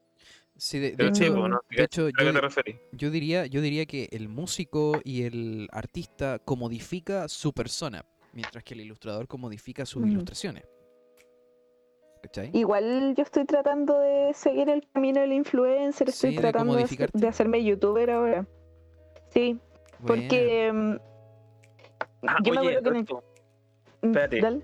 sí, 0.56 0.80
de, 0.80 0.91
de 0.91 0.95
Pero 0.95 1.15
sí, 1.15 1.25
hecho, 1.25 1.47
¿no? 1.47 1.60
de 1.69 1.84
hecho, 1.84 2.06
¿A 2.08 2.12
qué 2.12 2.25
yo, 2.25 2.49
te 2.63 2.82
yo 2.93 3.12
diría, 3.12 3.45
yo 3.45 3.62
diría 3.62 3.86
que 3.86 4.08
el 4.12 4.30
músico 4.30 5.02
y 5.04 5.23
el 5.23 5.67
artista 5.71 6.39
comodifica 6.39 7.28
su 7.28 7.52
persona, 7.52 8.06
mientras 8.34 8.63
que 8.63 8.73
el 8.73 8.82
ilustrador 8.82 9.28
comodifica 9.28 9.86
sus 9.86 10.04
Mm. 10.04 10.12
ilustraciones. 10.12 10.63
¿Cachai? 12.23 12.52
Igual 12.54 13.15
yo 13.15 13.23
estoy 13.23 13.45
tratando 13.45 13.99
de 13.99 14.34
seguir 14.34 14.69
el 14.69 14.86
camino 14.93 15.21
del 15.21 15.34
influencer, 15.34 16.10
estoy 16.10 16.32
Sí, 16.32 16.38
tratando 16.38 16.75
de, 16.75 17.10
de 17.13 17.28
hacerme 17.28 17.63
youtuber 17.63 18.12
ahora. 18.12 18.45
Sí, 19.30 19.58
Porque 20.06 20.72
mm, 20.74 20.96
Ah, 22.28 22.38
yo 22.44 22.54
me 22.54 22.60
oye, 22.60 22.78
acuerdo 22.78 22.84
que 22.84 22.90
Roberto, 22.90 23.24
mm, 24.02 24.08
espérate. 24.08 24.42
dale. 24.42 24.62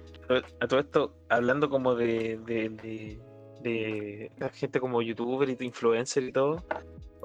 a 0.60 0.68
todo 0.68 0.80
esto, 0.80 1.16
hablando 1.30 1.70
como 1.70 1.96
de, 1.96 2.38
de, 2.46 2.70
de, 2.70 3.20
de 3.62 4.32
la 4.38 4.50
gente 4.50 4.80
como 4.80 5.02
youtuber 5.02 5.50
y 5.50 5.56
de 5.56 5.66
influencer 5.66 6.24
y 6.24 6.32
todo, 6.32 6.64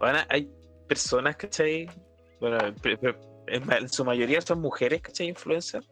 ahora 0.00 0.26
hay 0.28 0.48
personas, 0.88 1.36
¿cachai? 1.36 1.88
Bueno, 2.40 2.58
en, 3.46 3.88
su 3.88 4.04
mayoría 4.04 4.40
son 4.40 4.60
mujeres, 4.60 5.02
¿cachai? 5.02 5.28
Influencers. 5.28 5.88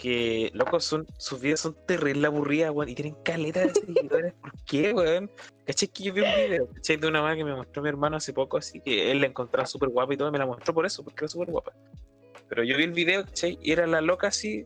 Que, 0.00 0.50
locos, 0.54 0.84
son, 0.84 1.06
sus 1.18 1.40
vidas 1.40 1.60
son 1.60 1.76
terrible 1.86 2.24
aburridas, 2.26 2.70
weón, 2.70 2.88
y 2.88 2.94
tienen 2.94 3.16
caleta 3.24 3.60
de 3.60 3.74
seguidores. 3.74 4.32
¿Por 4.34 4.52
qué, 4.64 4.92
weón? 4.92 5.30
¿Cachai? 5.66 5.88
Que 5.88 6.04
yo 6.04 6.12
vi 6.12 6.20
un 6.20 6.34
video, 6.36 6.68
¿cachai? 6.72 6.96
De 6.98 7.08
una 7.08 7.20
mamá 7.20 7.34
que 7.34 7.44
me 7.44 7.54
mostró 7.54 7.82
mi 7.82 7.88
hermano 7.88 8.16
hace 8.16 8.32
poco, 8.32 8.58
así 8.58 8.80
que 8.80 9.10
él 9.10 9.20
la 9.20 9.26
encontraba 9.26 9.66
súper 9.66 9.88
guapa 9.88 10.14
y 10.14 10.16
todo, 10.16 10.30
me 10.30 10.38
la 10.38 10.46
mostró 10.46 10.72
por 10.72 10.86
eso, 10.86 11.02
porque 11.02 11.24
era 11.24 11.28
súper 11.28 11.50
guapa. 11.50 11.72
Pero 12.48 12.62
yo 12.62 12.76
vi 12.76 12.84
el 12.84 12.92
video, 12.92 13.24
¿cachai? 13.24 13.58
Y 13.60 13.72
era 13.72 13.86
la 13.88 14.00
loca 14.00 14.28
así, 14.28 14.64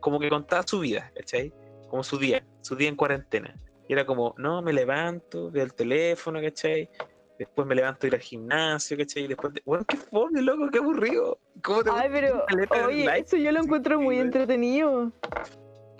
como 0.00 0.18
que 0.18 0.30
contaba 0.30 0.66
su 0.66 0.80
vida, 0.80 1.12
¿cachai? 1.14 1.52
como 1.94 2.02
su 2.02 2.18
día, 2.18 2.44
su 2.60 2.74
día 2.74 2.88
en 2.88 2.96
cuarentena. 2.96 3.54
Y 3.88 3.92
era 3.92 4.04
como, 4.04 4.34
no, 4.36 4.62
me 4.62 4.72
levanto, 4.72 5.48
veo 5.52 5.62
el 5.62 5.74
teléfono, 5.74 6.40
¿cachai? 6.40 6.90
Después 7.38 7.66
me 7.66 7.74
levanto 7.74 8.06
a 8.06 8.08
ir 8.08 8.14
al 8.14 8.20
gimnasio, 8.20 8.96
¿cachai? 8.96 9.24
Y 9.24 9.28
después, 9.28 9.52
de... 9.54 9.62
bueno, 9.64 9.84
qué 9.86 9.96
fome, 9.96 10.40
loco, 10.40 10.68
qué 10.70 10.78
aburrido. 10.78 11.38
¿Cómo 11.62 11.82
te 11.82 11.90
Ay, 11.92 12.08
pero, 12.12 12.44
oye, 12.86 13.18
eso 13.18 13.36
yo 13.36 13.50
lo 13.50 13.60
encuentro 13.60 14.00
muy 14.00 14.18
entretenido. 14.18 15.10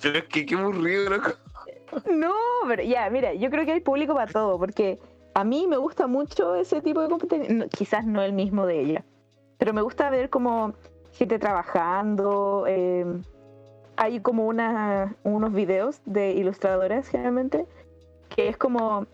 Pero 0.01 0.19
es 0.19 0.25
que 0.25 0.47
qué 0.47 0.55
aburrido, 0.55 1.11
loco. 1.11 1.33
No, 2.11 2.35
pero 2.67 2.83
ya, 2.83 3.09
mira, 3.11 3.35
yo 3.35 3.51
creo 3.51 3.65
que 3.65 3.73
hay 3.73 3.81
público 3.81 4.15
para 4.15 4.31
todo, 4.31 4.59
porque 4.59 4.99
a 5.35 5.45
mí 5.45 5.67
me 5.67 5.77
gusta 5.77 6.07
mucho 6.07 6.55
ese 6.55 6.81
tipo 6.81 7.01
de 7.01 7.09
no, 7.09 7.69
quizás 7.69 8.07
no 8.07 8.23
el 8.23 8.33
mismo 8.33 8.67
de 8.67 8.81
ella, 8.81 9.05
pero 9.59 9.73
me 9.73 9.83
gusta 9.83 10.11
ver 10.11 10.31
como 10.31 10.75
gente 11.13 11.39
trabajando, 11.39 12.65
eh, 12.67 13.05
hay 13.97 14.21
como 14.21 14.47
una, 14.47 15.17
unos 15.23 15.53
videos 15.53 16.01
de 16.05 16.33
ilustradoras 16.33 17.09
generalmente, 17.09 17.67
que 18.29 18.49
es 18.49 18.57
como 18.57 19.07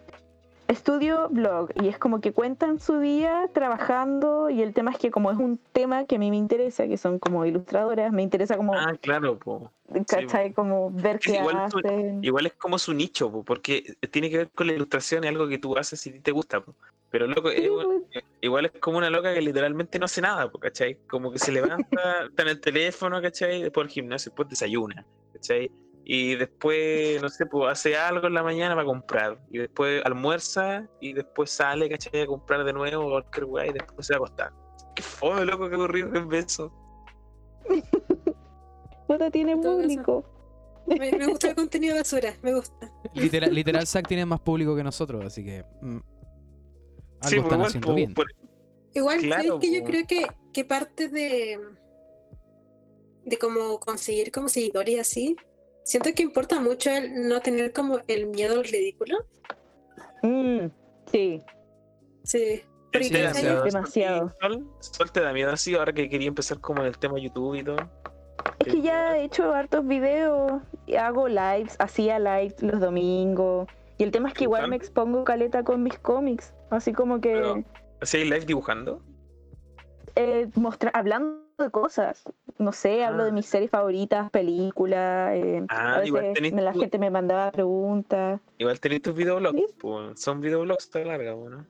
estudio 0.70 1.28
blog, 1.30 1.70
y 1.82 1.88
es 1.88 1.98
como 1.98 2.20
que 2.20 2.32
cuentan 2.32 2.80
su 2.80 2.98
día 3.00 3.48
trabajando, 3.52 4.50
y 4.50 4.62
el 4.62 4.72
tema 4.74 4.90
es 4.92 4.98
que 4.98 5.10
como 5.10 5.30
es 5.30 5.38
un 5.38 5.58
tema 5.72 6.04
que 6.04 6.16
a 6.16 6.18
mí 6.18 6.30
me 6.30 6.36
interesa, 6.36 6.86
que 6.86 6.96
son 6.96 7.18
como 7.18 7.44
ilustradoras, 7.44 8.12
me 8.12 8.22
interesa 8.22 8.56
como, 8.56 8.74
Ah, 8.74 8.94
claro, 9.00 9.38
po. 9.38 9.70
¿cachai? 10.06 10.52
Como 10.52 10.90
ver 10.90 11.18
qué 11.18 11.36
igual 11.38 11.56
hacen. 11.56 12.24
Igual 12.24 12.46
es 12.46 12.52
como 12.54 12.78
su 12.78 12.94
nicho, 12.94 13.30
po, 13.30 13.42
porque 13.44 13.94
tiene 14.10 14.30
que 14.30 14.38
ver 14.38 14.50
con 14.50 14.66
la 14.66 14.72
ilustración, 14.72 15.24
es 15.24 15.30
algo 15.30 15.48
que 15.48 15.58
tú 15.58 15.76
haces 15.76 16.06
y 16.06 16.20
te 16.20 16.30
gusta, 16.32 16.60
po. 16.60 16.74
Pero 17.10 17.26
loco, 17.26 17.50
Sí, 17.50 17.56
es- 17.64 17.70
pues, 17.70 18.24
igual 18.40 18.66
es 18.66 18.72
como 18.80 18.98
una 18.98 19.10
loca 19.10 19.34
que 19.34 19.42
literalmente 19.42 19.98
no 19.98 20.04
hace 20.04 20.20
nada, 20.20 20.48
po, 20.50 20.58
¿cachai? 20.60 20.96
Como 21.08 21.32
que 21.32 21.38
se 21.40 21.50
levanta, 21.50 21.88
está 22.30 22.42
en 22.42 22.48
el 22.48 22.60
teléfono, 22.60 23.20
¿cachai? 23.20 23.62
Después 23.62 23.86
al 23.86 23.90
gimnasio, 23.90 24.30
después 24.30 24.48
desayuna, 24.48 25.04
¿cachai? 25.32 25.70
Y 26.04 26.34
después, 26.36 27.20
no 27.22 27.28
sé, 27.28 27.46
pues 27.46 27.70
hace 27.70 27.96
algo 27.96 28.26
en 28.26 28.34
la 28.34 28.42
mañana 28.42 28.74
para 28.74 28.86
comprar. 28.86 29.38
Y 29.50 29.58
después 29.58 30.02
almuerza 30.04 30.88
y 31.00 31.12
después 31.12 31.50
sale, 31.50 31.88
¿cachai? 31.88 32.22
A 32.22 32.26
comprar 32.26 32.64
de 32.64 32.72
nuevo 32.72 33.10
cualquier 33.10 33.44
weá 33.44 33.66
y 33.66 33.72
después 33.72 34.06
se 34.06 34.14
va 34.14 34.16
a 34.16 34.18
acostar. 34.18 34.52
Qué 34.96 35.02
fome, 35.02 35.44
loco, 35.44 35.68
qué 35.68 35.74
aburrido 35.76 36.10
que 36.28 36.38
es 36.38 36.46
eso. 36.46 36.72
Puta, 39.06 39.30
tiene 39.30 39.52
En 39.52 39.60
todo 39.60 39.76
caso. 39.76 39.88
público. 39.88 40.24
Me, 40.86 41.12
me 41.12 41.26
gusta 41.26 41.48
el 41.50 41.54
contenido 41.54 41.94
basura, 41.96 42.34
me 42.42 42.54
gusta. 42.54 42.90
Literal, 43.14 43.54
literal 43.54 43.86
Zack 43.86 44.08
tiene 44.08 44.24
más 44.26 44.40
público 44.40 44.74
que 44.74 44.82
nosotros, 44.82 45.24
así 45.24 45.44
que. 45.44 45.64
mm, 45.82 45.98
algo 47.20 47.28
Sí, 47.28 47.36
pues 47.36 47.36
están 47.36 47.52
igual, 47.52 47.66
haciendo 47.66 47.88
po, 47.88 47.94
bien. 47.94 48.14
por- 48.14 48.26
Igual, 48.92 49.20
Claro, 49.20 49.44
¿sabes 49.44 49.60
que 49.60 49.72
yo 49.72 49.80
po. 49.82 49.86
creo 49.86 50.06
que, 50.06 50.26
que 50.52 50.64
parte 50.64 51.08
de, 51.08 51.58
de 53.24 53.38
como 53.38 53.78
conseguir 53.78 54.32
como 54.32 54.48
seguidores 54.48 54.94
y 54.94 54.98
así, 54.98 55.36
siento 55.84 56.10
que 56.14 56.22
importa 56.22 56.60
mucho 56.60 56.90
el 56.90 57.28
no 57.28 57.40
tener 57.40 57.72
como 57.72 58.00
el 58.08 58.26
miedo 58.28 58.54
al 58.60 58.64
ridículo. 58.64 59.18
Mm, 60.22 60.66
sí, 61.10 61.42
Sí. 62.24 62.62
Demasiado. 62.92 63.62
demasiado. 63.64 64.32
Sol, 64.40 64.68
Sol 64.80 65.12
te 65.12 65.20
da 65.20 65.32
miedo 65.32 65.52
así 65.52 65.74
ahora 65.76 65.92
que 65.92 66.08
quería 66.08 66.26
empezar 66.28 66.58
como 66.60 66.80
en 66.82 66.88
el 66.88 66.98
tema 66.98 67.18
YouTube 67.20 67.54
y 67.54 67.62
todo. 67.64 67.76
Es 68.58 68.66
que 68.66 68.82
ya 68.82 69.16
he 69.16 69.24
hecho 69.24 69.54
hartos 69.54 69.86
videos, 69.86 70.60
hago 70.98 71.28
lives, 71.28 71.76
hacía 71.78 72.18
lives 72.18 72.60
los 72.62 72.80
domingos. 72.80 73.68
Y 73.98 74.02
el 74.02 74.10
tema 74.10 74.28
es 74.28 74.34
que 74.34 74.44
igual 74.44 74.68
me 74.68 74.76
expongo 74.76 75.22
caleta 75.24 75.62
con 75.62 75.82
mis 75.82 75.98
cómics. 75.98 76.52
Así 76.70 76.92
como 76.92 77.20
que 77.20 77.64
¿Hacías 78.00 78.24
live 78.24 78.44
dibujando? 78.44 79.02
eh, 80.16 80.48
mostra- 80.56 80.90
hablando 80.92 81.42
de 81.64 81.70
cosas. 81.70 82.22
No 82.58 82.72
sé, 82.72 83.04
hablo 83.04 83.24
de 83.24 83.30
Ah. 83.30 83.34
mis 83.34 83.46
series 83.46 83.70
favoritas, 83.70 84.30
películas. 84.30 85.32
eh, 85.34 85.64
Ah, 85.68 85.96
a 85.98 86.06
igual 86.06 86.22
veces 86.22 86.34
tenés 86.42 86.64
la 86.64 86.72
tu- 86.72 86.80
gente 86.80 86.98
me 86.98 87.10
mandaba 87.10 87.50
preguntas. 87.52 88.40
Igual 88.58 88.80
tenés 88.80 89.02
tus 89.02 89.14
videoblogs, 89.14 89.58
Sí. 89.58 89.66
pues, 89.80 90.20
son 90.20 90.40
videoblogs 90.40 90.90
tan 90.90 91.08
larga, 91.08 91.32
¿no? 91.34 91.66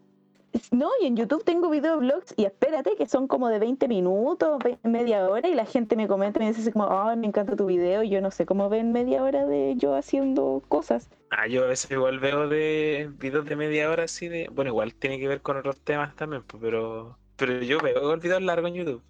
No, 0.72 0.90
y 1.00 1.06
en 1.06 1.16
YouTube 1.16 1.44
tengo 1.44 1.70
videoblogs 1.70 2.34
y 2.36 2.44
espérate 2.44 2.96
que 2.96 3.06
son 3.06 3.28
como 3.28 3.48
de 3.48 3.60
20 3.60 3.86
minutos, 3.86 4.58
media 4.82 5.28
hora 5.28 5.48
y 5.48 5.54
la 5.54 5.64
gente 5.64 5.94
me 5.94 6.08
comenta 6.08 6.40
y 6.40 6.42
me 6.42 6.48
dice 6.48 6.62
así 6.62 6.72
como, 6.72 6.86
oh, 6.86 7.14
me 7.14 7.28
encanta 7.28 7.54
tu 7.54 7.66
video 7.66 8.02
y 8.02 8.08
yo 8.10 8.20
no 8.20 8.32
sé 8.32 8.46
cómo 8.46 8.68
ven 8.68 8.90
media 8.90 9.22
hora 9.22 9.46
de 9.46 9.74
yo 9.76 9.94
haciendo 9.94 10.60
cosas. 10.66 11.08
Ah, 11.30 11.46
yo 11.46 11.62
a 11.62 11.68
veces 11.68 11.88
igual 11.92 12.18
veo 12.18 12.48
de 12.48 13.08
videos 13.20 13.44
de 13.46 13.54
media 13.54 13.88
hora 13.90 14.02
así 14.04 14.26
de. 14.26 14.48
Bueno, 14.50 14.70
igual 14.70 14.92
tiene 14.92 15.20
que 15.20 15.28
ver 15.28 15.40
con 15.40 15.56
otros 15.56 15.78
temas 15.82 16.16
también, 16.16 16.42
pero. 16.60 17.16
Pero 17.36 17.60
yo 17.62 17.78
veo 17.78 18.16
videos 18.18 18.42
largos 18.42 18.70
en 18.70 18.74
YouTube. 18.76 19.02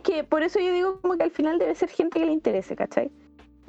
Es 0.00 0.14
que 0.14 0.24
por 0.24 0.42
eso 0.42 0.58
yo 0.60 0.72
digo 0.72 0.98
como 1.00 1.16
que 1.16 1.24
al 1.24 1.30
final 1.30 1.58
debe 1.58 1.74
ser 1.74 1.90
gente 1.90 2.18
que 2.18 2.26
le 2.26 2.32
interese, 2.32 2.74
¿cachai? 2.74 3.10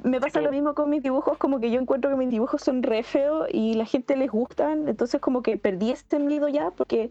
Me 0.02 0.20
pasa 0.20 0.40
lo 0.40 0.50
mismo 0.50 0.74
con 0.74 0.90
mis 0.90 1.02
dibujos, 1.02 1.38
como 1.38 1.60
que 1.60 1.70
yo 1.70 1.78
encuentro 1.78 2.10
que 2.10 2.16
mis 2.16 2.30
dibujos 2.30 2.62
son 2.62 2.82
re 2.82 3.02
feos 3.02 3.46
y 3.52 3.74
la 3.74 3.84
gente 3.84 4.16
les 4.16 4.30
gustan, 4.30 4.88
entonces 4.88 5.20
como 5.20 5.42
que 5.42 5.58
perdí 5.58 5.92
ese 5.92 6.18
miedo 6.18 6.48
ya, 6.48 6.70
porque 6.70 7.10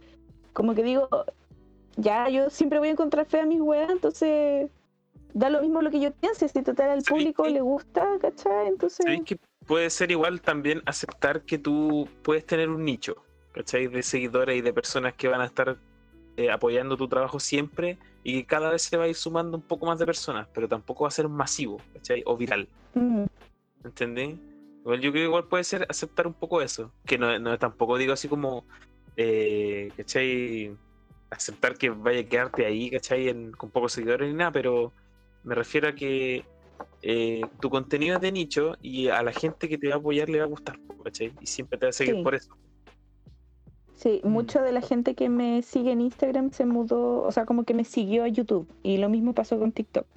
como 0.54 0.74
que 0.76 0.84
digo, 0.84 1.08
ya 1.96 2.28
yo 2.30 2.50
siempre 2.50 2.80
voy 2.80 2.90
a 2.90 2.92
encontrar 2.92 3.26
fea 3.28 3.46
mis 3.46 3.62
weas, 3.62 3.90
entonces 3.92 4.70
da 5.34 5.50
lo 5.50 5.62
mismo 5.62 5.82
lo 5.82 5.92
que 5.92 6.02
yo 6.02 6.12
piense, 6.12 6.50
si 6.50 6.62
total 6.64 6.90
al 6.90 7.02
¿Sabes 7.02 7.24
público 7.24 7.48
le 7.48 7.62
gusta, 7.62 8.06
¿cachai? 8.20 8.68
Entonces... 8.68 9.06
¿Sabes 9.06 9.22
que 9.24 9.38
puede 9.66 9.90
ser 9.90 10.12
igual 10.12 10.42
también 10.42 10.82
aceptar 10.86 11.44
que 11.44 11.58
tú 11.58 12.10
puedes 12.24 12.46
tener 12.46 12.70
un 12.70 12.84
nicho, 12.84 13.16
¿cachai? 13.54 13.88
De 13.88 14.04
seguidores 14.04 14.58
y 14.58 14.62
de 14.62 14.74
personas 14.74 15.14
que 15.14 15.30
van 15.30 15.42
a 15.42 15.46
estar 15.46 15.78
eh, 16.42 16.52
apoyando 16.52 16.98
tu 16.98 17.08
trabajo 17.08 17.40
siempre 17.40 17.98
y 18.24 18.40
que 18.40 18.46
cada 18.46 18.70
vez 18.72 18.82
se 18.84 18.98
va 18.98 19.04
a 19.06 19.08
ir 19.08 19.16
sumando 19.16 19.58
un 19.58 19.64
poco 19.64 19.86
más 19.86 20.00
de 20.00 20.06
personas, 20.06 20.48
pero 20.54 20.68
tampoco 20.68 21.04
va 21.04 21.08
a 21.10 21.12
ser 21.12 21.28
masivo, 21.30 21.78
¿cachai? 21.94 22.24
O 22.26 22.38
viral. 22.38 22.68
mm, 22.94 23.26
¿Entendí? 23.84 24.40
Igual 24.82 25.00
yo 25.02 25.12
creo 25.12 25.24
que 25.24 25.28
igual 25.28 25.48
puede 25.48 25.64
ser 25.64 25.86
aceptar 25.90 26.28
un 26.28 26.34
poco 26.34 26.62
eso. 26.62 26.92
Que 27.06 27.18
no, 27.18 27.38
no 27.40 27.58
tampoco 27.58 27.98
digo 27.98 28.14
así 28.14 28.28
como, 28.28 28.66
eh, 29.16 29.92
¿cachai? 29.98 30.76
Aceptar 31.30 31.78
que 31.78 31.90
vaya 31.90 32.22
a 32.22 32.24
quedarte 32.24 32.66
ahí, 32.66 32.90
¿cachai? 32.90 33.30
En- 33.30 33.52
con 33.52 33.70
pocos 33.70 33.94
seguidores 33.94 34.30
ni 34.30 34.36
nada, 34.36 34.52
pero 34.52 34.94
me 35.44 35.56
refiero 35.56 35.88
a 35.88 35.94
que 35.94 36.44
eh, 37.04 37.42
tu 37.60 37.70
contenido 37.70 38.16
es 38.16 38.22
de 38.22 38.32
nicho 38.32 38.76
y 38.82 39.08
a 39.08 39.24
la 39.24 39.32
gente 39.32 39.68
que 39.68 39.78
te 39.78 39.88
va 39.90 39.96
a 39.96 39.98
apoyar 39.98 40.30
le 40.30 40.40
va 40.40 40.46
a 40.46 40.48
gustar, 40.48 40.78
¿cachai? 41.04 41.34
Y 41.40 41.46
siempre 41.48 41.78
te 41.80 41.86
va 41.88 41.90
a 41.90 41.94
seguir 41.94 42.16
Sí. 42.16 42.24
por 42.24 42.36
eso. 42.36 42.56
Sí, 44.02 44.20
Mm. 44.24 44.30
mucha 44.30 44.64
de 44.64 44.72
la 44.72 44.82
gente 44.82 45.14
que 45.14 45.30
me 45.30 45.62
sigue 45.62 45.92
en 45.92 46.02
Instagram 46.02 46.50
se 46.52 46.66
mudó, 46.66 47.22
o 47.22 47.32
sea, 47.32 47.46
como 47.46 47.66
que 47.66 47.76
me 47.76 47.84
siguió 47.84 48.24
a 48.24 48.28
YouTube. 48.28 48.68
Y 48.82 48.98
lo 48.98 49.10
mismo 49.10 49.34
pasó 49.34 49.60
con 49.60 49.72
TikTok. 49.72 50.08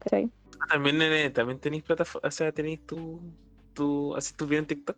¿Cachai? 0.00 0.28
Ah, 0.60 0.74
También, 0.74 1.00
eh, 1.00 1.30
también 1.30 1.58
tenéis 1.58 1.84
plataforma, 1.84 2.28
o 2.28 2.30
sea, 2.30 2.52
tenéis 2.52 2.80
tu, 2.86 3.18
tu, 3.72 4.14
así 4.14 4.34
tu 4.34 4.46
video 4.46 4.60
en 4.60 4.66
TikTok. 4.66 4.96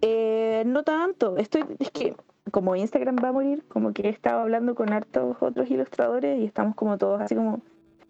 Eh, 0.00 0.64
no 0.66 0.82
tanto. 0.82 1.36
Estoy, 1.36 1.64
es 1.78 1.90
que 1.92 2.16
como 2.50 2.74
Instagram 2.74 3.16
va 3.22 3.28
a 3.28 3.32
morir, 3.32 3.62
como 3.68 3.92
que 3.92 4.02
he 4.02 4.08
estado 4.08 4.40
hablando 4.40 4.74
con 4.74 4.92
hartos 4.92 5.36
otros 5.40 5.70
ilustradores 5.70 6.40
y 6.40 6.44
estamos 6.44 6.74
como 6.74 6.98
todos 6.98 7.20
así 7.20 7.34
como, 7.36 7.60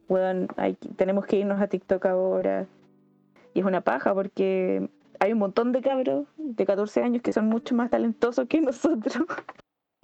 bueno, 0.09 0.47
hay, 0.57 0.75
tenemos 0.97 1.27
que 1.27 1.37
irnos 1.37 1.61
a 1.61 1.67
TikTok 1.69 2.05
ahora. 2.07 2.67
Y 3.55 3.61
es 3.61 3.67
una 3.67 3.81
paja 3.83 4.15
porque 4.15 4.89
hay 5.21 5.33
un 5.33 5.39
montón 5.39 5.73
de 5.73 5.83
cabros 5.83 6.27
de 6.37 6.67
14 6.67 7.03
años 7.03 7.23
que 7.23 7.33
son 7.33 7.47
mucho 7.47 7.75
más 7.75 7.91
talentosos 7.91 8.47
que 8.49 8.61
nosotros. 8.61 9.25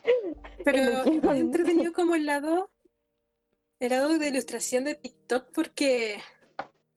Pero 0.65 1.05
he 1.05 1.39
entretenido 1.39 1.93
como 1.93 2.15
el 2.15 2.27
lado, 2.27 2.71
el 3.81 3.91
lado 3.91 4.19
de 4.19 4.29
ilustración 4.29 4.85
de 4.85 4.95
TikTok 4.95 5.47
porque 5.53 6.19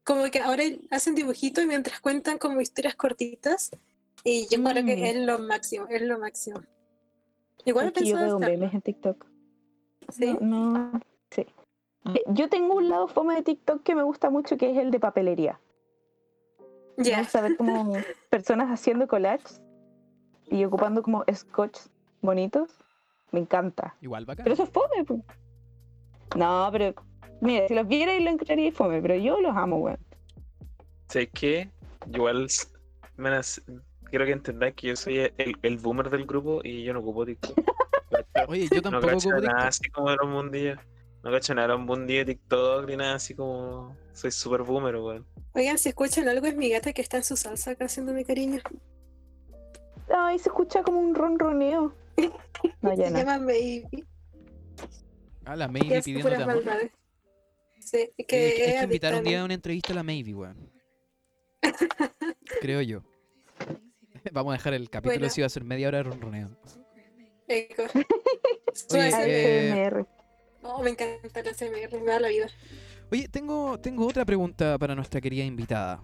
como 0.03 0.25
que 0.29 0.39
ahora 0.39 0.63
hacen 0.91 1.15
dibujitos 1.15 1.65
mientras 1.65 1.99
cuentan 1.99 2.37
como 2.37 2.61
historias 2.61 2.95
cortitas 2.95 3.71
y 4.23 4.47
yo 4.49 4.63
creo 4.63 4.83
Mm. 4.83 4.85
que 4.85 5.09
es 5.09 5.15
lo 5.17 5.39
máximo, 5.39 5.87
es 5.89 6.01
lo 6.01 6.19
máximo. 6.19 6.61
Igual 7.65 7.87
Es 7.87 7.93
que 7.93 8.05
yo 8.05 8.15
veo 8.17 8.39
memes 8.39 8.73
en 8.73 8.81
TikTok. 8.81 9.25
¿sí? 10.09 10.37
No, 10.41 10.71
no, 10.71 11.01
sí. 11.31 11.45
Eh, 12.13 12.21
Yo 12.27 12.47
tengo 12.49 12.75
un 12.75 12.89
lado 12.89 13.07
fome 13.07 13.35
de 13.35 13.41
TikTok 13.41 13.81
que 13.81 13.95
me 13.95 14.03
gusta 14.03 14.29
mucho, 14.29 14.57
que 14.57 14.69
es 14.71 14.77
el 14.77 14.91
de 14.91 14.99
papelería. 14.99 15.59
Me 16.97 17.03
Ya. 17.03 17.19
gusta 17.19 17.41
ver 17.41 17.57
como 17.57 17.93
personas 18.29 18.69
haciendo 18.69 19.07
collages 19.07 19.61
y 20.49 20.63
ocupando 20.65 21.01
como 21.03 21.23
scotch 21.33 21.77
bonitos. 22.21 22.69
Me 23.31 23.39
encanta. 23.39 23.95
Igual 24.01 24.25
bacán. 24.25 24.43
Pero 24.43 24.53
eso 24.53 24.63
es 24.63 24.69
fome, 24.69 25.03
pues. 25.05 25.19
No, 26.35 26.69
pero 26.71 26.93
mira, 27.41 27.67
si 27.67 27.75
los 27.75 27.87
viera 27.87 28.15
y 28.15 28.23
lo 28.23 28.29
encontraría 28.29 28.71
fome, 28.71 29.01
pero 29.01 29.15
yo 29.15 29.39
los 29.41 29.55
amo, 29.55 29.77
weón. 29.77 29.99
¿Sabes 31.09 31.29
qué? 31.33 31.69
Yo 32.07 32.17
Igual, 32.17 32.45
s- 32.45 32.67
menas- 33.17 33.61
quiero 34.09 34.25
que 34.25 34.31
entendáis 34.31 34.73
que 34.75 34.87
yo 34.87 34.95
soy 34.95 35.19
el, 35.19 35.55
el 35.61 35.77
boomer 35.77 36.09
del 36.09 36.25
grupo 36.25 36.61
y 36.63 36.83
yo 36.83 36.93
no 36.93 36.99
ocupo 36.99 37.25
TikTok. 37.25 37.57
Oye, 38.47 38.67
yo 38.69 38.77
No 38.77 38.81
tampoco 38.83 39.07
cacho 39.13 39.29
ocupo 39.29 39.41
nada 39.41 39.41
TikTok. 39.41 39.67
así 39.67 39.89
como 39.89 40.09
de 40.11 40.15
los 40.17 40.27
mundillos. 40.29 40.79
No 41.23 41.31
cacho 41.31 41.55
nada 41.55 41.67
de 41.69 41.73
los 41.73 41.81
mundillos 41.85 42.25
de 42.25 42.35
TikTok 42.35 42.87
ni 42.87 42.95
nada 42.97 43.15
así 43.15 43.33
como. 43.33 43.95
Soy 44.13 44.31
super 44.31 44.61
boomer, 44.61 44.95
weón. 44.97 45.25
Oigan, 45.55 45.77
si 45.77 45.89
escuchan 45.89 46.27
algo 46.27 46.45
es 46.47 46.55
mi 46.55 46.69
gata 46.69 46.91
que 46.93 47.01
está 47.01 47.17
en 47.17 47.23
su 47.23 47.35
salsa 47.37 47.71
acá 47.71 47.85
haciéndome 47.85 48.25
cariño. 48.25 48.59
Ay, 50.15 50.37
se 50.37 50.49
escucha 50.49 50.83
como 50.83 50.99
un 50.99 51.15
ronroneo. 51.15 51.95
No, 52.81 52.93
ya 52.95 53.05
Se 53.05 53.11
no. 53.11 53.17
llama 53.19 53.37
Baby. 53.39 54.05
Ah, 55.43 55.55
la 55.55 55.67
Que 55.67 55.73
Maybe 55.73 56.01
pidiéndote 56.01 56.35
amor. 56.35 56.55
maldades. 56.55 56.91
Sí, 57.79 58.09
que 58.27 58.35
hay 58.35 58.51
es 58.73 58.77
que 58.79 58.83
invitar 58.83 59.13
un 59.15 59.23
día 59.23 59.41
a 59.41 59.45
una 59.45 59.53
entrevista 59.53 59.91
a 59.93 59.95
la 59.97 60.03
Maybe, 60.03 60.33
weón. 60.33 60.71
Creo 62.61 62.81
yo. 62.81 63.03
Vamos 64.31 64.51
a 64.53 64.57
dejar 64.57 64.73
el 64.73 64.89
capítulo 64.89 65.19
Bueno. 65.19 65.29
si 65.33 65.41
va 65.41 65.47
a 65.47 65.49
ser 65.49 65.63
media 65.63 65.87
hora 65.89 65.97
de 65.99 66.03
ronroneo. 66.05 66.49
Eco. 67.47 67.83
Oye, 68.93 69.87
eh. 69.87 70.05
Oh, 70.63 70.81
me 70.81 70.91
encanta 70.91 71.39
el 71.41 71.47
ASMR, 71.47 71.99
me 72.01 72.05
da 72.11 72.19
la 72.19 72.29
vida. 72.29 72.47
Oye, 73.11 73.27
tengo, 73.29 73.79
tengo 73.79 74.07
otra 74.07 74.25
pregunta 74.25 74.77
para 74.77 74.95
nuestra 74.95 75.21
querida 75.21 75.43
invitada. 75.43 76.01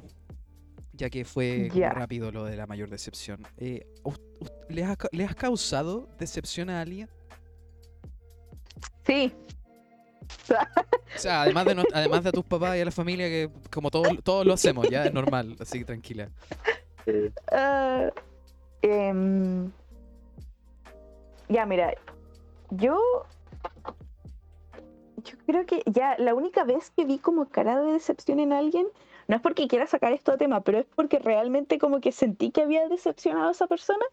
Ya 0.93 1.09
que 1.09 1.25
fue 1.25 1.69
rápido 1.89 2.31
lo 2.31 2.43
de 2.45 2.55
la 2.55 2.67
mayor 2.67 2.89
decepción. 2.89 3.45
Eh, 3.57 3.87
¿us- 4.03 4.19
us- 4.39 4.51
¿le, 4.69 4.83
has, 4.83 4.97
le 5.11 5.23
has 5.25 5.35
causado 5.35 6.07
decepción 6.19 6.69
a 6.69 6.81
alguien? 6.81 7.09
Sí, 9.05 9.33
O 11.15 11.19
sea, 11.19 11.41
además 11.41 11.65
de, 11.65 11.75
no- 11.75 11.83
además 11.93 12.23
de 12.23 12.29
a 12.29 12.31
tus 12.31 12.45
papás 12.45 12.77
y 12.77 12.81
a 12.81 12.85
la 12.85 12.91
familia, 12.91 13.27
que 13.27 13.49
como 13.71 13.89
todos, 13.89 14.09
todos 14.23 14.45
lo 14.45 14.53
hacemos, 14.53 14.87
ya 14.89 15.05
es 15.07 15.13
normal, 15.13 15.55
así 15.59 15.79
que 15.79 15.85
tranquila. 15.85 16.29
Ah, 17.51 18.09
em, 18.81 19.71
ya, 21.49 21.65
mira, 21.65 21.93
yo. 22.69 22.97
Yo 25.23 25.37
creo 25.45 25.65
que 25.65 25.83
ya 25.85 26.15
la 26.17 26.33
única 26.33 26.63
vez 26.63 26.91
que 26.91 27.05
vi 27.05 27.17
como 27.19 27.45
cara 27.49 27.79
de 27.81 27.91
decepción 27.93 28.39
en 28.39 28.53
alguien, 28.53 28.87
no 29.27 29.35
es 29.35 29.41
porque 29.41 29.67
quiera 29.67 29.87
sacar 29.87 30.13
esto 30.13 30.31
a 30.31 30.37
tema, 30.37 30.61
pero 30.61 30.79
es 30.79 30.85
porque 30.95 31.19
realmente 31.19 31.77
como 31.79 31.99
que 32.01 32.11
sentí 32.11 32.51
que 32.51 32.61
había 32.61 32.87
decepcionado 32.89 33.49
a 33.49 33.51
esa 33.51 33.67
persona. 33.67 34.05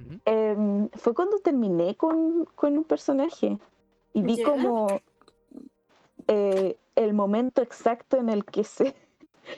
Ujú. 0.00 0.20
em, 0.26 0.88
fue 0.90 1.12
cuando 1.12 1.38
terminé 1.40 1.96
con, 1.96 2.44
con 2.54 2.78
un 2.78 2.84
personaje 2.84 3.58
y 4.14 4.22
vi 4.22 4.36
Ya. 4.36 4.44
como 4.44 5.00
eh, 6.28 6.76
el 6.94 7.14
momento 7.14 7.62
exacto 7.62 8.16
en 8.16 8.28
el 8.28 8.44
que 8.44 8.62
se 8.64 8.94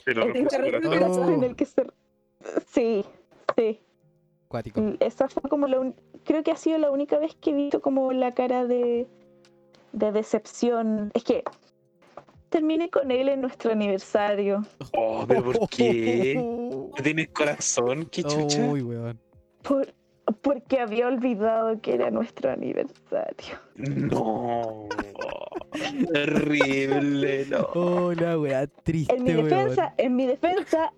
chocolate. 0.05 0.83
corazón. 0.89 1.25
Oh. 1.29 1.33
en 1.33 1.45
el 1.45 1.57
que 1.57 1.67
se 1.67 1.87
sí 2.69 3.05
sí 3.57 3.81
Cuático. 4.49 4.81
Mm, 4.81 4.97
Esa 5.01 5.29
fue 5.29 5.43
como 5.49 5.67
la 5.69 5.79
un- 5.79 5.95
creo 6.25 6.43
que 6.43 6.51
ha 6.51 6.57
sido 6.57 6.79
la 6.79 6.91
única 6.91 7.19
vez 7.19 7.35
que 7.37 7.51
he 7.51 7.55
visto 7.55 7.81
como 7.81 8.13
la 8.13 8.33
cara 8.33 8.67
de, 8.67 9.07
de 9.93 10.13
decepción. 10.13 11.11
Es 11.15 11.25
que 11.25 11.43
terminé 12.49 12.91
con 12.91 13.11
él 13.11 13.29
en 13.29 13.41
nuestro 13.41 13.73
aniversario. 13.73 14.63
Oh, 14.97 15.25
pero 15.27 15.43
¿por 15.45 15.69
qué? 15.69 16.35
¿No 16.71 16.91
tienes 17.03 17.29
corazón? 17.29 18.07
¿Qué 18.07 18.23
chucha? 18.23 18.65
Uy, 18.67 18.83
weón. 18.83 19.19
Por, 19.63 19.93
porque 20.43 20.81
había 20.81 21.07
olvidado 21.09 21.81
que 21.81 21.95
era 21.95 22.11
nuestro 22.11 22.51
aniversario. 22.51 23.57
No. 23.77 24.89
Terrible, 26.13 27.47
no. 27.47 27.69
Oh, 27.75 28.13
la 28.13 28.39
weá 28.39 28.67
triste, 28.67 29.15
En 29.15 29.25
mi 29.25 29.31
weón. 29.35 29.49
defensa, 29.49 29.95
en 29.97 30.17
mi 30.17 30.27
defensa, 30.27 30.93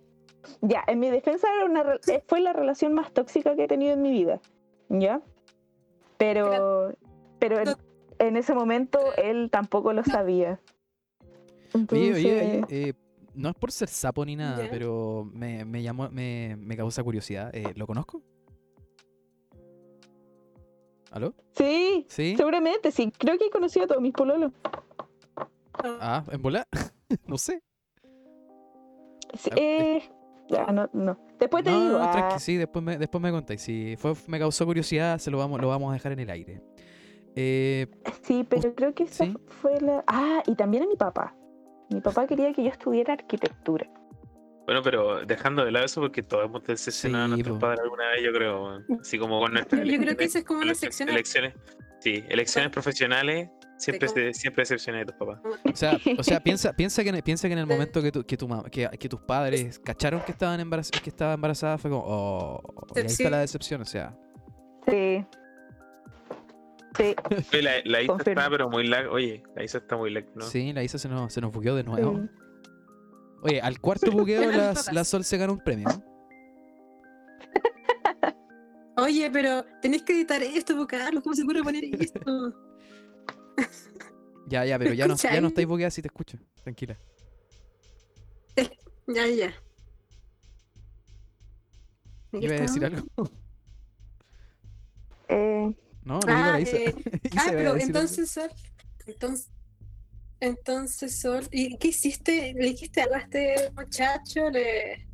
ya, 0.61 0.83
en 0.87 1.01
mi 1.01 1.11
defensa 1.11 1.49
era 1.55 1.65
una, 1.67 1.83
re- 1.83 2.01
eh, 2.09 2.23
fue 2.27 2.41
la 2.41 2.53
relación 2.53 2.95
más 2.95 3.13
tóxica 3.13 3.55
que 3.57 3.65
he 3.65 3.69
tenido 3.69 3.93
en 3.95 4.03
mi 4.03 4.11
vida. 4.13 4.41
¿Ya? 4.89 5.21
Pero, 6.19 6.93
pero 7.39 7.63
en 8.27 8.37
ese 8.37 8.55
momento 8.55 8.99
él 9.17 9.51
tampoco 9.51 9.93
lo 9.93 10.05
sabía. 10.05 10.61
Oye, 11.75 12.13
oye, 12.13 12.15
oye, 12.15 12.55
Entonces- 12.55 12.89
eh, 12.89 12.93
no 13.35 13.49
es 13.49 13.55
por 13.55 13.73
ser 13.73 13.89
sapo 13.89 14.25
ni 14.27 14.37
nada, 14.37 14.65
Ya. 14.65 14.71
pero 14.71 15.27
me, 15.33 15.65
me 15.65 15.83
llamó, 15.83 16.11
me, 16.11 16.55
me 16.59 16.77
causa 16.77 17.03
curiosidad. 17.03 17.51
Eh, 17.55 17.73
¿Lo 17.77 17.87
conozco? 17.87 18.23
¿Aló? 21.11 21.35
Sí, 21.57 22.07
¿Sí? 22.09 22.35
seguramente, 22.37 22.91
sí. 22.91 23.13
Creo 23.19 23.37
que 23.39 23.47
he 23.47 23.51
conocido 23.51 23.85
a 23.85 23.89
todos 23.89 24.01
mis 24.03 24.13
pololos. 24.13 24.53
Ah, 26.01 26.25
¿en 26.31 26.41
bola? 26.41 26.67
no 27.27 27.37
sé. 27.39 27.63
Sí, 29.35 29.51
Ah, 29.51 29.57
eh, 29.57 30.03
ya, 30.49 30.67
no, 30.67 30.89
no. 30.93 31.19
Después 31.39 31.65
te 31.65 31.71
no, 31.71 31.81
digo. 31.81 31.99
no, 31.99 32.05
ah, 32.05 32.39
sí, 32.39 32.57
después 32.57 32.83
me, 32.85 32.99
después 32.99 33.21
me 33.23 33.31
contáis. 33.31 33.61
Si 33.63 33.97
fue, 33.97 34.15
me 34.27 34.39
causó 34.39 34.65
curiosidad, 34.67 35.19
se 35.19 35.31
lo 35.31 35.39
vamos, 35.39 35.61
lo 35.61 35.69
vamos 35.69 35.91
a 35.91 35.95
dejar 35.95 36.13
en 36.13 36.21
el 36.21 36.31
aire. 36.31 36.63
Eh, 37.37 37.87
sí, 38.23 38.47
pero 38.49 38.75
creo 38.75 38.95
que 38.95 39.05
esa 39.05 39.25
sí. 39.25 39.35
fue 39.61 39.81
la. 39.81 40.05
Ah, 40.07 40.43
y 40.47 40.55
también 40.55 40.83
a 40.85 40.87
mi 40.87 40.97
papá. 40.97 41.35
Mi 41.91 42.01
papá 42.01 42.27
quería 42.27 42.53
que 42.53 42.63
yo 42.63 42.71
estudiara 42.71 43.15
arquitectura. 43.15 43.87
Bueno, 44.67 44.81
pero 44.83 45.25
dejando 45.27 45.65
de 45.65 45.73
lado 45.73 45.85
eso, 45.87 46.01
porque 46.01 46.23
todos 46.23 46.45
hemos 46.45 46.63
decepcionado 46.65 47.25
Sí, 47.27 47.33
a 47.33 47.35
nuestros 47.37 47.59
padres 47.59 47.81
alguna 47.81 48.09
vez, 48.11 48.23
yo 48.23 48.33
creo. 48.33 48.63
weón. 48.65 48.87
Así 49.01 49.19
como 49.19 49.41
con 49.41 49.53
nuestras 49.53 49.85
Yo 49.85 49.99
creo 49.99 50.17
que 50.17 50.25
esa 50.25 50.39
es 50.39 50.45
como 50.45 50.61
una 50.61 50.73
elecciones- 50.73 50.79
sección. 50.81 51.09
Elecciones, 51.09 51.55
sí, 52.01 52.25
elecciones 52.29 52.71
profesionales, 52.71 53.49
siempre, 53.77 54.09
se- 54.09 54.33
siempre 54.35 54.63
decepcioné 54.63 54.99
de 55.01 55.07
tus 55.07 55.17
papás. 55.17 55.41
o 55.73 55.77
sea, 55.77 55.99
o 56.19 56.23
sea 56.23 56.41
piensa, 56.41 56.73
piensa, 56.75 57.03
que, 57.03 57.09
en, 57.11 57.21
piensa 57.23 57.49
que 57.49 57.55
en 57.55 57.59
el 57.59 57.67
momento 57.67 58.01
que, 58.01 58.13
tu, 58.13 58.25
que, 58.25 58.37
tu 58.37 58.47
ma- 58.47 58.63
que, 58.71 58.89
que 58.99 59.09
tus 59.09 59.21
padres 59.21 59.79
cacharon 59.81 60.21
que 60.21 60.33
estaban 60.33 60.61
embarazadas, 60.61 61.01
que 61.03 61.11
estaba 61.11 61.35
embarazada, 61.35 61.77
fue 61.77 61.91
como, 61.91 62.05
oh, 62.07 62.61
y 62.95 63.01
ahí 63.01 63.07
está 63.07 63.31
la 63.31 63.41
decepción, 63.41 63.81
o 63.81 63.85
sea. 63.87 64.17
Sí. 64.89 65.25
Sí. 66.97 67.15
Oye, 67.53 67.63
la, 67.63 67.73
la 67.85 68.03
Isa 68.03 68.13
Confirmo. 68.13 68.41
está, 68.41 68.51
pero 68.51 68.69
muy 68.71 68.87
lag. 68.87 69.11
Oye, 69.11 69.43
la 69.57 69.65
Isa 69.65 69.79
está 69.79 69.97
muy 69.97 70.11
lag, 70.11 70.27
¿no? 70.35 70.45
Sí, 70.45 70.73
la 70.73 70.83
Isa 70.85 70.99
se 70.99 71.09
nos, 71.09 71.33
se 71.33 71.41
nos 71.41 71.53
bugueó 71.53 71.75
de 71.75 71.85
nuevo. 71.85 72.21
sí. 72.21 72.29
Oye, 73.45 73.61
al 73.61 73.81
cuarto 73.81 74.11
bugueo 74.13 74.51
la, 74.53 74.75
la 74.93 75.05
Sol 75.05 75.25
se 75.25 75.37
gana 75.37 75.53
un 75.53 75.59
premio. 75.59 75.89
Oye, 78.97 79.31
pero 79.33 79.65
tenés 79.81 80.03
que 80.03 80.13
editar 80.13 80.43
esto, 80.43 80.87
Carlos. 80.87 81.23
¿Cómo 81.25 81.35
se 81.35 81.45
puede 81.45 81.63
poner 81.63 81.85
esto? 81.85 82.21
Ya, 84.49 84.65
ya, 84.67 84.79
pero 84.79 84.93
ya 84.93 85.07
no, 85.07 85.15
ya 85.17 85.41
no 85.41 85.49
estáis 85.49 85.67
bugueadas 85.69 85.95
si 85.95 86.03
te 86.03 86.09
escucho. 86.09 86.37
Tranquila. 86.63 86.99
ya, 89.07 89.27
ya. 89.29 89.55
¿Iba 92.33 92.55
a 92.57 92.61
decir 92.61 92.85
algo? 92.85 93.07
Eh, 95.29 95.75
No, 96.05 96.21
lo 96.27 96.35
digo 96.37 96.49
Ah, 96.49 96.53
la 96.53 96.61
Isa. 96.61 96.77
eh, 96.77 96.95
Isa 97.33 97.43
ah, 97.47 97.51
pero 97.51 97.77
entonces, 97.77 98.31
Sol. 98.31 98.51
Entonces, 99.07 99.51
entonces, 100.41 101.21
Sol. 101.21 101.47
¿Y 101.53 101.77
qué 101.79 101.89
hiciste? 101.89 102.55
¿Le 102.55 102.67
dijiste 102.67 103.03
algo 103.03 103.15
a 103.15 103.19
este 103.19 103.71
muchacho? 103.77 104.51
¿Le... 104.51 105.07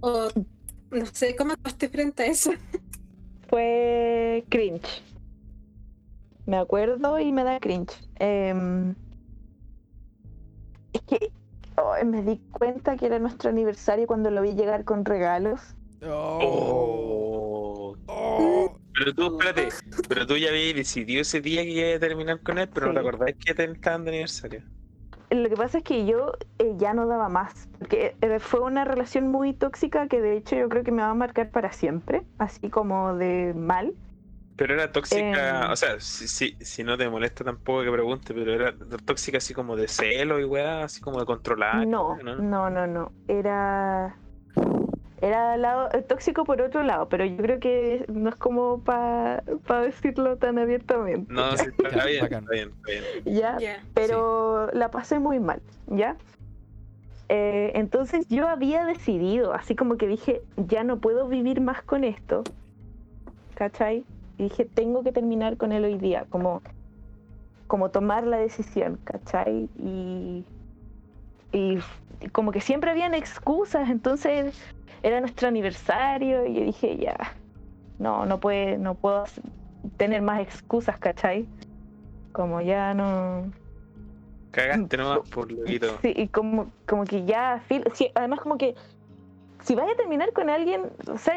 O 0.00 0.28
no 0.90 1.06
sé, 1.06 1.34
¿cómo 1.36 1.52
actuaste 1.52 1.88
frente 1.88 2.22
a 2.22 2.26
eso? 2.26 2.52
fue 3.48 4.44
cringe. 4.48 5.02
Me 6.46 6.56
acuerdo 6.58 7.18
y 7.18 7.32
me 7.32 7.42
da 7.42 7.58
cringe. 7.58 7.92
Em, 8.16 8.94
es 10.92 11.02
que 11.02 11.32
me 12.04 12.22
di 12.22 12.38
cuenta 12.52 12.96
que 12.96 13.06
era 13.06 13.18
nuestro 13.18 13.50
aniversario 13.50 14.06
cuando 14.06 14.30
lo 14.30 14.42
vi 14.42 14.52
llegar 14.54 14.84
con 14.84 15.04
regalos. 15.04 15.60
Oh. 16.02 16.38
Oh. 16.42 17.23
Pero 18.94 19.12
tú, 19.14 19.26
espérate, 19.26 19.68
pero 20.08 20.26
tú 20.26 20.36
ya 20.36 20.50
habías 20.50 20.74
decidido 20.76 21.22
ese 21.22 21.40
día 21.40 21.62
que 21.62 21.70
ibas 21.70 21.96
a 21.96 22.00
terminar 22.00 22.40
con 22.42 22.58
él, 22.58 22.68
pero 22.72 22.86
no 22.86 22.94
te 22.94 23.00
Sí. 23.00 23.06
acordás 23.08 23.34
que 23.44 23.54
te 23.54 23.64
estaban 23.64 24.04
de 24.04 24.10
aniversario. 24.10 24.62
Lo 25.30 25.48
que 25.48 25.56
pasa 25.56 25.78
es 25.78 25.84
que 25.84 26.06
yo 26.06 26.32
eh, 26.58 26.74
ya 26.78 26.94
no 26.94 27.06
daba 27.06 27.28
más, 27.28 27.68
porque 27.78 28.14
eh, 28.20 28.38
fue 28.38 28.60
una 28.60 28.84
relación 28.84 29.28
muy 29.28 29.52
tóxica 29.52 30.06
que 30.06 30.20
de 30.20 30.36
hecho 30.36 30.54
yo 30.56 30.68
creo 30.68 30.84
que 30.84 30.92
me 30.92 31.02
va 31.02 31.10
a 31.10 31.14
marcar 31.14 31.50
para 31.50 31.72
siempre, 31.72 32.22
así 32.38 32.70
como 32.70 33.14
de 33.14 33.52
mal. 33.54 33.94
Pero 34.56 34.74
era 34.74 34.92
tóxica, 34.92 35.64
Em. 35.64 35.72
o 35.72 35.76
sea, 35.76 35.98
si, 35.98 36.28
si, 36.28 36.56
si 36.60 36.84
no 36.84 36.96
te 36.96 37.08
molesta 37.08 37.42
tampoco 37.42 37.82
que 37.82 37.90
pregunte, 37.90 38.32
pero 38.32 38.52
era 38.54 38.72
tóxica 39.04 39.38
así 39.38 39.52
como 39.52 39.74
de 39.74 39.88
celo 39.88 40.38
y 40.38 40.44
weá, 40.44 40.84
así 40.84 41.00
como 41.00 41.18
de 41.18 41.26
controlar. 41.26 41.84
No, 41.88 42.16
no, 42.22 42.70
no, 42.70 42.86
no. 42.86 43.12
Era. 43.26 44.16
Era 45.24 45.56
lado, 45.56 45.88
eh, 45.94 46.02
tóxico 46.02 46.44
por 46.44 46.60
otro 46.60 46.82
lado, 46.82 47.08
pero 47.08 47.24
yo 47.24 47.36
creo 47.38 47.58
que 47.58 48.04
no 48.12 48.28
es 48.28 48.36
como 48.36 48.80
para 48.80 49.42
decirlo 49.82 50.36
tan 50.36 50.58
abiertamente. 50.58 51.32
No, 51.32 51.56
sí, 51.56 51.64
está 51.82 52.04
bien, 52.06 52.24
está 52.26 52.50
bien, 52.52 52.70
está 52.76 52.90
bien. 52.90 53.04
¿Ya? 53.24 53.58
Ya. 53.58 53.82
Pero 53.94 54.68
la 54.74 54.90
pasé 54.90 55.18
muy 55.18 55.40
mal, 55.40 55.62
¿ya? 55.86 56.16
Eh, 57.30 57.72
entonces 57.74 58.26
yo 58.28 58.48
había 58.48 58.84
decidido, 58.84 59.54
así 59.54 59.74
como 59.74 59.96
que 59.96 60.06
dije, 60.06 60.42
ya 60.58 60.84
no 60.84 60.98
puedo 60.98 61.26
vivir 61.26 61.62
más 61.62 61.80
con 61.82 62.04
esto, 62.04 62.44
¿cachai? 63.54 64.04
Y 64.36 64.42
dije, 64.44 64.66
tengo 64.66 65.02
que 65.02 65.12
terminar 65.12 65.56
con 65.56 65.72
él 65.72 65.84
hoy 65.84 65.96
día, 65.96 66.26
como, 66.28 66.60
como 67.66 67.88
tomar 67.90 68.26
la 68.26 68.36
decisión, 68.36 68.98
¿cachai? 69.04 69.70
Y, 69.78 70.44
y 71.52 71.76
f- 71.76 72.28
como 72.32 72.52
que 72.52 72.60
siempre 72.60 72.90
habían 72.90 73.14
excusas, 73.14 73.88
entonces 73.88 74.54
era 75.04 75.20
nuestro 75.20 75.48
aniversario 75.48 76.46
y 76.46 76.54
yo 76.54 76.64
dije, 76.64 76.96
ya, 76.96 77.14
no, 77.98 78.24
no, 78.26 78.40
puede, 78.40 78.78
no 78.78 78.94
puedo 78.94 79.24
tener 79.98 80.22
más 80.22 80.40
excusas, 80.40 80.98
¿cachai? 80.98 81.46
Como 82.32 82.60
ya 82.62 82.94
no... 82.94 83.52
Cagaste 84.50 84.96
nomás 84.96 85.20
por 85.28 85.52
loquito. 85.52 85.98
Sí, 86.00 86.12
y 86.16 86.28
como, 86.28 86.70
como 86.86 87.04
que 87.04 87.24
ya, 87.26 87.62
fil- 87.68 87.88
sí, 87.92 88.10
además 88.14 88.40
como 88.40 88.56
que 88.56 88.74
si 89.62 89.74
vaya 89.74 89.92
a 89.92 89.96
terminar 89.96 90.32
con 90.32 90.48
alguien, 90.48 90.86
o 91.06 91.18
sea, 91.18 91.34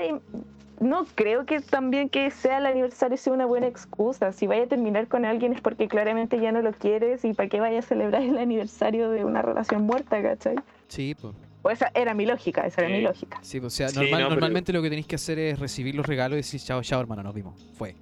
no 0.79 1.05
creo 1.15 1.45
que 1.45 1.59
también 1.59 2.07
que 2.07 2.31
sea 2.31 2.59
el 2.59 2.67
aniversario 2.67 3.17
sea 3.17 3.33
una 3.33 3.45
buena 3.45 3.67
excusa. 3.67 4.31
Si 4.31 4.47
vaya 4.47 4.63
a 4.63 4.67
terminar 4.67 5.07
con 5.07 5.25
alguien 5.25 5.51
es 5.51 5.59
porque 5.61 5.87
claramente 5.89 6.39
ya 6.39 6.51
no 6.53 6.61
lo 6.61 6.71
quieres 6.71 7.25
y 7.25 7.33
para 7.33 7.49
qué 7.49 7.59
vaya 7.59 7.79
a 7.79 7.81
celebrar 7.81 8.21
el 8.21 8.37
aniversario 8.37 9.09
de 9.09 9.25
una 9.25 9.41
relación 9.41 9.83
muerta, 9.83 10.21
¿cachai? 10.21 10.55
Sí, 10.87 11.15
pues. 11.19 11.33
O 11.63 11.69
esa 11.69 11.91
era 11.93 12.13
mi 12.13 12.25
lógica, 12.25 12.61
esa 12.65 12.81
era 12.81 12.89
Sí. 12.89 12.95
mi 12.97 13.01
lógica. 13.01 13.39
Sí, 13.41 13.59
pues, 13.59 13.73
o 13.73 13.75
sea, 13.75 13.89
Sí, 13.89 13.99
pero- 13.99 14.29
normalmente 14.29 14.71
lo 14.71 14.81
que 14.81 14.89
tenéis 14.89 15.07
que 15.07 15.15
hacer 15.15 15.37
es 15.39 15.59
recibir 15.59 15.95
los 15.95 16.05
regalos 16.05 16.35
y 16.35 16.37
decir, 16.37 16.61
chao, 16.61 16.81
chao, 16.83 17.01
hermano, 17.01 17.23
nos 17.23 17.33
vimos. 17.33 17.59
Fue. 17.77 17.95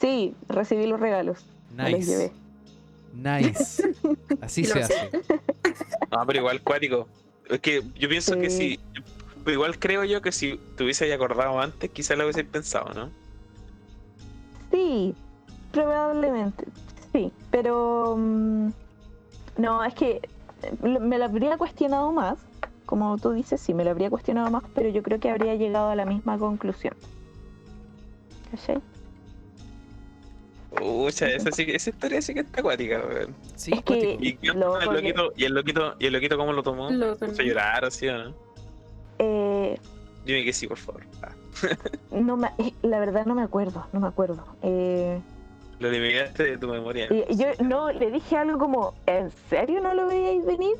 Sí, 0.00 0.34
recibí 0.48 0.86
los 0.86 0.98
regalos. 0.98 1.44
me 1.76 1.90
los 1.90 2.06
llevé. 2.06 2.32
Nice. 3.14 3.82
Nice. 3.84 3.90
Así 4.40 4.64
se 4.64 4.80
hace. 4.82 5.10
No, 6.10 6.26
pero 6.26 6.38
igual 6.40 6.62
cuático. 6.62 7.06
Es 7.48 7.60
que 7.60 7.82
yo 7.96 8.08
pienso 8.08 8.36
que 8.38 8.50
Sí. 8.50 8.78
si. 8.94 9.02
pero 9.44 9.52
igual 9.54 9.78
creo 9.78 10.04
yo 10.04 10.20
que 10.22 10.32
si 10.32 10.58
te 10.76 10.84
hubiese 10.84 11.12
acordado 11.12 11.60
antes, 11.60 11.90
quizás 11.90 12.16
lo 12.18 12.24
hubiese 12.24 12.44
pensado, 12.44 12.92
¿no? 12.94 13.10
Sí, 14.70 15.14
probablemente. 15.72 16.64
Sí, 17.12 17.32
pero. 17.50 18.16
mm, 18.18 18.70
no, 19.58 19.84
es 19.84 19.94
que 19.94 20.20
eh, 20.62 20.98
me 21.00 21.18
lo 21.18 21.24
habría 21.24 21.56
cuestionado 21.56 22.12
más. 22.12 22.38
Como 22.90 23.16
tú 23.18 23.30
dices, 23.30 23.60
sí, 23.60 23.72
me 23.72 23.84
lo 23.84 23.90
habría 23.92 24.10
cuestionado 24.10 24.50
más, 24.50 24.64
pero 24.74 24.88
yo 24.88 25.00
creo 25.04 25.20
que 25.20 25.30
habría 25.30 25.54
llegado 25.54 25.90
a 25.90 25.94
la 25.94 26.04
misma 26.04 26.36
conclusión. 26.38 26.92
¿Cachai? 28.50 28.80
Ucha, 30.82 31.28
esa, 31.28 31.52
sí, 31.52 31.66
esa 31.68 31.90
historia 31.90 32.20
sí 32.20 32.34
que 32.34 32.40
está 32.40 32.58
acuática, 32.58 33.00
weón. 33.06 33.36
Sí, 33.54 33.70
Es 33.72 33.82
que-. 33.84 34.16
¿Y 34.18 34.36
qué 34.38 34.48
Lo- 34.54 34.72
onda 34.72 34.86
el 34.86 34.92
loquito? 34.92 35.32
¿Y 35.36 35.44
el 35.44 35.54
loquito, 35.54 35.94
y 36.00 36.06
el 36.06 36.12
loquito 36.14 36.36
cómo 36.36 36.52
lo 36.52 36.64
tomó? 36.64 36.90
Lo 36.90 37.14
¿Se 37.14 37.44
llorar 37.44 37.84
así 37.84 38.08
o 38.08 38.18
no? 38.24 38.34
Eh, 39.20 39.78
Dime 40.24 40.44
que 40.44 40.52
sí, 40.52 40.66
por 40.66 40.78
favor. 40.78 41.04
Ah, 41.22 41.32
no 42.10 42.36
me, 42.36 42.48
eh, 42.58 42.74
la 42.82 42.98
verdad 42.98 43.24
no 43.24 43.36
me 43.36 43.42
acuerdo, 43.42 43.86
no 43.92 44.00
me 44.00 44.08
acuerdo. 44.08 44.44
Eh, 44.62 45.20
lo 45.78 45.88
eliminaste 45.88 46.42
de 46.42 46.58
tu 46.58 46.66
memoria. 46.66 47.06
y 47.08 47.36
yo 47.36 47.46
no 47.64 47.92
le 47.92 48.10
dije 48.10 48.36
algo 48.36 48.58
como, 48.58 48.94
¿en 49.06 49.30
serio 49.48 49.80
no 49.80 49.94
lo 49.94 50.08
veíais 50.08 50.44
venir? 50.44 50.74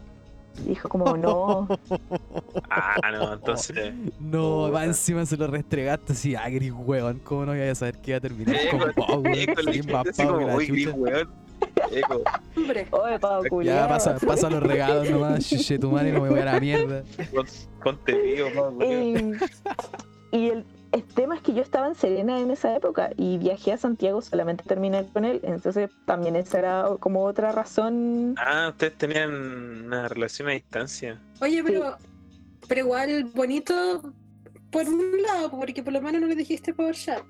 Dijo 0.66 0.88
como, 0.88 1.16
no. 1.16 1.68
Ah, 2.70 3.10
no, 3.12 3.32
entonces. 3.34 3.92
No, 4.20 4.70
va 4.70 4.84
encima 4.84 5.26
se 5.26 5.36
lo 5.36 5.46
restregaste 5.48 6.12
así, 6.12 6.34
ah, 6.36 6.48
gris 6.48 6.72
hueón, 6.72 7.18
¿cómo 7.20 7.44
no 7.46 7.52
voy 7.52 7.62
a 7.62 7.74
saber 7.74 7.98
que 8.00 8.12
iba 8.12 8.18
a 8.18 8.20
terminar 8.20 8.54
Eco, 8.56 8.78
con 8.78 8.92
Pau, 8.92 9.20
weón? 9.22 9.34
Eco, 9.36 10.92
weón. 10.96 11.28
Hombre, 12.56 12.86
Oye, 12.90 13.18
Pau, 13.18 13.62
Ya, 13.62 13.88
pasa, 13.88 14.16
pasa 14.18 14.48
los 14.50 14.62
regalos 14.62 15.10
nomás, 15.10 15.48
chuche 15.48 15.78
tu 15.78 15.90
madre, 15.90 16.12
no 16.12 16.20
me 16.22 16.28
voy 16.30 16.40
a 16.40 16.44
la 16.44 16.60
mierda. 16.60 17.02
pon- 17.34 17.46
ponte 17.82 18.12
vivo, 18.20 18.48
Pau, 18.54 18.70
weón. 18.78 19.38
Y, 20.32 20.36
y 20.36 20.48
el, 20.50 20.64
el 20.92 21.04
tema 21.04 21.36
es 21.36 21.42
que 21.42 21.54
yo 21.54 21.62
estaba 21.62 21.86
en 21.86 21.94
Serena 21.94 22.40
en 22.40 22.50
esa 22.50 22.74
época 22.74 23.10
y 23.16 23.38
viajé 23.38 23.72
a 23.72 23.76
Santiago 23.76 24.20
solamente 24.22 24.64
terminé 24.64 25.06
con 25.12 25.24
él. 25.24 25.40
Entonces 25.44 25.90
también 26.04 26.36
esa 26.36 26.58
era 26.58 26.88
como 26.98 27.24
otra 27.24 27.52
razón. 27.52 28.34
Ah, 28.38 28.68
ustedes 28.70 28.98
tenían 28.98 29.30
una 29.86 30.08
relación 30.08 30.48
a 30.48 30.52
distancia. 30.52 31.20
oye, 31.40 31.62
pero, 31.62 31.96
pero 32.66 32.80
igual 32.80 33.24
bonito 33.34 34.12
por 34.70 34.88
un 34.88 35.22
lado, 35.22 35.50
porque 35.50 35.82
por 35.82 35.92
lo 35.92 36.00
menos 36.00 36.20
no 36.20 36.26
le 36.26 36.34
dijiste 36.34 36.74
por 36.74 36.94
chat. 36.94 37.22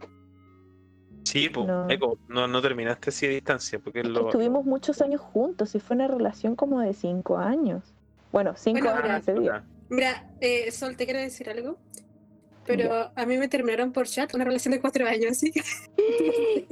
Sí, 1.25 1.49
pues, 1.49 1.67
No. 1.67 1.89
Eco, 1.91 2.19
no, 2.29 2.49
no 2.49 2.63
terminaste 2.63 3.11
así 3.11 3.27
a 3.27 3.29
distancia, 3.29 3.79
porque 3.79 4.01
es 4.01 4.09
lo. 4.09 4.27
Estuvimos 4.27 4.65
muchos 4.65 5.03
años 5.03 5.21
juntos 5.21 5.75
y 5.75 5.81
fue 5.81 5.97
una 5.97 6.09
relación 6.09 6.57
como 6.57 6.81
de 6.81 6.95
cinco 6.95 7.37
años. 7.37 7.83
Bueno, 8.33 8.55
cinco 8.57 8.81
Bueno, 8.85 9.01
años 9.01 9.29
ese 9.29 9.35
día. 9.35 9.65
Mira, 9.91 10.31
eh, 10.41 10.71
Sol, 10.71 10.97
te 10.97 11.05
quiero 11.05 11.21
decir 11.21 11.51
algo. 11.51 11.77
Pero 12.67 13.11
a 13.15 13.27
mí 13.27 13.37
me 13.39 13.49
terminaron 13.49 13.93
por 13.93 14.07
chat 14.07 14.35
una 14.35 14.45
relación 14.45 14.73
de 14.73 14.81
cuatro 14.81 15.07
años, 15.07 15.33
así 15.33 15.51
que 15.51 15.63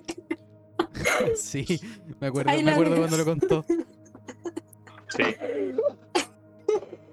Sí, 1.37 1.81
me 2.21 2.29
acuerdo, 2.29 2.51
Ay, 2.51 2.63
me 2.63 2.73
acuerdo 2.73 2.97
cuando 2.97 3.17
lo 3.17 3.25
contó. 3.25 3.65
Sí. 5.09 5.23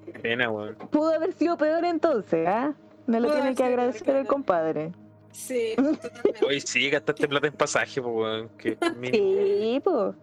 Qué 0.05 0.19
Pena, 0.21 0.49
weón. 0.51 0.75
Pudo 0.91 1.09
haber 1.13 1.33
sido 1.33 1.57
peor 1.57 1.85
entonces, 1.85 2.47
¿ah? 2.47 2.73
No 3.07 3.19
lo 3.19 3.27
Pudo 3.27 3.38
tiene 3.41 3.55
que 3.55 3.63
agradecer 3.63 4.15
el 4.15 4.27
compadre. 4.27 4.91
sí, 5.31 5.73
totalmente. 5.75 6.45
Hoy 6.45 6.61
sí, 6.61 6.89
gastaste 6.89 7.27
plata 7.27 7.47
en 7.47 7.53
pasaje, 7.53 8.01
pues, 8.01 8.13
weón. 8.15 8.49
Que. 8.57 8.77
Sí, 9.11 9.81
pues. 9.83 10.15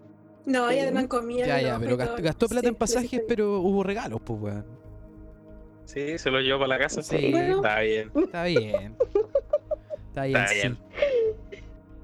No, 0.44 0.72
y 0.72 0.78
además 0.80 1.06
comía. 1.06 1.46
Ya, 1.46 1.60
ya, 1.62 1.78
pero 1.78 1.96
gastó, 1.96 2.22
gastó 2.22 2.48
plata 2.48 2.62
Sí, 2.62 2.68
en 2.68 2.74
pasajes, 2.74 3.10
sí, 3.10 3.16
sí. 3.18 3.22
pero 3.28 3.60
hubo 3.60 3.82
regalos, 3.84 4.20
pues, 4.24 4.40
weón. 4.40 4.81
Sí, 5.84 6.18
se 6.18 6.30
lo 6.30 6.40
llevó 6.40 6.60
para 6.60 6.68
la 6.68 6.78
casa. 6.78 7.02
Sí. 7.02 7.30
Bueno. 7.30 7.56
Está 7.56 7.80
bien. 7.80 8.10
Está 8.14 8.44
bien. 8.44 8.96
Está 10.08 10.22
bien, 10.24 10.36
Está 10.36 10.46
sí. 10.48 10.54
bien. 10.54 10.78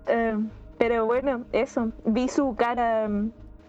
Eh, 0.06 0.38
pero 0.78 1.06
bueno, 1.06 1.44
eso. 1.52 1.92
Vi 2.04 2.28
su 2.28 2.54
cara. 2.56 3.08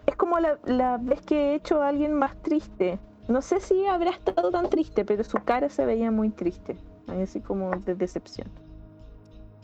Es 0.06 0.16
como 0.16 0.38
la, 0.38 0.58
la 0.64 0.98
vez 0.98 1.20
que 1.22 1.36
he 1.36 1.54
hecho 1.54 1.82
a 1.82 1.88
alguien 1.88 2.14
más 2.14 2.40
triste. 2.42 2.98
No 3.28 3.42
sé 3.42 3.60
si 3.60 3.86
habrá 3.86 4.10
estado 4.10 4.50
tan 4.50 4.68
triste, 4.68 5.04
pero 5.04 5.22
su 5.22 5.38
cara 5.44 5.68
se 5.68 5.86
veía 5.86 6.10
muy 6.10 6.30
triste. 6.30 6.76
Así 7.06 7.40
como 7.40 7.70
de 7.80 7.94
decepción. 7.94 8.48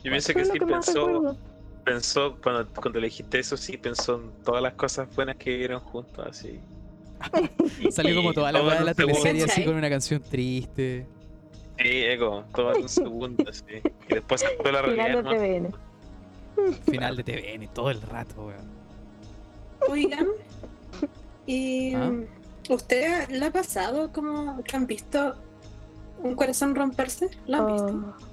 Yo 0.02 0.10
pienso 0.10 0.32
que 0.34 0.44
sí 0.44 0.52
que 0.52 0.66
pensó, 0.66 1.36
pensó 1.84 2.36
cuando, 2.42 2.68
cuando 2.80 3.00
le 3.00 3.06
dijiste 3.06 3.38
eso, 3.38 3.56
sí 3.56 3.76
pensó 3.76 4.20
en 4.20 4.30
todas 4.44 4.62
las 4.62 4.74
cosas 4.74 5.14
buenas 5.16 5.36
que 5.36 5.56
vieron 5.56 5.80
juntos, 5.80 6.26
así. 6.28 6.60
Salió 7.90 8.16
como 8.16 8.32
toda 8.32 8.52
la 8.52 8.62
weá 8.62 8.78
de 8.78 8.84
la 8.84 8.94
teleserie 8.94 9.44
así 9.44 9.64
con 9.64 9.74
una 9.76 9.88
canción 9.88 10.22
triste. 10.22 11.06
Sí, 11.78 12.04
Eco, 12.04 12.44
todo 12.54 12.74
en 12.74 12.82
un 12.82 12.88
segundo, 12.88 13.44
así. 13.48 13.64
Y 14.08 14.14
después 14.14 14.44
toda 14.58 14.72
la 14.72 14.82
realidad, 14.82 15.22
Final 15.22 15.24
de. 15.40 15.60
TVN. 15.60 16.72
Final 16.90 17.16
de 17.16 17.24
TVN, 17.24 17.68
todo 17.74 17.90
el 17.90 18.00
rato, 18.00 18.46
weón. 18.46 18.76
Oigan, 19.88 20.26
¿y 21.46 21.94
¿Ah? 21.94 22.10
mm, 22.10 22.72
usted 22.72 23.28
le 23.28 23.44
ha 23.44 23.52
pasado 23.52 24.10
como 24.12 24.62
que 24.64 24.76
han 24.76 24.86
visto 24.86 25.36
un 26.22 26.34
corazón 26.34 26.74
romperse? 26.74 27.28
¿Lo 27.46 27.56
han 27.58 27.66
visto? 27.66 27.86
Oh, 27.86 28.26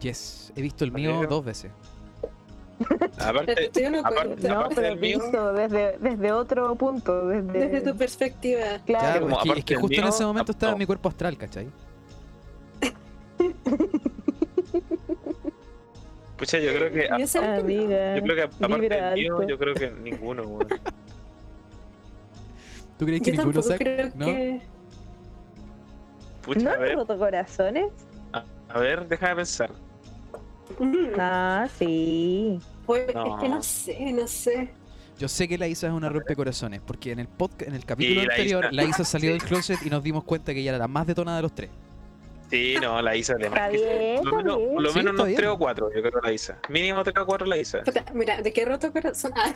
Yes, 0.00 0.52
he 0.54 0.60
visto 0.60 0.84
el 0.84 0.92
mío 0.92 1.26
dos 1.26 1.42
veces. 1.44 1.72
Aparte, 3.18 3.70
no, 4.48 4.68
pero 4.68 4.82
del 4.88 4.98
mío, 4.98 5.20
visto 5.20 5.52
desde, 5.52 5.96
desde 5.98 6.32
otro 6.32 6.74
punto. 6.74 7.28
Desde, 7.28 7.68
Desde 7.68 7.80
tu 7.92 7.96
perspectiva. 7.96 8.78
Claro. 8.84 9.28
como 9.28 9.54
es 9.54 9.64
que, 9.64 9.74
es 9.74 9.80
justo 9.80 10.00
en 10.00 10.06
ese 10.08 10.24
momento 10.24 10.52
estaba 10.52 10.72
no. 10.72 10.76
en 10.76 10.78
mi 10.80 10.86
cuerpo 10.86 11.08
astral, 11.08 11.36
¿cachai? 11.36 11.68
pucha, 16.36 16.58
yo 16.58 16.74
creo 16.74 16.90
que, 16.92 17.08
Yo. 17.08 17.42
Amiga. 17.42 18.16
yo 18.16 18.22
creo 18.22 18.36
que 18.36 18.42
aparte 18.42 18.88
del 18.88 19.14
mío, 19.14 19.36
alto. 19.36 19.48
yo 19.48 19.58
creo 19.58 19.74
que 19.74 19.90
ninguno, 19.90 20.42
weón. 20.42 20.68
¿Tú 22.98 23.06
crees 23.06 23.22
que 23.22 23.32
Yo 23.32 23.42
ninguno 23.42 23.62
saca? 23.62 24.12
¿No? 24.14 24.26
que. 24.26 24.60
Pucha, 26.42 26.60
¿No 26.60 26.70
a 26.70 26.72
has 26.74 26.80
ver, 26.80 26.94
roto 26.94 27.18
corazones? 27.18 27.92
a 28.68 28.78
ver, 28.78 29.06
déjame 29.08 29.36
pensar. 29.36 29.70
Mm, 30.78 31.06
Ah, 31.18 31.68
sí. 31.78 32.58
pues, 32.86 33.08
Es 33.08 33.14
que 33.40 33.48
no 33.48 33.62
sé, 33.62 34.12
no 34.12 34.26
sé. 34.26 34.70
Yo 35.18 35.28
sé 35.28 35.46
que 35.46 35.56
la 35.58 35.68
Isa 35.68 35.86
es 35.86 35.92
una 35.92 36.08
rompecorazones, 36.08 36.80
porque 36.84 37.12
en 37.12 37.20
el 37.20 37.28
podcast, 37.28 37.62
en 37.68 37.74
el 37.74 37.84
capítulo 37.84 38.24
la 38.24 38.32
anterior, 38.34 38.64
Isa. 38.64 38.72
la 38.72 38.84
Isa 38.84 39.04
salió 39.04 39.30
del 39.30 39.42
closet 39.42 39.78
y 39.84 39.90
nos 39.90 40.02
dimos 40.02 40.24
cuenta 40.24 40.52
que 40.52 40.60
ella 40.60 40.70
era 40.70 40.78
la 40.78 40.88
más 40.88 41.06
detonada 41.06 41.36
de 41.38 41.42
los 41.42 41.54
tres. 41.54 41.70
Sí, 42.50 42.74
no, 42.80 43.00
la 43.00 43.16
Isa 43.16 43.34
de 43.34 43.44
Está 43.46 43.60
más. 43.60 43.70
bien, 43.72 44.22
Por 44.22 44.26
lo 44.32 44.36
menos, 44.36 44.56
bien. 44.58 44.74
por 44.74 44.82
lo 44.82 44.88
Sí, 44.90 44.98
menos 44.98 45.10
está 45.12 45.22
unos 45.22 45.26
bien. 45.28 45.36
3 45.36 45.48
o 45.50 45.58
4, 45.58 45.90
yo 45.94 46.02
creo 46.02 46.20
la 46.22 46.32
Isa. 46.32 46.58
Mínimo 46.68 47.02
3 47.04 47.16
o 47.16 47.26
4 47.26 47.46
la 47.46 47.56
Isa. 47.58 47.82
Mira, 48.12 48.42
de 48.42 48.52
qué 48.52 48.64
roto 48.64 48.92
corazón. 48.92 49.32
Ah, 49.46 49.54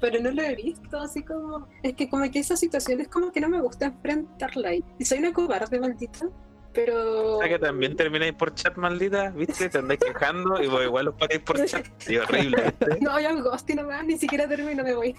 pero 0.00 0.20
no 0.20 0.30
lo 0.32 0.42
he 0.42 0.56
visto, 0.56 0.98
así 0.98 1.22
como. 1.22 1.68
Es 1.82 1.94
que, 1.94 2.08
como 2.08 2.28
que 2.30 2.40
esas 2.40 2.58
situaciones, 2.58 3.06
como 3.08 3.30
que 3.30 3.40
no 3.40 3.48
me 3.48 3.60
gusta 3.60 3.86
enfrentarla. 3.86 4.74
Y 4.74 5.04
soy 5.04 5.18
una 5.18 5.32
cobarde, 5.32 5.78
maldita. 5.78 6.26
Pero. 6.74 7.36
O 7.36 7.40
sea 7.40 7.48
que 7.50 7.58
también 7.58 7.94
termináis 7.96 8.32
por 8.32 8.54
chat, 8.54 8.76
maldita, 8.76 9.28
¿viste? 9.30 9.68
Te 9.68 9.78
andáis 9.78 10.00
quejando 10.00 10.62
y 10.62 10.68
vos 10.68 10.82
igual 10.82 11.04
los 11.06 11.14
pagáis 11.14 11.40
por 11.42 11.62
chat. 11.66 11.86
Sí, 11.98 12.16
horrible, 12.16 12.62
¿viste? 12.62 12.98
No, 13.00 13.20
yo 13.20 13.28
hago 13.28 13.42
ghosting 13.42 13.76
nomás, 13.76 14.04
ni 14.06 14.16
siquiera 14.18 14.48
termino, 14.48 14.82
me 14.82 14.94
voy. 14.94 15.14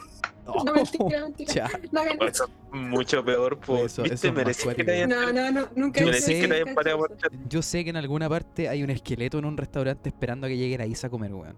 No, 0.65 0.73
mentira, 0.73 1.21
mentira. 1.21 1.69
No 1.91 2.01
hagan 2.01 2.17
Por 2.17 2.29
eso 2.29 2.45
es 2.45 2.51
mucho 2.73 3.23
peor, 3.23 3.57
pues. 3.59 3.93
Eso- 3.93 4.03
eso 4.03 4.11
¿Viste? 4.13 4.27
es 4.27 4.33
más 4.33 4.43
Mereces 4.43 4.75
que 4.75 4.83
te 4.83 4.91
hayan, 4.93 5.09
No, 5.09 5.31
no, 5.31 5.51
no, 5.51 5.67
nunca 5.75 6.01
Yo 6.01 6.11
sé- 6.13 6.41
que 6.41 6.47
te 6.47 6.53
hayan 6.55 6.67
hecho 6.67 6.75
pateado 6.75 6.97
por 6.97 7.11
eso. 7.11 7.19
chat. 7.21 7.33
Yo 7.47 7.61
sé 7.61 7.83
que 7.83 7.89
en 7.91 7.97
alguna 7.97 8.27
parte 8.29 8.67
hay 8.67 8.83
un 8.83 8.89
esqueleto 8.89 9.37
en 9.39 9.45
un 9.45 9.55
restaurante 9.55 10.09
esperando 10.09 10.47
a 10.47 10.49
que 10.49 10.57
llegue 10.57 10.77
la 10.77 10.85
Isa 10.87 11.07
a 11.07 11.09
comer, 11.09 11.33
weón. 11.33 11.55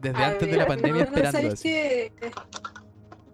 Desde 0.00 0.22
A 0.22 0.28
antes 0.28 0.50
de 0.50 0.56
la 0.56 0.66
pandemia 0.66 0.92
no, 1.04 1.10
no, 1.10 1.16
esperando 1.16 1.38
¿sabes 1.38 1.52
así. 1.54 1.62
qué? 1.68 2.12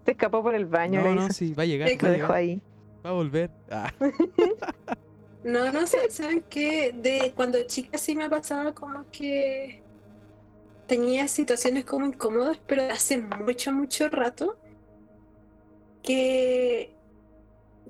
Se 0.05 0.11
escapó 0.13 0.43
por 0.43 0.55
el 0.55 0.67
baño. 0.67 1.01
No, 1.03 1.09
la 1.09 1.15
no, 1.27 1.31
sí, 1.31 1.53
va 1.55 1.63
a 1.65 1.67
llegar. 1.67 1.91
Lo 2.01 2.09
dejó 2.11 2.33
ahí. 2.33 2.61
Va 3.05 3.11
a 3.11 3.13
volver. 3.13 3.51
Ah, 3.71 3.93
No, 5.43 5.73
no 5.73 5.87
sé, 5.87 6.11
¿saben 6.11 6.45
qué? 6.51 6.93
De 6.95 7.33
cuando 7.35 7.63
chica 7.67 7.97
sí 7.97 8.15
me 8.15 8.25
ha 8.25 8.29
pasado 8.29 8.75
como 8.75 9.11
que 9.11 9.83
tenía 10.87 11.29
situaciones 11.29 11.87
como 11.87 12.05
incómodas, 12.07 12.59
pero 12.67 12.83
hace 12.91 13.17
mucho, 13.19 13.73
mucho 13.73 14.09
rato 14.11 14.59
que 16.03 16.95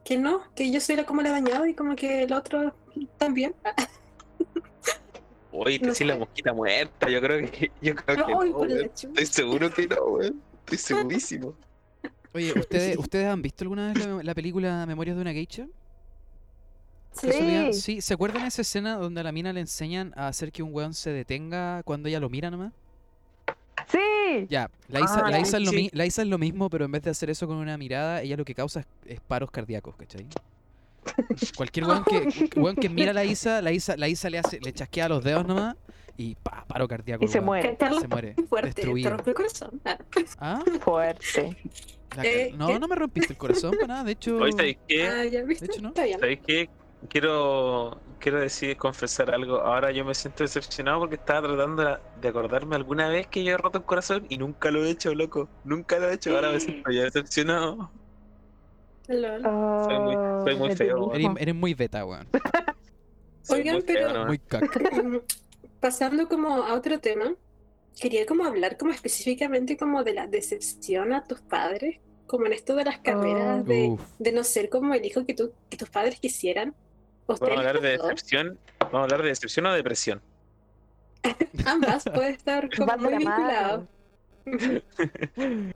que 0.05 0.17
no, 0.17 0.43
que 0.55 0.71
yo 0.71 0.81
soy 0.81 0.97
la 0.97 1.05
como 1.05 1.23
la 1.23 1.31
dañada 1.31 1.69
y 1.69 1.75
como 1.75 1.97
que 1.97 2.23
el 2.23 2.33
otro 2.33 2.75
también. 3.19 3.55
Oye, 5.53 5.79
te 5.79 5.87
No 5.87 5.95
la 6.13 6.17
mosquita 6.17 6.53
muerta. 6.53 7.09
Yo 7.09 7.21
creo 7.21 7.51
que. 7.51 7.71
Yo 7.81 7.95
creo 7.97 8.27
que 8.27 8.33
Ay, 8.33 8.51
no. 8.51 8.65
Estoy 8.65 9.27
seguro 9.27 9.71
que 9.71 9.87
no, 9.89 10.03
weón. 10.05 10.43
Estoy 10.61 10.79
segurísimo. 10.97 11.55
Oye, 12.35 12.53
¿ustedes, 12.59 12.97
¿ustedes 12.99 13.27
han 13.27 13.43
visto 13.43 13.65
alguna 13.65 13.93
vez 13.93 14.07
la, 14.07 14.23
la 14.23 14.35
película 14.35 14.85
Memorias 14.87 15.17
de 15.17 15.23
una 15.23 15.33
Geisha? 15.33 15.67
Sí. 17.13 17.73
Sí. 17.73 18.01
¿se 18.01 18.15
acuerdan 18.15 18.43
de 18.43 18.49
esa 18.49 18.63
escena 18.63 18.95
donde 18.97 19.21
a 19.21 19.25
la 19.25 19.33
mina 19.33 19.53
le 19.53 19.61
enseñan 19.61 20.13
a 20.17 20.29
hacer 20.29 20.53
que 20.53 20.63
un 20.63 20.73
weón 20.73 20.95
se 20.95 21.11
detenga 21.11 21.83
cuando 21.83 22.09
ella 22.09 22.21
lo 22.21 22.31
mira 22.31 22.51
nomás? 22.51 22.73
Sí. 23.91 24.47
Ya, 24.49 24.71
la 24.89 25.01
Isa, 25.01 25.23
Ah, 25.27 25.31
la, 25.31 25.41
Isa 25.41 25.57
es 25.57 25.65
lo 25.65 25.71
sí. 25.73 25.77
mi- 25.77 25.91
la 25.93 26.07
Isa 26.07 26.23
es 26.23 26.29
lo 26.29 26.39
mismo, 26.39 26.71
pero 26.71 26.85
en 26.85 26.93
vez 26.93 27.03
de 27.03 27.11
hacer 27.11 27.29
eso 27.31 27.49
con 27.49 27.57
una 27.57 27.77
mirada, 27.77 28.23
ella 28.23 28.37
lo 28.37 28.45
que 28.45 28.55
causa 28.55 28.81
es, 28.81 28.87
es 29.07 29.21
paros 29.21 29.51
cardíacos, 29.51 29.97
¿cachai? 29.97 30.25
Cualquier 31.57 31.87
weón 31.87 32.05
que, 32.05 32.61
weón 32.61 32.77
que 32.77 32.89
mira 32.89 33.11
a 33.11 33.15
la 33.15 33.25
Isa, 33.25 33.61
la 33.61 33.73
Isa, 33.73 33.97
la 33.97 34.07
Isa 34.07 34.31
le 34.31 34.39
hace, 34.39 34.61
le 34.61 34.73
chasquea 34.73 35.09
los 35.09 35.25
dedos 35.25 35.45
nomás 35.47 35.75
y 36.21 36.35
pa, 36.35 36.65
paro 36.69 36.87
cardíaco. 36.87 37.25
Y 37.25 37.29
se 37.29 37.41
muere. 37.41 37.77
Carlos, 37.77 38.03
Se 38.03 38.09
muere. 38.09 38.35
muy 38.37 38.47
fuerte, 38.47 38.71
te 38.73 38.83
Destruido. 38.83 39.11
rompió 39.11 39.31
el 39.31 39.35
corazón. 39.37 39.81
Ah. 39.85 39.99
¿Ah? 40.39 40.63
Fuerte. 40.81 41.57
La 42.17 42.25
Eh, 42.25 42.53
no, 42.57 42.67
¿qué? 42.67 42.79
no 42.79 42.89
me 42.89 42.97
rompiste 42.97 43.33
el 43.33 43.39
corazón 43.39 43.71
para 43.73 43.87
nada, 43.87 44.05
de 44.05 44.13
hecho. 44.13 44.37
Hoy, 44.37 44.53
¿sabéis 44.53 44.79
qué? 44.87 45.07
Ah, 45.07 45.25
ya 45.25 45.43
viste. 45.45 45.65
hecho, 45.67 45.81
¿no? 45.81 45.89
Está 45.89 46.05
bien. 46.05 46.19
¿Sabéis 46.21 46.41
qué? 46.47 46.69
Quiero, 47.09 47.99
quiero 48.19 48.41
decir, 48.41 48.77
confesar 48.77 49.33
algo. 49.35 49.61
Ahora 49.61 49.91
yo 49.93 50.05
me 50.05 50.15
siento 50.15 50.43
decepcionado 50.45 50.99
porque 51.01 51.15
estaba 51.15 51.49
tratando 51.49 51.99
de- 52.21 52.29
acordarme 52.29 52.77
alguna 52.77 53.09
vez 53.09 53.27
que 53.29 53.43
yo 53.43 53.55
he 53.55 53.57
roto 53.57 53.79
un 53.79 53.85
corazón 53.85 54.27
y 54.29 54.37
nunca 54.37 54.71
lo 54.71 54.85
he 54.85 54.91
hecho, 54.91 55.15
loco. 55.15 55.49
Nunca 55.65 55.99
lo 55.99 56.11
he 56.11 56.15
hecho. 56.15 56.35
Ahora 56.35 56.51
me 56.53 56.61
siento 56.61 56.91
ya 56.91 57.05
decepcionado. 57.05 57.91
Lol. 59.09 59.43
Soy 60.45 60.57
muy- 60.57 60.69
soy 60.69 60.77
feo. 60.77 61.15
Eres, 61.15 61.29
eres 61.39 61.55
muy 61.55 61.73
beta, 61.75 62.05
weón. 62.05 62.29
Oigan, 63.49 63.75
muy 63.77 63.83
feo, 63.83 64.09
pero- 64.09 64.13
¿no? 64.13 64.27
Muy 64.27 64.39
caca. 64.39 64.67
Pasando 65.81 66.29
como 66.29 66.55
a 66.55 66.75
otro 66.75 67.01
tema, 67.01 67.35
quería 68.01 68.27
como 68.27 68.45
hablar 68.45 68.77
como 68.77 68.93
específicamente 68.93 69.77
como 69.77 70.05
de 70.05 70.15
la 70.15 70.27
decepción 70.27 71.13
a 71.13 71.25
tus 71.25 71.41
padres, 71.41 71.99
como 72.27 72.47
en 72.47 72.53
esto 72.53 72.77
de 72.77 72.85
las 72.85 72.99
carreras, 72.99 73.63
Oh. 73.63 73.99
de, 74.19 74.33
no 74.33 74.45
ser 74.45 74.69
como 74.69 74.95
el 74.95 75.05
hijo 75.05 75.25
que, 75.27 75.35
tú, 75.35 75.53
que 75.69 75.77
tus 75.77 75.89
padres 75.89 76.21
quisieran. 76.21 76.75
¿A 77.27 77.33
ustedes 77.33 77.51
Vamos 77.51 77.65
a 77.65 77.69
hablar 77.69 77.81
de 77.83 77.91
decepción. 77.99 78.59
Vamos 78.79 78.95
a 78.95 79.03
hablar 79.03 79.23
de 79.23 79.29
decepción 79.29 79.67
o 79.67 79.73
depresión. 79.73 80.21
Ambas 81.67 82.05
puede 82.05 82.31
estar 82.31 82.69
como 82.77 82.97
muy 82.99 83.11
la 83.13 83.19
vinculado. 83.19 83.89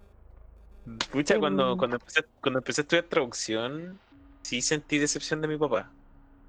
Pucha, 1.10 1.38
cuando, 1.38 1.72
Em. 1.72 1.78
cuando, 1.78 1.96
empecé, 1.96 2.24
cuando 2.40 2.58
empecé 2.58 2.80
a 2.80 2.82
estudiar 2.82 3.04
traducción, 3.04 3.98
sí 4.42 4.60
sentí 4.60 4.98
decepción 4.98 5.40
de 5.40 5.48
mi 5.48 5.56
papá. 5.56 5.90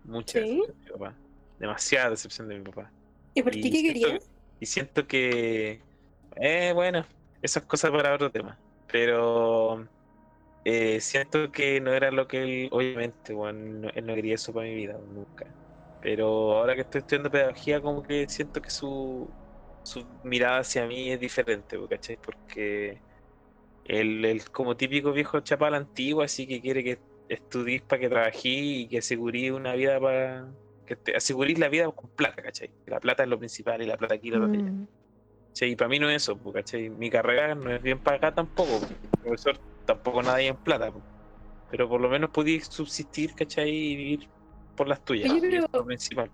Mucha 0.03 0.39
¿Sí? 0.39 0.45
decepción 0.60 0.68
de 0.68 0.86
mi 0.86 0.91
papá. 0.91 1.14
Demasiada 1.60 2.10
decepción 2.10 2.47
de 2.49 2.58
mi 2.60 2.64
papá. 2.66 2.91
¿Y 3.36 3.44
por 3.44 3.56
ti 3.58 3.70
qué 3.72 3.84
siento- 3.84 4.10
querías? 4.10 4.32
Y 4.60 4.66
siento 4.68 5.08
que, 5.08 5.86
eh, 6.36 6.72
bueno, 6.74 7.06
esas 7.42 7.66
cosas 7.66 7.92
para 7.92 8.16
otro 8.16 8.32
tema. 8.32 8.62
Pero 8.88 9.90
eh, 10.66 11.02
siento 11.02 11.52
que 11.52 11.82
no 11.82 11.94
era 11.94 12.12
lo 12.12 12.28
que 12.28 12.44
él, 12.44 12.70
obviamente, 12.72 13.34
bueno, 13.34 13.60
no- 13.82 13.90
él 13.92 14.06
no 14.06 14.16
quería 14.16 14.36
eso 14.36 14.54
para 14.54 14.68
mi 14.68 14.76
vida, 14.76 14.96
nunca. 15.00 15.56
Pero 16.00 16.28
ahora 16.58 16.76
que 16.76 16.82
estoy 16.82 17.00
estudiando 17.02 17.32
pedagogía, 17.32 17.82
como 17.82 18.04
que 18.04 18.28
siento 18.30 18.62
que 18.62 18.72
su, 18.72 19.36
su 19.84 20.20
mirada 20.24 20.60
hacia 20.60 20.88
mí 20.88 21.12
es 21.12 21.20
diferente, 21.20 21.78
¿cachai? 21.90 22.18
Porque 22.18 23.04
él 23.84 24.44
como 24.52 24.78
típico 24.78 25.12
viejo 25.14 25.40
chapal 25.42 25.76
antiguo, 25.76 26.22
así 26.24 26.48
que 26.48 26.62
quiere 26.62 26.84
que 26.84 27.04
estudies 27.28 27.84
para 27.84 28.02
que 28.02 28.10
trabajís 28.10 28.86
y 28.86 28.90
que 28.90 29.00
asegurís 29.00 29.52
una 29.52 29.74
vida 29.76 30.00
para... 30.00 30.56
Que 30.86 30.96
te 30.96 31.16
asegurís 31.16 31.58
la 31.60 31.68
vida 31.70 31.90
con 31.92 32.10
plata, 32.10 32.42
¿cachai? 32.44 32.70
La 32.86 33.00
plata 33.00 33.24
es 33.24 33.30
lo 33.30 33.38
principal 33.40 33.82
y 33.82 33.86
la 33.86 33.98
plata 33.98 34.16
aquí, 34.16 34.30
la 34.30 34.38
plata 34.40 34.54
allá. 34.54 34.64
Mm. 34.72 34.88
¿cachai? 35.50 35.72
Y 35.72 35.76
para 35.76 35.90
mí 35.90 36.00
no 36.00 36.10
es 36.10 36.24
eso, 36.24 36.38
¿cachai? 36.54 36.90
Mi 36.90 37.10
carrera 37.10 37.56
no 37.56 37.72
es 37.72 37.82
bien 37.82 38.00
pagada 38.00 38.36
tampoco, 38.36 38.80
po. 38.80 38.88
profesor 39.24 39.58
tampoco 39.86 40.22
nadie 40.22 40.48
en 40.48 40.56
plata, 40.58 40.92
pero 41.72 41.88
por 41.90 42.02
lo 42.02 42.10
menos 42.10 42.30
podí 42.32 42.60
subsistir, 42.62 43.34
¿cachai? 43.36 43.70
Y 43.70 43.96
vivir 43.96 44.30
por 44.76 44.88
las 44.88 45.04
tuyas, 45.04 45.30
Oye, 45.32 45.36
y 45.36 45.38
eso 45.38 45.46
es 45.58 45.66
pero- 45.72 45.80
lo 45.82 45.86
principal. 45.86 46.30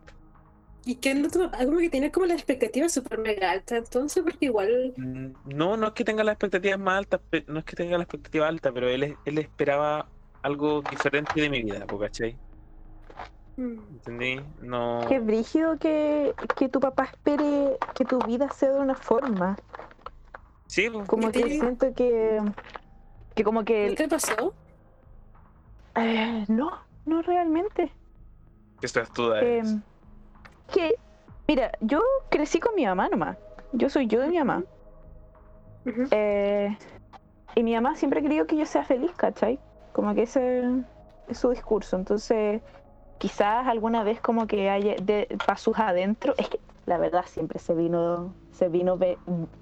¿Y 0.83 0.95
qué 0.95 1.11
onda 1.11 1.29
tu 1.29 1.37
papá? 1.39 1.63
Como 1.63 1.77
que 1.77 1.89
tiene 1.91 2.11
como 2.11 2.25
la 2.25 2.33
expectativa 2.33 2.89
súper 2.89 3.19
mega 3.19 3.51
alta, 3.51 3.77
entonces, 3.77 4.23
porque 4.23 4.45
igual. 4.47 4.93
Mm, 4.97 5.27
No, 5.55 5.77
no 5.77 5.87
es 5.87 5.93
que 5.93 6.03
tenga 6.03 6.23
las 6.23 6.33
expectativas 6.33 6.79
más 6.79 6.97
altas, 6.97 7.21
no 7.45 7.59
es 7.59 7.65
que 7.65 7.75
tenga 7.75 7.97
la 7.99 8.03
expectativa 8.03 8.47
alta, 8.47 8.71
pero 8.73 8.89
él, 8.89 9.15
él 9.23 9.37
esperaba 9.37 10.09
algo 10.41 10.81
diferente 10.89 11.39
de 11.39 11.49
mi 11.51 11.61
vida, 11.61 11.85
¿cachai? 11.85 12.35
¿Entendí? 13.91 14.41
No... 14.61 15.01
Qué 15.07 15.19
brígido 15.19 15.77
que, 15.77 16.33
que 16.55 16.69
tu 16.69 16.79
papá 16.79 17.03
espere 17.05 17.77
que 17.95 18.05
tu 18.05 18.19
vida 18.19 18.49
sea 18.51 18.71
de 18.71 18.79
una 18.79 18.95
forma. 18.95 19.57
Sí. 20.67 20.89
Como 21.07 21.29
¿Y 21.29 21.31
que 21.31 21.43
te- 21.43 21.49
siento 21.49 21.93
que. 21.93 22.41
Que 23.35 23.43
como 23.43 23.63
que. 23.63 23.89
¿Qué 23.89 23.95
te 23.95 24.07
pasó? 24.07 24.53
eh, 25.95 26.45
no, 26.47 26.71
no 27.05 27.21
realmente. 27.21 27.91
que 28.79 28.85
esto 28.85 29.01
es 29.01 29.13
duda. 29.13 29.41
es- 29.41 29.67
Em, 29.69 29.81
que. 30.73 30.95
Mira, 31.47 31.71
yo 31.81 32.01
crecí 32.29 32.59
con 32.59 32.73
mi 32.75 32.85
mamá 32.85 33.09
nomás. 33.09 33.37
Yo 33.73 33.89
soy 33.89 34.07
yo 34.07 34.21
de 34.21 34.29
mi 34.29 34.37
mamá. 34.39 34.63
Eh, 36.11 36.77
y 37.55 37.63
mi 37.63 37.73
mamá 37.75 37.95
siempre 37.95 38.19
ha 38.19 38.23
querido 38.23 38.45
que 38.47 38.55
yo 38.55 38.65
sea 38.65 38.83
feliz, 38.83 39.11
¿cachai? 39.17 39.59
Como 39.93 40.13
que 40.15 40.23
ese 40.23 40.63
es 41.27 41.37
su 41.37 41.49
discurso. 41.49 41.97
Entonces, 41.97 42.61
quizás 43.21 43.67
alguna 43.67 44.03
vez 44.03 44.19
como 44.19 44.47
que 44.47 44.69
haya 44.69 44.95
de 44.95 45.27
pasos 45.45 45.77
adentro. 45.77 46.33
Es 46.37 46.49
que 46.49 46.59
la 46.87 46.97
verdad 46.97 47.25
siempre 47.27 47.59
se 47.59 47.75
vino, 47.75 48.33
se 48.51 48.67
vino, 48.67 48.97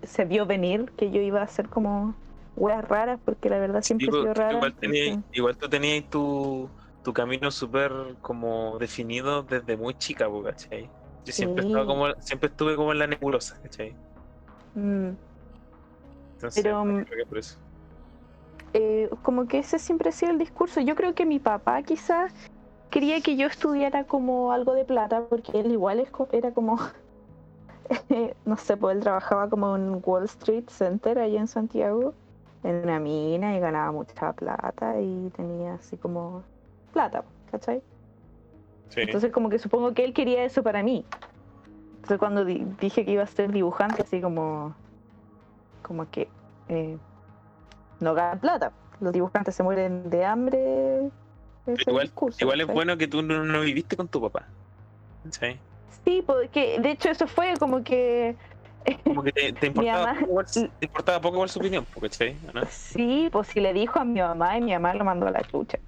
se 0.04 0.26
vio 0.26 0.46
venir 0.46 0.92
que 0.98 1.12
yo 1.12 1.22
iba 1.22 1.42
a 1.42 1.44
hacer 1.44 1.70
como 1.70 2.16
weas 2.56 2.88
raras, 2.88 3.20
porque 3.26 3.50
la 3.50 3.60
verdad 3.60 3.82
siempre 3.82 4.08
Sí, 4.08 4.12
he 4.12 4.14
sido 4.14 4.34
porque 4.34 4.40
rara. 4.40 4.60
igual, 5.34 5.58
tú 5.58 5.70
tenías 5.70 6.10
tu, 6.10 6.72
tu 7.04 7.14
camino 7.14 7.52
súper 7.52 7.92
como 8.22 8.78
definido 8.80 9.44
desde 9.44 9.78
muy 9.78 9.94
chica, 9.96 10.28
po, 10.30 10.44
¿cachai? 10.44 10.92
Yo 11.26 11.34
siempre, 11.34 11.62
Sí. 11.62 11.68
estaba 11.68 11.86
como, 11.86 12.08
siempre 12.20 12.50
estuve 12.50 12.76
como 12.78 12.92
en 12.94 13.00
la 13.00 13.08
nebulosa, 13.08 13.60
¿cachai? 13.62 13.98
Mm. 14.76 15.18
Entonces, 16.38 16.64
Pero, 16.64 16.86
mm, 16.86 17.04
creo 17.06 17.18
que 17.26 17.26
por 17.30 17.38
eso. 17.38 17.60
eh, 18.74 19.10
como 19.24 19.48
que 19.48 19.60
ese 19.60 19.80
siempre 19.80 20.10
ha 20.10 20.12
sido 20.12 20.32
el 20.32 20.38
discurso. 20.38 20.82
Yo 20.82 20.96
creo 20.96 21.14
que 21.16 21.26
mi 21.26 21.40
papá 21.40 21.82
quizás 21.84 22.34
quería 23.00 23.22
que 23.22 23.38
yo 23.38 23.48
estudiara 23.48 24.04
como 24.04 24.52
algo 24.52 24.74
de 24.74 24.84
plata, 24.84 25.24
porque 25.30 25.58
él 25.58 25.72
igual 25.72 26.06
era 26.34 26.52
como, 26.52 26.78
no 28.46 28.58
sé, 28.58 28.76
pues 28.76 28.98
él 28.98 29.02
trabajaba 29.02 29.50
como 29.50 29.74
en 29.78 30.02
Wall 30.06 30.26
Street 30.26 30.66
Center 30.68 31.18
allá 31.18 31.40
en 31.40 31.48
Santiago, 31.48 32.14
en 32.62 32.76
una 32.84 33.00
mina 33.00 33.56
y 33.56 33.62
ganaba 33.62 33.94
mucha 33.94 34.34
plata 34.34 35.00
y 35.00 35.30
tenía 35.30 35.76
así 35.76 35.96
como 35.96 36.44
plata, 36.92 37.24
¿cachai? 37.50 37.82
Sí. 38.90 39.00
Entonces 39.00 39.32
como 39.32 39.50
que 39.50 39.60
supongo 39.60 39.94
que 39.94 40.04
él 40.04 40.14
quería 40.14 40.44
eso 40.44 40.62
para 40.62 40.84
mí. 40.84 41.06
Entonces 41.96 42.20
cuando 42.20 42.44
di- 42.44 42.66
dije 42.82 43.06
que 43.06 43.12
iba 43.12 43.24
a 43.24 43.28
ser 43.28 43.54
dibujante, 43.54 44.02
así 44.02 44.20
como, 44.20 44.76
como 45.84 46.06
que 46.12 46.28
eh, 46.68 46.98
no 48.02 48.14
ganan 48.14 48.40
plata. 48.40 48.74
Los 49.00 49.14
dibujantes 49.14 49.56
se 49.56 49.64
mueren 49.64 50.10
de 50.10 50.26
hambre. 50.26 51.12
Igual 51.88 52.06
discurso, 52.06 52.44
igual 52.44 52.62
es 52.62 52.68
bueno 52.68 52.98
que 52.98 53.08
tú 53.08 53.22
no, 53.22 53.44
no 53.44 53.62
viviste 53.62 53.96
con 53.96 54.08
tu 54.10 54.22
papá. 54.22 54.54
¿cachai? 55.24 55.62
Sí, 56.06 56.24
porque 56.26 56.80
de 56.80 56.92
hecho 56.92 57.10
eso 57.10 57.28
fue 57.28 57.54
como 57.60 57.84
que 57.84 58.38
Como 59.06 59.24
que 59.24 59.32
te, 59.32 59.54
te 59.54 59.68
importaba, 59.68 60.06
mamá- 60.06 60.20
poco 60.20 60.32
igual, 60.32 60.46
te 60.80 60.86
importaba 60.86 61.22
poco 61.22 61.36
igual 61.36 61.50
su 61.50 61.60
opinión, 61.60 61.86
po, 61.86 62.00
¿cachai? 62.02 62.40
¿O 62.48 62.52
¿no? 62.54 62.62
sí, 62.70 63.30
pues 63.32 63.48
si 63.48 63.60
le 63.60 63.74
dijo 63.74 64.00
a 64.00 64.06
mi 64.06 64.20
mamá 64.22 64.58
y 64.58 64.62
mi 64.62 64.72
mamá 64.74 64.94
lo 64.94 65.04
mandó 65.06 65.28
a 65.28 65.32
la 65.32 65.42
chucha. 65.44 65.80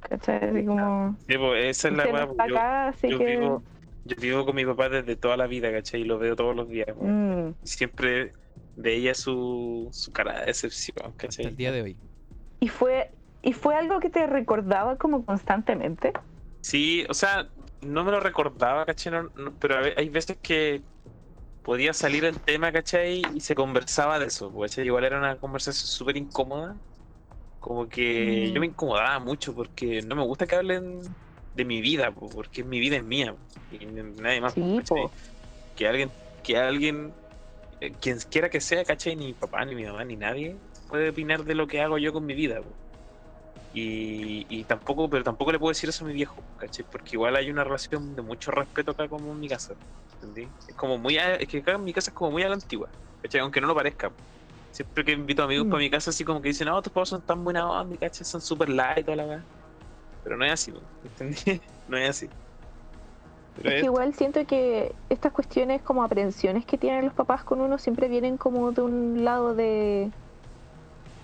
¿Cachai? 0.00 0.36
Así 0.50 0.66
como 0.66 1.16
Sí, 1.26 1.36
po, 1.38 1.54
esa 1.54 1.88
es 1.88 1.94
la 1.94 2.06
weá, 2.08 2.26
po, 2.26 2.34
yo, 2.34 2.42
acá, 2.42 2.92
yo 3.02 3.18
que 3.18 3.24
vivo, 3.24 3.64
yo 4.04 4.16
vivo 4.20 4.44
con 4.44 4.54
mi 4.56 4.64
papá 4.66 4.88
desde 4.88 5.16
toda 5.16 5.36
la 5.36 5.46
vida, 5.46 5.72
¿cachai? 5.72 6.02
Y 6.02 6.04
lo 6.04 6.18
veo 6.18 6.36
todos 6.36 6.54
los 6.54 6.68
días. 6.68 6.86
mm, 6.96 7.50
siempre 7.62 8.32
veía 8.74 9.14
su, 9.14 9.88
su 9.92 10.12
cara 10.12 10.40
de 10.40 10.46
decepción, 10.46 10.94
Hasta 11.06 11.16
¿cachai? 11.16 11.46
el 11.46 11.56
día 11.56 11.72
de 11.72 11.82
hoy. 11.82 11.98
y 12.60 12.68
fue 12.68 13.10
y 13.44 13.52
fue 13.52 13.76
algo 13.76 14.00
que 14.00 14.10
te 14.10 14.26
recordaba 14.26 14.96
como 14.98 15.24
constantemente. 15.26 16.12
Sí, 16.62 17.04
o 17.10 17.14
sea, 17.14 17.52
no 17.80 18.04
me 18.04 18.10
lo 18.10 18.20
recordaba, 18.20 18.86
¿cachai? 18.86 19.12
No- 19.12 19.30
no, 19.34 19.56
pero 19.58 19.76
hay 19.96 20.08
veces 20.08 20.38
que 20.40 20.84
podía 21.62 21.94
salir 21.94 22.24
el 22.24 22.42
tema, 22.42 22.72
¿cachai? 22.72 23.30
Y 23.36 23.40
se 23.40 23.54
conversaba 23.56 24.18
de 24.20 24.26
eso, 24.26 24.52
¿cachai? 24.58 24.86
Igual 24.86 25.04
era 25.04 25.18
una 25.18 25.38
conversación 25.38 25.88
súper 25.88 26.16
incómoda. 26.18 26.80
Como 27.58 27.88
que 27.88 28.50
Mm. 28.50 28.54
yo 28.54 28.60
me 28.60 28.66
incomodaba 28.68 29.18
mucho 29.20 29.54
porque 29.54 30.02
no 30.02 30.16
me 30.16 30.24
gusta 30.24 30.46
que 30.46 30.56
hablen 30.56 31.16
de 31.52 31.64
mi 31.66 31.80
vida, 31.82 32.12
po, 32.14 32.32
porque 32.34 32.64
mi 32.64 32.80
vida 32.80 32.96
es 32.98 33.04
mía. 33.04 33.36
Y 33.70 33.86
nadie 33.86 34.40
más. 34.42 34.58
Sí. 34.84 35.10
Que 35.74 35.88
alguien, 35.88 36.16
que 36.42 36.56
alguien, 36.58 37.18
eh, 37.80 37.98
quien 37.98 38.18
quiera 38.30 38.50
que 38.50 38.60
sea, 38.60 38.84
¿cachai? 38.84 39.16
Ni 39.16 39.26
mi 39.28 39.34
papá, 39.34 39.64
ni 39.66 39.74
mi 39.74 39.84
mamá, 39.86 40.04
ni 40.04 40.16
nadie 40.16 40.62
puede 40.88 41.10
opinar 41.10 41.44
de 41.44 41.54
lo 41.56 41.66
que 41.68 41.80
hago 41.82 41.98
yo 41.98 42.12
con 42.12 42.26
mi 42.26 42.34
vida. 42.34 42.62
po. 42.62 42.78
Y, 43.76 44.46
y 44.48 44.66
tampoco, 44.66 45.10
pero 45.10 45.24
tampoco 45.24 45.50
le 45.52 45.58
puedo 45.58 45.70
decir 45.70 45.88
eso 45.90 46.04
a 46.04 46.08
mi 46.08 46.14
viejo, 46.14 46.46
¿cachai? 46.56 46.86
Porque 46.86 47.16
igual 47.16 47.36
hay 47.36 47.50
una 47.50 47.64
relación 47.64 48.14
de 48.14 48.22
mucho 48.22 48.52
respeto 48.52 48.92
acá 48.92 49.08
como 49.08 49.32
en 49.32 49.40
mi 49.40 49.48
casa, 49.48 49.76
¿entendí? 50.20 50.54
Es 50.66 50.76
como 50.76 50.98
muy, 50.98 51.18
a- 51.18 51.36
es 51.36 51.48
que 51.48 51.58
acá 51.58 51.72
en 51.74 51.84
mi 51.84 51.92
casa 51.92 52.10
es 52.10 52.14
como 52.14 52.30
muy 52.32 52.42
a 52.44 52.48
la 52.48 52.54
antigua, 52.54 52.92
¿cachai? 53.22 53.40
Aunque 53.40 53.60
no 53.60 53.66
lo 53.68 53.74
parezca. 53.74 54.14
Siempre 54.70 55.04
que 55.04 55.12
invito 55.12 55.42
amigos 55.44 55.66
Mm. 55.66 55.70
para 55.70 55.80
mi 55.82 55.90
casa, 55.90 56.10
así 56.10 56.24
como 56.24 56.40
que 56.42 56.48
dicen, 56.50 56.68
no, 56.68 56.82
tus 56.82 56.92
papás 56.92 57.10
son 57.10 57.22
tan 57.24 57.44
buena 57.44 57.68
onda, 57.70 57.96
¿cachai? 57.98 58.26
Son 58.26 58.40
super 58.42 58.68
light 58.68 58.98
y 59.00 59.04
toda 59.04 59.16
la 59.18 59.26
weá. 59.26 59.48
Pero 60.22 60.36
no 60.38 60.44
es 60.46 60.52
así, 60.52 60.72
¿entendí? 61.02 61.36
No 61.86 61.98
es 61.98 62.10
así. 62.10 62.34
Pero 63.54 63.70
Es 63.70 63.74
que 63.76 63.86
igual 63.86 64.14
siento 64.14 64.46
que 64.46 64.96
estas 65.08 65.32
cuestiones 65.32 65.82
como 65.82 66.02
aprensiones 66.04 66.66
que 66.66 66.78
tienen 66.78 67.04
los 67.06 67.14
papás 67.14 67.44
con 67.44 67.60
uno 67.60 67.78
siempre 67.78 68.08
vienen 68.08 68.36
como 68.38 68.72
de 68.72 68.82
un 68.82 69.24
lado 69.24 69.54
de 69.54 70.14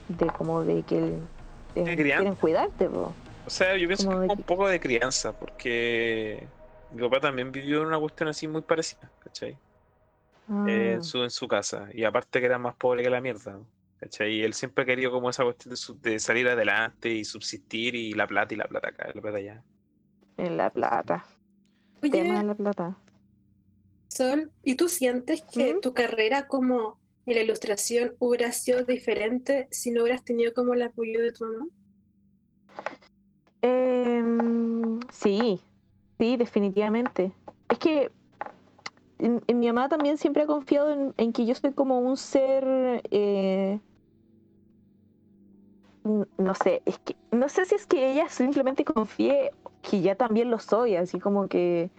de 0.08 0.26
como 0.30 0.64
de 0.64 0.84
que 0.84 1.00
de- 1.00 1.28
Crianza. 1.74 2.02
quieren 2.16 2.34
cuidarte 2.36 2.88
po. 2.88 3.12
O 3.46 3.50
sea, 3.50 3.76
yo 3.76 3.86
pienso 3.86 4.04
que 4.04 4.08
Como 4.10 4.22
es 4.22 4.28
de 4.28 4.32
un 4.34 4.36
que- 4.38 4.44
poco 4.44 4.68
de 4.68 4.80
crianza, 4.80 5.32
porque 5.32 6.46
mi 6.92 7.00
papá 7.02 7.20
también 7.20 7.50
vivió 7.50 7.82
una 7.82 7.98
cuestión 7.98 8.28
así 8.28 8.46
muy 8.46 8.62
parecida, 8.62 9.10
¿cachai? 9.20 9.50
Eh, 9.50 9.58
Ah, 10.48 10.92
en, 10.94 11.02
su, 11.02 11.22
en 11.22 11.30
su 11.30 11.46
casa. 11.48 11.88
Y 11.94 12.04
aparte 12.04 12.40
que 12.40 12.46
era 12.46 12.58
más 12.58 12.74
pobre 12.76 13.02
que 13.02 13.10
la 13.10 13.20
mierda, 13.20 13.58
¿cachai? 13.98 14.34
Y 14.34 14.42
él 14.42 14.52
siempre 14.54 14.82
ha 14.82 14.86
querido 14.86 15.10
como 15.10 15.30
esa 15.30 15.44
cuestión 15.44 15.70
de, 15.70 15.76
su- 15.76 15.98
de 16.00 16.18
salir 16.18 16.48
adelante 16.48 17.08
y 17.08 17.24
subsistir 17.24 17.94
y 17.94 18.12
la 18.12 18.26
plata 18.26 18.52
y 18.54 18.56
la 18.56 18.66
plata 18.66 18.88
acá, 18.88 19.10
la 19.14 19.20
plata 19.22 19.38
allá. 19.38 19.64
en 20.36 20.56
la 20.56 20.70
plata 20.70 21.24
tema 22.00 22.12
de 22.24 22.30
Oye, 22.40 22.44
la 22.44 22.54
plata 22.54 22.96
Sol, 24.08 24.50
¿y 24.64 24.74
tú 24.74 24.88
sientes 24.88 25.42
que 25.52 25.74
¿Mm? 25.74 25.80
tu 25.80 25.94
carrera 25.94 26.46
como 26.46 26.99
en 27.26 27.34
la 27.34 27.42
ilustración 27.42 28.14
hubiera 28.18 28.52
sido 28.52 28.84
diferente 28.84 29.68
si 29.70 29.90
no 29.90 30.02
hubieras 30.02 30.24
tenido 30.24 30.52
como 30.52 30.74
el 30.74 30.82
apoyo 30.82 31.20
de 31.20 31.32
tu 31.32 31.44
mamá? 31.44 31.66
Em, 33.62 35.00
sí, 35.12 35.60
sí, 36.18 36.36
definitivamente. 36.36 37.32
Es 37.68 37.78
que 37.78 38.10
mi 39.20 39.66
mamá 39.66 39.88
también 39.88 40.16
siempre 40.18 40.42
ha 40.42 40.46
confiado 40.46 41.12
en, 41.16 41.32
que 41.32 41.44
yo 41.44 41.54
soy 41.54 41.72
como 41.72 42.00
un 42.00 42.16
ser, 42.16 43.02
eh, 43.10 43.78
no 46.04 46.54
sé, 46.54 46.82
es 46.86 46.98
que 47.00 47.16
no 47.30 47.48
sé 47.48 47.66
si 47.66 47.74
es 47.74 47.86
que 47.86 48.12
ella 48.12 48.28
simplemente 48.28 48.84
confíe 48.84 49.52
que 49.82 50.00
ya 50.00 50.14
también 50.14 50.50
lo 50.50 50.58
soy, 50.58 50.96
así 50.96 51.20
como 51.20 51.48
que 51.48 51.90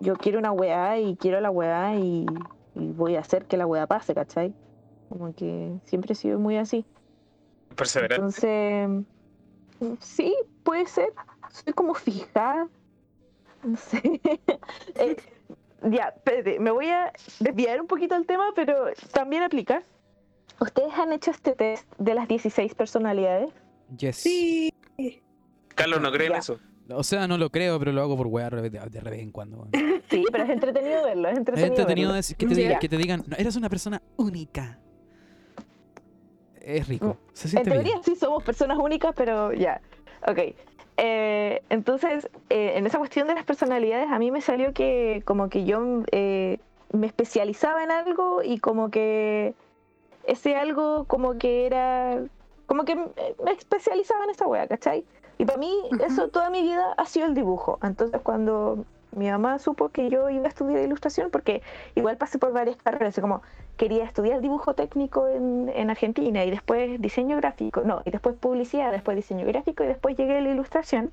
yo 0.00 0.16
quiero 0.16 0.40
una 0.40 0.50
weá 0.50 0.98
y 0.98 1.16
quiero 1.16 1.40
la 1.40 1.50
weá 1.50 1.96
y, 1.96 2.26
y 2.74 2.88
voy 2.92 3.16
a 3.16 3.20
hacer 3.20 3.44
que 3.46 3.56
la 3.56 3.66
weá 3.66 3.86
pase, 3.86 4.14
¿cachai? 4.14 4.54
Como 5.08 5.34
que 5.34 5.72
siempre 5.84 6.12
he 6.12 6.16
sido 6.16 6.38
muy 6.38 6.56
así. 6.56 6.84
Perseverante. 7.76 8.14
Entonces, 8.16 9.06
sí, 10.00 10.34
puede 10.62 10.86
ser. 10.86 11.12
Soy 11.50 11.72
como 11.72 11.94
fija. 11.94 12.68
No 13.62 13.76
sé. 13.76 14.00
Eh, 14.94 15.16
ya, 15.90 16.12
espérate, 16.16 16.60
me 16.60 16.70
voy 16.70 16.86
a 16.88 17.12
desviar 17.40 17.80
un 17.80 17.86
poquito 17.88 18.14
del 18.14 18.24
tema, 18.26 18.44
pero 18.54 18.86
también 19.12 19.42
aplica. 19.42 19.82
¿Ustedes 20.60 20.92
han 20.94 21.12
hecho 21.12 21.32
este 21.32 21.52
test 21.56 21.86
de 21.98 22.14
las 22.14 22.28
16 22.28 22.74
personalidades? 22.74 23.50
Yes. 23.96 24.16
Sí. 24.16 24.72
Carlos 25.74 26.00
no 26.00 26.12
cree 26.12 26.28
en 26.28 26.34
Ya. 26.34 26.38
eso. 26.38 26.60
O 26.96 27.02
sea, 27.02 27.26
no 27.28 27.38
lo 27.38 27.50
creo, 27.50 27.78
pero 27.78 27.92
lo 27.92 28.02
hago 28.02 28.16
por 28.16 28.26
weá 28.28 28.50
de, 28.50 28.70
de 28.70 28.78
vez 29.00 29.20
en 29.20 29.30
cuando. 29.32 29.58
weón. 29.58 29.70
Sí, 30.10 30.24
pero 30.30 30.44
es 30.44 30.50
entretenido 30.50 31.04
verlo, 31.04 31.28
es 31.28 31.32
Es 31.32 31.38
entretenido. 31.38 31.68
entretenido 31.68 32.08
verlo. 32.10 32.16
decir- 32.22 32.36
que, 32.36 32.46
te 32.46 32.54
digan, 32.54 32.78
que 32.78 32.88
te 32.88 32.96
digan, 32.98 33.22
"No, 33.26 33.36
eres 33.38 33.56
una 33.56 33.68
persona 33.70 34.02
única. 34.16 34.78
Es 36.60 36.86
rico. 36.88 37.16
Se 37.32 37.48
En 37.56 37.64
bien. 37.64 37.74
teoría 37.82 38.02
sí 38.04 38.14
somos 38.14 38.42
personas 38.44 38.78
únicas, 38.78 39.12
pero 39.16 39.52
ya. 39.52 39.80
Ok. 40.26 40.54
Eh, 40.98 41.62
entonces, 41.70 42.28
eh, 42.50 42.72
en 42.76 42.86
esa 42.86 42.98
cuestión 42.98 43.26
de 43.26 43.34
las 43.34 43.44
personalidades, 43.44 44.08
a 44.10 44.18
mí 44.18 44.30
me 44.30 44.40
salió 44.40 44.72
que 44.72 45.22
como 45.24 45.48
que 45.48 45.64
yo 45.64 46.02
eh, 46.12 46.58
me 46.92 47.06
especializaba 47.06 47.82
en 47.82 47.90
algo 47.90 48.42
y 48.44 48.58
como 48.58 48.90
que 48.90 49.54
ese 50.26 50.54
algo 50.54 51.04
como 51.06 51.38
que 51.38 51.66
era... 51.66 52.22
Como 52.66 52.84
que 52.84 52.94
me 52.94 53.06
me 53.44 53.52
especializaba 53.52 54.24
en 54.24 54.30
esa 54.30 54.46
wea, 54.46 54.66
¿cachai? 54.68 55.04
Y 55.42 55.44
para 55.44 55.58
mí 55.58 55.74
eso 56.06 56.28
toda 56.28 56.50
mi 56.50 56.62
vida 56.62 56.92
ha 56.96 57.04
sido 57.04 57.26
el 57.26 57.34
dibujo. 57.34 57.80
Entonces 57.82 58.20
cuando 58.22 58.84
mi 59.10 59.28
mamá 59.28 59.58
supo 59.58 59.88
que 59.88 60.08
yo 60.08 60.30
iba 60.30 60.44
a 60.44 60.48
estudiar 60.48 60.80
ilustración, 60.84 61.30
porque 61.32 61.62
igual 61.96 62.16
pasé 62.16 62.38
por 62.38 62.52
varias 62.52 62.76
carreras, 62.76 63.18
como 63.20 63.42
quería 63.76 64.04
estudiar 64.04 64.40
dibujo 64.40 64.74
técnico 64.74 65.26
en, 65.26 65.68
en 65.74 65.90
Argentina 65.90 66.44
y 66.44 66.50
después 66.52 67.00
diseño 67.00 67.36
gráfico, 67.38 67.82
no, 67.84 68.02
y 68.04 68.12
después 68.12 68.36
publicidad, 68.36 68.92
después 68.92 69.16
diseño 69.16 69.44
gráfico 69.44 69.82
y 69.82 69.88
después 69.88 70.16
llegué 70.16 70.38
a 70.38 70.40
la 70.42 70.50
ilustración. 70.50 71.10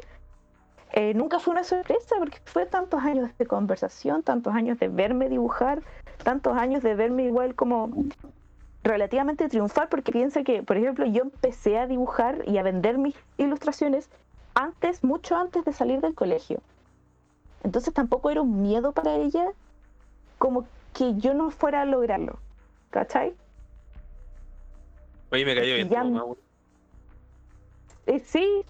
Eh, 0.91 1.15
nunca 1.15 1.39
fue 1.39 1.53
una 1.53 1.63
sorpresa 1.63 2.15
porque 2.19 2.37
fue 2.45 2.67
tantos 2.67 3.01
años 3.01 3.31
de 3.35 3.47
conversación, 3.47 4.21
tantos 4.21 4.53
años 4.53 4.77
de 4.77 4.89
verme 4.89 5.27
dibujar, 5.27 5.81
tantos 6.23 6.55
años 6.55 6.83
de 6.83 6.93
verme 6.93 7.23
igual 7.23 7.55
como 7.55 7.89
relativamente 8.83 9.49
triunfar, 9.49 9.89
porque 9.89 10.11
piensa 10.11 10.43
que, 10.43 10.63
por 10.63 10.77
ejemplo, 10.77 11.05
yo 11.05 11.23
empecé 11.23 11.77
a 11.77 11.87
dibujar 11.87 12.43
y 12.47 12.57
a 12.57 12.63
vender 12.63 12.97
mis 12.97 13.15
ilustraciones 13.37 14.09
antes, 14.55 15.03
mucho 15.03 15.35
antes 15.35 15.65
de 15.65 15.73
salir 15.73 16.01
del 16.01 16.15
colegio. 16.15 16.61
Entonces 17.63 17.93
tampoco 17.93 18.29
era 18.29 18.41
un 18.41 18.61
miedo 18.61 18.91
para 18.93 19.15
ella 19.15 19.45
como 20.37 20.65
que 20.93 21.15
yo 21.17 21.33
no 21.33 21.51
fuera 21.51 21.81
a 21.81 21.85
lograrlo. 21.85 22.39
¿Cachai? 22.89 23.33
Oye, 25.31 25.45
me 25.45 25.55
cayó 25.55 25.75
bien. 25.75 25.89
Ya- 25.89 26.03
weón. 26.03 26.37
Eh, 28.07 28.19
sí, 28.25 28.63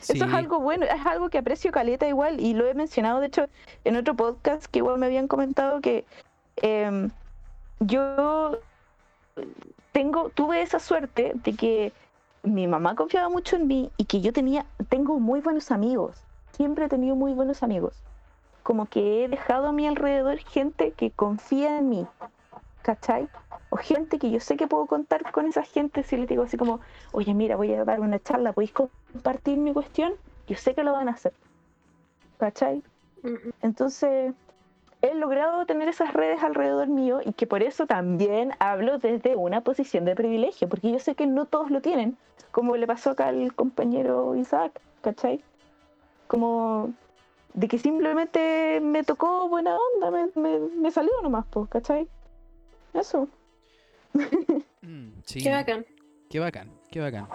Sí. 0.00 0.12
eso 0.14 0.24
es 0.24 0.34
algo 0.34 0.58
bueno, 0.58 0.84
es 0.84 1.06
algo 1.06 1.28
que 1.28 1.38
aprecio 1.38 1.70
caleta 1.70 2.08
igual 2.08 2.40
y 2.40 2.54
lo 2.54 2.66
he 2.66 2.74
mencionado 2.74 3.20
de 3.20 3.28
hecho 3.28 3.46
en 3.84 3.94
otro 3.96 4.16
podcast 4.16 4.66
que 4.66 4.80
igual 4.80 4.98
me 4.98 5.06
habían 5.06 5.28
comentado 5.28 5.80
que 5.80 6.04
em, 6.56 7.10
yo 7.78 8.58
tengo, 9.92 10.30
tuve 10.30 10.62
esa 10.62 10.78
suerte 10.78 11.32
de 11.34 11.54
que 11.54 11.92
mi 12.42 12.66
mamá 12.66 12.94
confiaba 12.94 13.28
mucho 13.28 13.56
en 13.56 13.66
mí 13.66 13.90
y 13.96 14.04
que 14.04 14.20
yo 14.20 14.32
tenía, 14.32 14.66
tengo 14.88 15.18
muy 15.18 15.40
buenos 15.40 15.70
amigos, 15.70 16.22
siempre 16.52 16.84
he 16.84 16.88
tenido 16.88 17.16
muy 17.16 17.32
buenos 17.32 17.62
amigos, 17.62 17.94
como 18.62 18.86
que 18.86 19.24
he 19.24 19.28
dejado 19.28 19.68
a 19.68 19.72
mi 19.72 19.86
alrededor 19.86 20.38
gente 20.38 20.92
que 20.92 21.10
confía 21.10 21.78
en 21.78 21.88
mí, 21.88 22.06
¿cachai? 22.82 23.28
O 23.70 23.76
gente 23.76 24.18
que 24.18 24.30
yo 24.30 24.40
sé 24.40 24.56
que 24.56 24.66
puedo 24.66 24.86
contar 24.86 25.30
con 25.32 25.46
esa 25.46 25.62
gente 25.62 26.02
si 26.02 26.16
les 26.16 26.28
digo 26.28 26.44
así 26.44 26.56
como, 26.56 26.80
oye, 27.12 27.34
mira, 27.34 27.56
voy 27.56 27.74
a 27.74 27.84
dar 27.84 28.00
una 28.00 28.18
charla, 28.18 28.52
¿podéis 28.52 28.72
compartir 28.72 29.58
mi 29.58 29.72
cuestión? 29.72 30.14
Yo 30.46 30.56
sé 30.56 30.74
que 30.74 30.82
lo 30.82 30.92
van 30.92 31.08
a 31.08 31.12
hacer. 31.12 31.34
¿Cachai? 32.38 32.82
Entonces, 33.62 34.32
he 35.02 35.14
logrado 35.14 35.64
tener 35.66 35.88
esas 35.88 36.12
redes 36.12 36.42
alrededor 36.42 36.88
mío 36.88 37.20
y 37.24 37.32
que 37.32 37.46
por 37.46 37.62
eso 37.62 37.86
también 37.86 38.52
hablo 38.58 38.98
desde 38.98 39.36
una 39.36 39.60
posición 39.60 40.04
de 40.04 40.14
privilegio, 40.14 40.68
porque 40.68 40.90
yo 40.90 40.98
sé 40.98 41.14
que 41.14 41.26
no 41.26 41.46
todos 41.46 41.70
lo 41.70 41.80
tienen, 41.80 42.16
como 42.50 42.76
le 42.76 42.86
pasó 42.86 43.10
acá 43.10 43.28
al 43.28 43.54
compañero 43.54 44.34
Isaac, 44.34 44.80
¿cachai? 45.02 45.42
Como 46.26 46.92
de 47.54 47.68
que 47.68 47.78
simplemente 47.78 48.80
me 48.80 49.04
tocó 49.04 49.48
buena 49.48 49.76
onda, 49.76 50.10
me, 50.10 50.30
me, 50.34 50.58
me 50.58 50.90
salió 50.90 51.12
nomás, 51.22 51.46
pues, 51.50 51.68
¿cachai? 51.68 52.08
Eso. 52.94 53.28
Mm, 54.80 55.20
sí. 55.24 55.42
Qué 55.42 55.50
bacán. 55.50 55.84
Qué 56.30 56.38
bacán, 56.38 56.70
qué 56.90 57.00
bacán. 57.00 57.26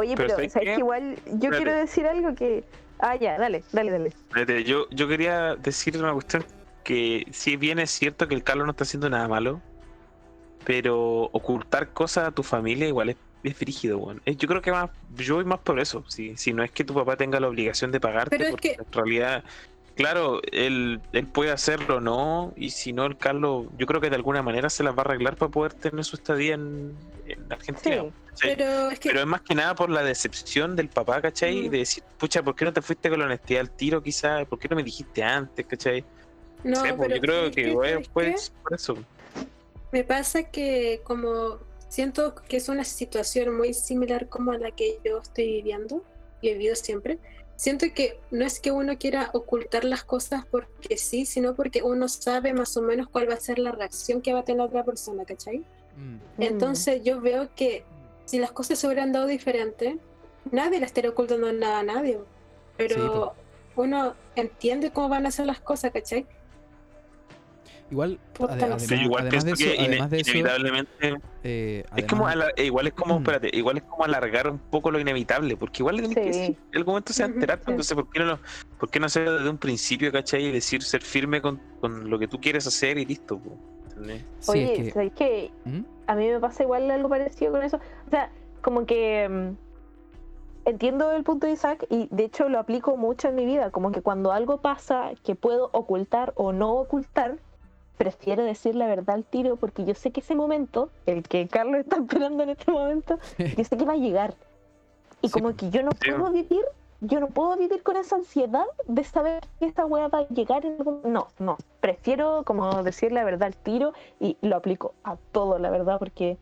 Oye, 0.00 0.14
Pero 0.16 0.36
pero, 0.36 0.50
¿sabes 0.50 0.68
que 0.74 0.78
igual 0.78 1.16
yo 1.26 1.32
Espérate. 1.32 1.56
quiero 1.62 1.74
decir 1.78 2.06
algo 2.06 2.34
que... 2.34 2.64
Ah, 2.98 3.16
ya, 3.16 3.38
dale, 3.38 3.62
dale, 3.72 3.90
dale. 3.90 4.08
Espérate, 4.08 4.64
yo, 4.64 4.86
yo 4.90 5.08
quería 5.08 5.56
decir 5.56 5.96
una 5.98 6.12
cuestión 6.12 6.44
que 6.84 7.24
si 7.32 7.56
bien 7.56 7.78
es 7.78 7.90
cierto 7.90 8.26
que 8.28 8.34
el 8.34 8.42
Carlos 8.42 8.66
no 8.66 8.72
está 8.72 8.84
haciendo 8.84 9.08
nada 9.08 9.28
malo, 9.28 9.60
pero 10.64 11.22
ocultar 11.32 11.92
cosas 11.92 12.28
a 12.28 12.30
tu 12.32 12.42
familia 12.42 12.86
igual 12.88 13.10
es, 13.10 13.16
es 13.42 13.56
frígido, 13.56 13.98
weón. 13.98 14.20
Yo 14.26 14.48
creo 14.48 14.60
que 14.62 14.70
más, 14.72 14.90
yo 15.16 15.36
voy 15.36 15.44
más 15.44 15.60
por 15.60 15.80
eso, 15.80 16.04
si, 16.08 16.36
si 16.36 16.52
no 16.52 16.62
es 16.62 16.70
que 16.70 16.84
tu 16.84 16.94
papá 16.94 17.16
tenga 17.16 17.40
la 17.40 17.48
obligación 17.48 17.90
de 17.92 18.00
pagarte, 18.00 18.30
Pero 18.30 18.44
es 18.44 18.50
porque 18.50 18.76
que- 18.76 18.82
en 18.82 18.92
realidad, 18.92 19.44
claro, 20.00 20.40
él, 20.50 21.00
él 21.12 21.26
puede 21.26 21.50
hacerlo 21.50 21.96
o 21.96 22.00
no, 22.00 22.52
y 22.56 22.70
si 22.70 22.92
no, 22.92 23.06
el 23.06 23.16
Carlos, 23.16 23.66
yo 23.76 23.86
creo 23.86 24.00
que 24.00 24.08
de 24.08 24.16
alguna 24.16 24.42
manera 24.42 24.70
se 24.70 24.82
las 24.82 24.94
va 24.94 24.98
a 24.98 25.00
arreglar 25.02 25.36
para 25.36 25.50
poder 25.50 25.74
tener 25.74 26.04
su 26.04 26.16
estadía 26.16 26.54
en, 26.54 26.94
en 27.26 27.52
Argentina. 27.52 28.04
Sí. 28.34 28.48
Pero 28.48 28.90
es 28.90 28.98
que 28.98 29.10
Pero 29.10 29.20
es 29.20 29.26
más 29.26 29.42
que 29.42 29.54
nada 29.54 29.74
por 29.74 29.90
la 29.90 30.02
decepción 30.02 30.74
del 30.76 30.88
papá, 30.88 31.20
¿cachai? 31.20 31.68
Mm. 31.68 31.70
De 31.70 31.78
decir, 31.78 32.02
pucha, 32.18 32.42
¿por 32.42 32.54
qué 32.54 32.64
no 32.64 32.72
te 32.72 32.80
fuiste 32.80 33.10
con 33.10 33.18
la 33.18 33.26
honestidad 33.26 33.60
al 33.60 33.70
tiro 33.70 34.02
quizás? 34.02 34.46
¿Por 34.46 34.58
qué 34.58 34.68
no 34.68 34.76
me 34.76 34.82
dijiste 34.82 35.22
antes, 35.22 35.66
¿cachai? 35.66 36.04
No, 36.64 36.76
sé, 36.76 36.94
pues, 36.94 37.08
pero 37.08 37.14
yo 37.16 37.20
creo 37.20 37.36
¿sabes 37.36 37.56
que 37.56 37.62
qué? 37.62 38.38
ser 38.38 38.52
por 38.62 38.74
eso. 38.74 38.96
Me 39.92 40.04
pasa 40.04 40.44
que 40.44 41.00
como 41.04 41.58
siento 41.88 42.34
que 42.34 42.56
es 42.56 42.68
una 42.68 42.84
situación 42.84 43.56
muy 43.56 43.74
similar 43.74 44.28
como 44.28 44.52
a 44.52 44.58
la 44.58 44.70
que 44.70 44.98
yo 45.04 45.18
estoy 45.18 45.46
viviendo 45.46 46.04
y 46.40 46.48
he 46.48 46.52
vivido 46.54 46.76
siempre. 46.76 47.18
Siento 47.60 47.84
que 47.94 48.18
no 48.30 48.46
es 48.46 48.58
que 48.58 48.72
uno 48.72 48.96
quiera 48.96 49.28
ocultar 49.34 49.84
las 49.84 50.02
cosas 50.02 50.46
porque 50.50 50.96
sí, 50.96 51.26
sino 51.26 51.54
porque 51.54 51.82
uno 51.82 52.08
sabe 52.08 52.54
más 52.54 52.74
o 52.78 52.80
menos 52.80 53.06
cuál 53.10 53.28
va 53.28 53.34
a 53.34 53.40
ser 53.40 53.58
la 53.58 53.70
reacción 53.70 54.22
que 54.22 54.32
va 54.32 54.38
a 54.38 54.44
tener 54.44 54.60
la 54.60 54.64
otra 54.64 54.82
persona, 54.82 55.26
¿cachai? 55.26 55.58
Mm, 55.94 56.42
Entonces 56.42 57.02
yo 57.04 57.20
veo 57.20 57.54
que 57.54 57.84
si 58.24 58.38
las 58.38 58.50
cosas 58.50 58.78
se 58.78 58.86
hubieran 58.86 59.12
dado 59.12 59.26
diferente, 59.26 59.98
nadie 60.50 60.80
le 60.80 60.86
estaría 60.86 61.10
ocultando 61.10 61.52
nada 61.52 61.80
a 61.80 61.82
nadie. 61.82 62.18
Pero 62.78 63.34
uno 63.76 64.14
entiende 64.36 64.90
cómo 64.90 65.10
van 65.10 65.26
a 65.26 65.30
ser 65.30 65.44
las 65.44 65.60
cosas, 65.60 65.90
¿cachai? 65.92 66.26
Igual, 67.90 68.20
Puta, 68.34 68.52
ade- 68.54 68.58
no 68.60 68.64
además, 68.66 68.82
sé. 68.82 68.96
Sí, 68.96 69.02
igual 69.02 69.22
además 69.26 69.44
de 69.44 69.50
pienso 69.50 69.64
eso, 69.64 69.70
que 69.76 69.76
ine- 69.82 69.88
además 69.88 70.10
de 70.10 70.20
eso, 70.20 70.30
inevitablemente 70.30 71.14
eh, 71.42 71.84
es 71.96 72.04
como 72.06 72.28
igual 72.56 72.86
es 72.86 72.92
como 72.92 73.14
Mm. 73.14 73.22
espérate 73.22 73.50
igual 73.56 73.76
es 73.78 73.82
como 73.82 74.04
alargar 74.04 74.48
un 74.50 74.58
poco 74.58 74.90
lo 74.90 75.00
inevitable 75.00 75.56
porque 75.56 75.82
igual 75.82 76.00
que 76.00 76.06
Sí. 76.08 76.14
decir 76.14 76.56
en 76.72 76.78
algún 76.78 76.92
momento 76.92 77.12
se 77.12 77.22
va 77.24 77.28
a 77.28 77.32
enterar 77.32 77.58
sí. 77.64 77.70
entonces 77.70 77.94
¿por 77.94 78.08
qué 78.10 78.20
no 78.20 78.24
lo, 78.26 78.38
por 78.78 78.90
qué 78.90 79.00
no 79.00 79.06
hacerlo 79.06 79.34
desde 79.38 79.50
un 79.50 79.58
principio 79.58 80.12
¿cachai? 80.12 80.44
y 80.46 80.52
decir 80.52 80.82
ser 80.82 81.02
firme 81.02 81.42
con, 81.42 81.60
con 81.80 82.08
lo 82.08 82.18
que 82.18 82.28
tú 82.28 82.38
quieres 82.40 82.66
hacer 82.66 82.96
y 82.98 83.04
listo 83.06 83.38
po, 83.38 83.50
¿entendés? 83.88 84.24
sí, 84.38 84.50
Oye, 84.52 84.72
es 84.72 84.78
que- 84.78 84.90
¿sabes 84.92 85.12
qué? 85.16 85.50
¿Mm? 85.64 85.80
A 86.06 86.14
mí 86.14 86.28
me 86.28 86.38
pasa 86.40 86.62
igual 86.62 86.90
algo 86.90 87.08
parecido 87.08 87.52
con 87.52 87.62
eso. 87.62 87.78
O 88.06 88.10
sea, 88.10 88.30
como 88.62 88.84
que 88.86 89.28
mm, 89.28 90.68
entiendo 90.68 91.12
el 91.12 91.22
punto 91.24 91.46
de 91.46 91.52
Isaac 91.54 91.86
y 91.88 92.08
de 92.10 92.24
hecho 92.24 92.48
lo 92.48 92.58
aplico 92.58 92.96
mucho 92.96 93.28
en 93.28 93.34
mi 93.36 93.46
vida. 93.46 93.70
Como 93.70 93.92
que 93.92 94.02
cuando 94.02 94.32
algo 94.32 94.60
pasa 94.60 95.12
que 95.24 95.34
puedo 95.34 95.70
ocultar 95.72 96.32
o 96.36 96.52
no 96.52 96.72
ocultar, 96.74 97.38
prefiero 98.00 98.42
decir 98.42 98.74
la 98.76 98.86
verdad 98.86 99.16
al 99.16 99.24
tiro 99.24 99.56
porque 99.56 99.84
yo 99.84 99.94
sé 99.94 100.10
que 100.10 100.20
ese 100.20 100.34
momento, 100.34 100.88
el 101.04 101.22
que 101.22 101.46
Carlos 101.48 101.80
está 101.80 101.96
esperando 102.00 102.42
en 102.42 102.48
este 102.48 102.72
momento, 102.72 103.18
yo 103.36 103.62
sé 103.62 103.76
que 103.76 103.84
va 103.84 103.92
a 103.92 103.96
llegar. 103.96 104.32
Y 105.20 105.28
Sí, 105.28 105.32
como 105.34 105.54
que 105.54 105.68
yo 105.68 105.82
no 105.82 105.90
puedo 105.90 106.30
vivir, 106.32 106.64
yo 107.02 107.20
no 107.20 107.26
puedo 107.26 107.58
vivir 107.58 107.82
con 107.82 107.98
esa 107.98 108.16
ansiedad 108.16 108.64
de 108.86 109.04
saber 109.04 109.42
que 109.58 109.66
esta 109.66 109.84
weá 109.84 110.08
va 110.08 110.20
a 110.20 110.28
llegar 110.28 110.64
en 110.64 110.76
algún... 110.78 111.12
No, 111.12 111.28
no. 111.38 111.58
Prefiero 111.80 112.42
como 112.46 112.82
decir 112.82 113.12
la 113.12 113.22
verdad 113.22 113.48
al 113.48 113.56
tiro 113.56 113.92
y 114.18 114.38
lo 114.40 114.56
aplico 114.56 114.94
a 115.04 115.16
todo, 115.32 115.58
la 115.58 115.68
verdad, 115.68 115.98
porque... 115.98 116.38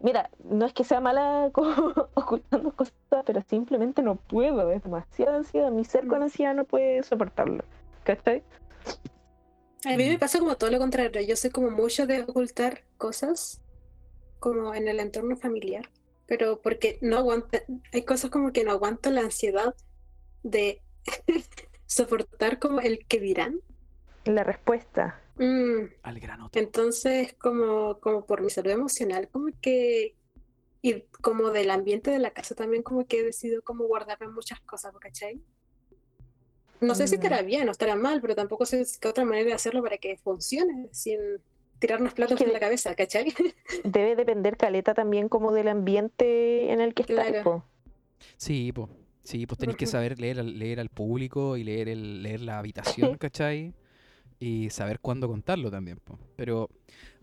Mira, 0.00 0.30
no 0.50 0.66
es 0.66 0.72
que 0.72 0.82
sea 0.82 1.00
mala 1.00 1.50
como 1.52 1.94
ocultando 2.14 2.72
cosas, 2.72 2.92
pero 3.24 3.40
simplemente 3.42 4.02
no 4.02 4.16
puedo, 4.16 4.72
es 4.72 4.82
demasiada 4.82 5.36
ansiedad. 5.36 5.70
Mi 5.70 5.84
ser 5.84 6.08
con 6.08 6.24
ansiedad 6.24 6.56
no 6.56 6.64
puede 6.64 7.04
soportarlo. 7.04 7.62
¿Cachai? 8.02 8.42
A 9.86 9.96
mí 9.96 10.08
me 10.08 10.18
pasa 10.18 10.40
como 10.40 10.56
todo 10.56 10.70
lo 10.70 10.78
contrario. 10.78 11.20
Yo 11.20 11.36
soy 11.36 11.50
como 11.50 11.70
mucho 11.70 12.08
de 12.08 12.22
ocultar 12.22 12.82
cosas, 12.98 13.62
como 14.40 14.74
en 14.74 14.88
el 14.88 14.98
entorno 14.98 15.36
familiar. 15.36 15.88
Pero 16.26 16.60
porque 16.60 16.98
no 17.02 17.18
aguanta, 17.18 17.62
hay 17.92 18.02
cosas 18.02 18.30
como 18.30 18.52
que 18.52 18.64
no 18.64 18.72
aguanto 18.72 19.10
la 19.10 19.20
ansiedad 19.20 19.76
de 20.42 20.82
soportar 21.86 22.58
como 22.58 22.80
el 22.80 23.06
que 23.06 23.20
dirán. 23.20 23.60
La 24.24 24.42
respuesta. 24.42 25.22
Mm, 25.36 25.84
al 26.02 26.18
grano. 26.18 26.50
entonces, 26.54 27.34
como, 27.34 28.00
como 28.00 28.26
por 28.26 28.42
mi 28.42 28.50
salud 28.50 28.70
emocional, 28.70 29.28
como 29.28 29.50
que, 29.60 30.16
y 30.82 31.02
como 31.22 31.50
del 31.50 31.70
ambiente 31.70 32.10
de 32.10 32.18
la 32.18 32.32
casa 32.32 32.56
también, 32.56 32.82
como 32.82 33.06
que 33.06 33.20
he 33.20 33.22
decidido 33.22 33.62
como 33.62 33.84
guardarme 33.84 34.28
muchas 34.28 34.60
cosas, 34.62 34.92
¿cachai? 34.98 35.40
No 36.80 36.94
sé 36.94 37.06
si 37.08 37.16
Mm. 37.16 37.20
estará 37.22 37.42
bien 37.42 37.68
o 37.68 37.72
estará 37.72 37.96
mal, 37.96 38.20
pero 38.20 38.34
tampoco 38.34 38.66
sé 38.66 38.84
qué 39.00 39.08
otra 39.08 39.24
manera 39.24 39.46
de 39.46 39.52
hacerlo 39.54 39.82
para 39.82 39.98
que 39.98 40.16
funcione, 40.18 40.88
sin 40.92 41.18
tirarnos 41.78 42.14
platos 42.14 42.36
que 42.38 42.44
en 42.44 42.48
de- 42.48 42.54
la 42.54 42.60
cabeza, 42.60 42.94
¿cachai? 42.94 43.26
Debe 43.84 44.16
depender, 44.16 44.56
Caleta, 44.56 44.94
también 44.94 45.28
como 45.28 45.52
del 45.52 45.68
ambiente 45.68 46.72
en 46.72 46.80
el 46.80 46.94
que 46.94 47.02
estás. 47.02 47.26
Claro. 47.28 47.42
po. 47.44 47.64
Sí, 48.36 48.72
pues. 48.72 48.88
Sí, 49.22 49.44
pues 49.46 49.58
tenéis 49.58 49.76
que 49.76 49.86
saber 49.86 50.20
leer 50.20 50.38
al, 50.38 50.56
leer 50.58 50.78
al 50.78 50.88
público 50.88 51.56
y 51.56 51.64
leer 51.64 51.88
el, 51.88 52.22
leer 52.22 52.40
la 52.42 52.58
habitación, 52.60 53.16
¿cachai? 53.18 53.74
Y 54.38 54.70
saber 54.70 55.00
cuándo 55.00 55.26
contarlo 55.28 55.70
también, 55.70 55.98
po. 55.98 56.18
Pero 56.36 56.68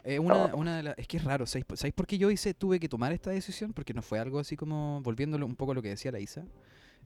eh, 0.04 0.20
una, 0.20 0.45
Oh. 0.54 0.58
una 0.58 0.78
de 0.78 0.84
las... 0.84 0.97
Es 0.97 1.08
que 1.08 1.16
es 1.18 1.24
raro, 1.24 1.45
¿sabéis, 1.45 1.66
po- 1.66 1.76
¿sabéis 1.78 1.93
por 1.93 2.06
qué 2.08 2.18
yo 2.18 2.30
hice, 2.30 2.54
tuve 2.54 2.80
que 2.80 2.89
tomar 2.89 3.14
esta 3.14 3.32
decisión? 3.32 3.72
Porque 3.72 3.93
no 3.93 4.01
fue 4.01 4.20
algo 4.20 4.39
así 4.39 4.58
como, 4.58 4.99
volviéndolo 5.01 5.45
un 5.45 5.56
poco 5.56 5.72
a 5.72 5.76
lo 5.76 5.82
que 5.82 5.89
decía 5.89 6.12
la 6.12 6.20
Isa, 6.20 6.45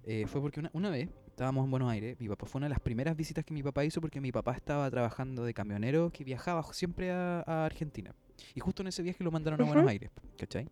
eh, 0.07 0.25
fue 0.27 0.41
porque 0.41 0.59
una, 0.61 0.69
una 0.73 0.89
vez 0.89 1.09
estábamos 1.27 1.65
en 1.65 1.71
Buenos 1.71 1.91
Aires, 1.91 2.17
mi 2.19 2.27
papá 2.27 2.45
fue 2.47 2.59
una 2.59 2.65
de 2.65 2.71
las 2.71 2.79
primeras 2.79 3.15
visitas 3.15 3.43
que 3.45 3.53
mi 3.53 3.61
papá 3.61 3.83
hizo 3.85 4.01
porque 4.01 4.19
mi 4.21 4.31
papá 4.31 4.53
estaba 4.55 4.89
trabajando 4.89 5.43
de 5.43 5.53
camionero 5.53 6.09
que 6.11 6.23
viajaba 6.23 6.63
siempre 6.73 7.11
a, 7.11 7.43
a 7.45 7.65
Argentina. 7.65 8.15
Y 8.55 8.59
justo 8.59 8.81
en 8.83 8.87
ese 8.87 9.03
viaje 9.03 9.23
lo 9.23 9.31
mandaron 9.31 9.59
a 9.61 9.63
Buenos. 9.65 9.89
Aires, 9.89 10.09
¿cachai? 10.37 10.67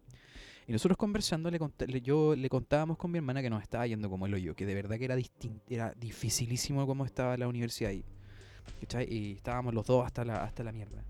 Y 0.67 0.71
nosotros 0.71 0.97
conversando, 0.97 1.51
le 1.51 1.59
conté- 1.59 1.87
le- 1.87 2.01
yo 2.01 2.35
le 2.35 2.49
contábamos 2.49 2.97
con 2.97 3.11
mi 3.11 3.17
hermana 3.17 3.41
que 3.41 3.49
nos 3.51 3.61
estaba 3.61 3.85
yendo 3.85 4.09
como 4.09 4.25
el 4.25 4.33
hoyo, 4.33 4.55
que 4.55 4.65
de 4.65 4.73
verdad 4.73 4.97
que 4.97 5.05
era, 5.05 5.15
era 5.69 5.93
dificilísimo 5.99 6.87
cómo 6.87 7.05
estaba 7.05 7.37
la 7.37 7.47
universidad 7.47 7.91
ahí. 7.91 8.03
¿cachai? 8.79 9.07
Y 9.13 9.33
estábamos 9.33 9.73
los 9.75 9.85
dos 9.85 10.03
hasta 10.05 10.25
la, 10.25 10.43
hasta 10.43 10.63
la 10.63 10.71
mierda. 10.71 11.03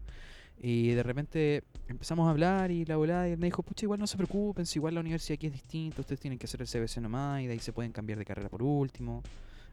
Y 0.62 0.90
de 0.90 1.04
repente 1.04 1.64
empezamos 1.88 2.28
a 2.28 2.32
hablar 2.32 2.72
y 2.72 2.86
la 2.86 2.98
volada 2.98 3.28
y 3.30 3.34
él 3.34 3.38
me 3.38 3.48
dijo, 3.48 3.62
pucha, 3.62 3.86
igual 3.86 4.00
no 4.00 4.08
se 4.08 4.18
preocupen, 4.18 4.66
si 4.66 4.80
igual 4.80 4.96
la 4.96 5.02
universidad 5.02 5.36
aquí 5.36 5.48
es 5.48 5.54
distinta, 5.54 6.02
ustedes 6.02 6.20
tienen 6.20 6.40
que 6.40 6.46
hacer 6.46 6.62
el 6.62 6.68
CBC 6.68 6.98
nomás 7.02 7.42
y 7.42 7.48
de 7.48 7.54
ahí 7.54 7.60
se 7.60 7.74
pueden 7.74 7.92
cambiar 7.92 8.18
de 8.18 8.26
carrera 8.26 8.50
por 8.50 8.64
último, 8.64 9.22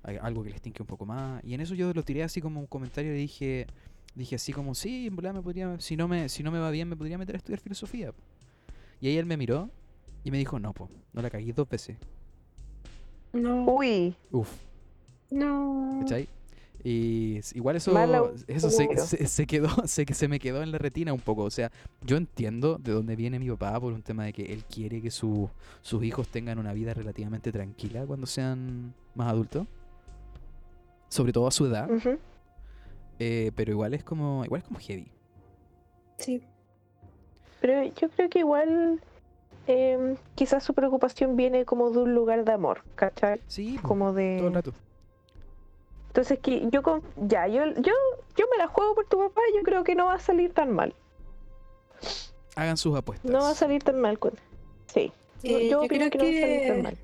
hay 0.03 0.17
algo 0.21 0.43
que 0.43 0.51
les 0.51 0.61
tinque 0.61 0.83
un 0.83 0.87
poco 0.87 1.07
más. 1.07 1.43
Y 1.45 1.55
en 1.55 1.61
eso 1.61 1.75
yo 1.75 1.93
lo 1.93 2.03
tiré 2.03 2.23
así 2.23 2.41
como 2.41 2.61
un 2.61 2.67
comentario 2.67 3.15
y 3.15 3.17
dije, 3.19 3.67
dije 4.15 4.35
así 4.37 4.53
como, 4.53 4.75
sí, 4.75 5.07
en 5.07 5.17
volada 5.17 5.35
me 5.35 5.43
podría, 5.43 5.79
si 5.81 5.97
no 5.97 6.09
me, 6.09 6.29
si 6.29 6.43
no 6.43 6.51
me 6.51 6.59
va 6.59 6.71
bien, 6.71 6.89
me 6.89 6.97
podría 6.97 7.17
meter 7.17 7.37
a 7.37 7.39
estudiar 7.39 7.61
filosofía. 7.61 8.13
Y 9.01 9.09
ahí 9.09 9.17
él 9.17 9.27
me 9.27 9.37
miró 9.37 9.71
y 10.25 10.31
me 10.31 10.39
dijo, 10.39 10.59
no, 10.59 10.73
po, 10.75 10.91
no 11.13 11.23
la 11.23 11.31
cagué 11.31 11.53
dos 11.53 11.69
veces. 11.69 11.97
No, 13.33 13.65
Uy, 13.65 14.15
Uf, 14.31 14.51
no. 15.31 15.99
¿cachai? 16.01 16.29
Y 16.85 17.41
igual 17.55 17.77
eso, 17.77 17.93
eso 18.49 18.69
se, 18.71 18.97
se, 18.97 19.27
se 19.29 19.47
quedó, 19.47 19.69
se, 19.87 20.05
que 20.05 20.15
se 20.15 20.27
me 20.27 20.41
quedó 20.41 20.63
en 20.63 20.73
la 20.73 20.79
retina 20.79 21.13
un 21.13 21.21
poco. 21.21 21.43
O 21.45 21.51
sea, 21.51 21.71
yo 22.01 22.17
entiendo 22.17 22.77
de 22.79 22.91
dónde 22.93 23.15
viene 23.15 23.39
mi 23.39 23.49
papá 23.51 23.79
por 23.81 23.93
un 23.93 24.03
tema 24.03 24.25
de 24.25 24.33
que 24.33 24.53
él 24.53 24.65
quiere 24.65 25.01
que 25.01 25.11
su- 25.13 25.49
sus 25.81 26.03
hijos 26.03 26.27
tengan 26.29 26.59
una 26.59 26.73
vida 26.73 26.93
relativamente 26.93 27.53
tranquila 27.53 28.05
cuando 28.05 28.27
sean 28.27 28.95
más 29.15 29.29
adultos. 29.31 29.67
Sobre 31.09 31.33
todo 31.33 31.47
a 31.47 31.51
su 31.53 31.67
edad. 31.67 31.89
eh, 33.19 33.53
pero 33.55 33.71
igual 33.73 33.95
es 33.95 34.03
como, 34.03 34.45
igual 34.45 34.63
es 34.63 34.67
como 34.67 34.81
heavy. 34.81 35.07
Sí. 36.19 36.43
pero 37.61 37.83
yo 37.85 38.09
creo 38.11 38.29
que 38.29 38.39
igual 38.41 39.01
em, 39.67 40.17
quizás 40.35 40.63
su 40.65 40.73
preocupación 40.75 41.37
viene 41.37 41.65
como 41.65 41.91
de 41.91 41.99
un 41.99 42.15
lugar 42.15 42.45
de 42.45 42.53
amor, 42.53 42.83
¿cachai? 42.97 43.41
Sí, 43.47 43.79
Como 43.83 44.07
todo 44.11 44.21
el 44.21 44.43
de... 44.43 44.51
rato. 44.51 44.73
Entonces 46.13 46.39
que 46.41 46.69
yo 46.71 46.83
con... 46.83 47.03
Ya, 47.27 47.47
yo, 47.49 47.65
yo, 47.77 47.95
yo 48.37 48.45
me 48.51 48.59
la 48.59 48.69
juego 48.69 48.95
por 48.95 49.07
tu 49.07 49.17
papá, 49.19 49.41
yo 49.57 49.63
creo 49.63 49.83
que 49.83 49.95
no 49.95 50.05
va 50.07 50.15
a 50.17 50.21
salir 50.21 50.53
tan 50.53 50.71
mal. 50.71 50.95
Hagan 52.55 52.77
sus 52.77 52.95
apuestas. 52.95 53.31
No 53.31 53.39
va 53.41 53.51
a 53.51 53.55
salir 53.55 53.83
tan 53.83 53.99
mal 53.99 54.19
con... 54.19 54.33
Sí. 54.93 55.11
Yo, 55.43 55.57
Eh, 55.59 55.65
yo 55.65 55.71
yo 55.71 55.83
opino 55.85 56.11
creo 56.11 56.11
que 56.11 56.19
no 56.19 56.25
va 56.25 56.31
a 56.31 56.41
salir 56.41 56.67
tan 56.69 56.83
mal. 56.83 56.99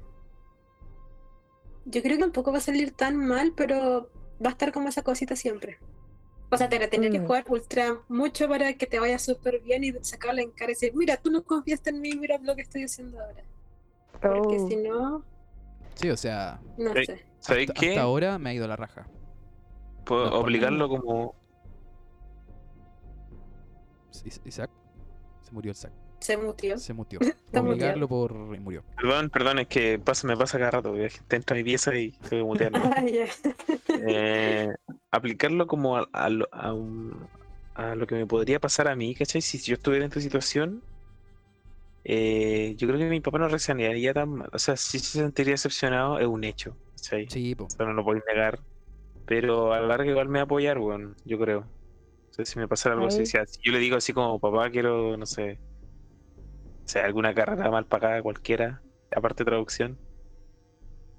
Yo 1.86 2.02
creo 2.02 2.16
que 2.16 2.20
tampoco 2.22 2.52
va 2.52 2.59
a 2.59 2.61
salir 2.61 2.92
tan 2.92 3.16
mal, 3.16 3.54
pero 3.56 4.11
va 4.44 4.50
a 4.50 4.52
estar 4.52 4.72
como 4.72 4.88
esa 4.90 5.00
cosita 5.00 5.36
siempre. 5.36 5.78
O 6.50 6.59
sea, 6.59 6.68
te 6.68 6.78
la 6.78 6.88
tendré 6.90 7.11
que 7.11 7.18
Mm. 7.20 7.26
jugar 7.26 7.44
ultra 7.48 7.98
mucho 8.09 8.46
para 8.46 8.74
que 8.74 8.86
te 8.86 9.00
vaya 9.00 9.18
súper 9.18 9.61
bien 9.61 9.84
y 9.84 9.92
sacarla 10.02 10.42
en 10.42 10.50
cara 10.50 10.72
y 10.72 10.74
decir, 10.74 10.92
mira, 10.94 11.16
tú 11.16 11.30
no 11.30 11.42
confiaste 11.42 11.88
en 11.90 12.02
mí, 12.02 12.12
mira 12.14 12.36
lo 12.42 12.54
que 12.54 12.61
estoy 12.62 12.84
haciendo 12.84 13.18
ahora. 13.18 13.42
Porque 14.20 14.59
Oh. 14.61 14.68
si 14.68 14.76
no, 14.76 15.24
Sí, 15.94 16.11
o 16.11 16.16
sea, 16.16 16.61
no 16.76 16.92
Sí. 16.94 17.06
sé. 17.06 17.24
¿Sabéis 17.41 17.70
hasta, 17.70 17.80
qué? 17.80 17.89
hasta 17.91 18.03
ahora 18.03 18.39
me 18.39 18.51
ha 18.51 18.55
ido 18.55 18.66
la 18.68 18.76
raja. 18.76 19.07
Puedo 20.05 20.30
No, 20.30 20.36
obligarlo 20.39 20.89
como 20.89 21.34
Is- 24.24 24.41
Isaac. 24.45 24.70
Se 25.43 25.53
murió 25.53 25.72
Isaac. 25.72 25.93
Se 26.20 26.36
mutió. 26.36 26.76
Se 26.78 26.93
mutió. 26.93 27.20
Obligarlo 27.55 28.09
por... 28.09 28.32
y 28.55 28.59
murió. 28.61 28.82
Perdón, 28.97 29.30
perdón, 29.30 29.61
es 29.61 29.68
que 29.68 29.99
pasa, 29.99 30.26
me 30.26 30.36
pasa 30.36 30.59
cada 30.59 30.72
rato. 30.72 30.93
que 30.93 31.09
Gente 31.11 31.36
entra 31.36 31.55
a 31.55 31.59
mi 31.59 31.64
pieza 31.64 31.95
y 31.97 32.11
tengo 32.11 32.28
que 32.30 32.45
mutearlo. 32.45 32.78
Ah. 33.91 34.01
Eh, 34.07 34.68
aplicarlo 35.11 35.66
como 35.66 35.97
a, 35.97 36.09
a 36.12 36.28
lo- 36.28 36.49
a 36.53 36.72
un- 36.72 37.26
a 37.74 37.95
lo 37.95 38.07
que 38.07 38.14
me 38.16 38.26
podría 38.26 38.61
pasar 38.61 38.86
a 38.89 38.95
mí, 38.97 39.14
¿cachai? 39.14 39.41
Si 39.41 39.59
yo 39.59 39.74
estuviera 39.74 40.05
en 40.05 40.11
tu 40.11 40.20
situación, 40.20 40.82
eh, 42.05 42.74
yo 42.76 42.88
creo 42.88 42.99
que 42.99 43.09
mi 43.09 43.20
papá 43.20 43.38
no 43.38 43.49
reaccionaría 43.49 44.14
tan 44.14 44.30
mal. 44.30 44.49
O 44.53 44.59
sea, 44.59 44.76
si 44.76 44.99
se 44.99 45.18
sentiría 45.20 45.53
decepcionado, 45.55 46.18
es 46.18 46.26
un 46.26 46.44
hecho, 46.44 46.78
¿cachai? 46.96 47.28
Sí, 47.30 47.55
po. 47.55 47.64
O 47.64 47.70
sea, 47.70 47.86
no 47.86 47.92
lo 47.92 48.05
podéis 48.05 48.24
negar. 48.28 48.61
Pero 49.24 49.72
a 49.72 49.80
la 49.80 49.88
larga 49.88 50.11
igual 50.11 50.28
me 50.28 50.38
va 50.38 50.42
a 50.42 50.44
apoyar, 50.44 50.78
bueno, 50.78 51.14
yo 51.24 51.38
creo. 51.38 51.61
O 51.61 52.32
sea, 52.32 52.44
si 52.44 52.59
me 52.59 52.68
pasara 52.68 52.94
algo 52.94 53.07
así, 53.09 53.26
si 53.26 53.38
si 53.46 53.61
yo 53.64 53.72
le 53.72 53.78
digo 53.78 53.96
así 53.96 54.12
como, 54.12 54.40
papá, 54.40 54.70
quiero, 54.70 55.16
no 55.16 55.26
sé, 55.26 55.61
o 56.86 56.90
sea, 56.90 57.05
alguna 57.05 57.34
carrera 57.34 57.70
mal 57.70 57.86
pagada 57.86 58.22
cualquiera, 58.22 58.82
aparte 59.14 59.44
de 59.44 59.51
traducción, 59.51 60.01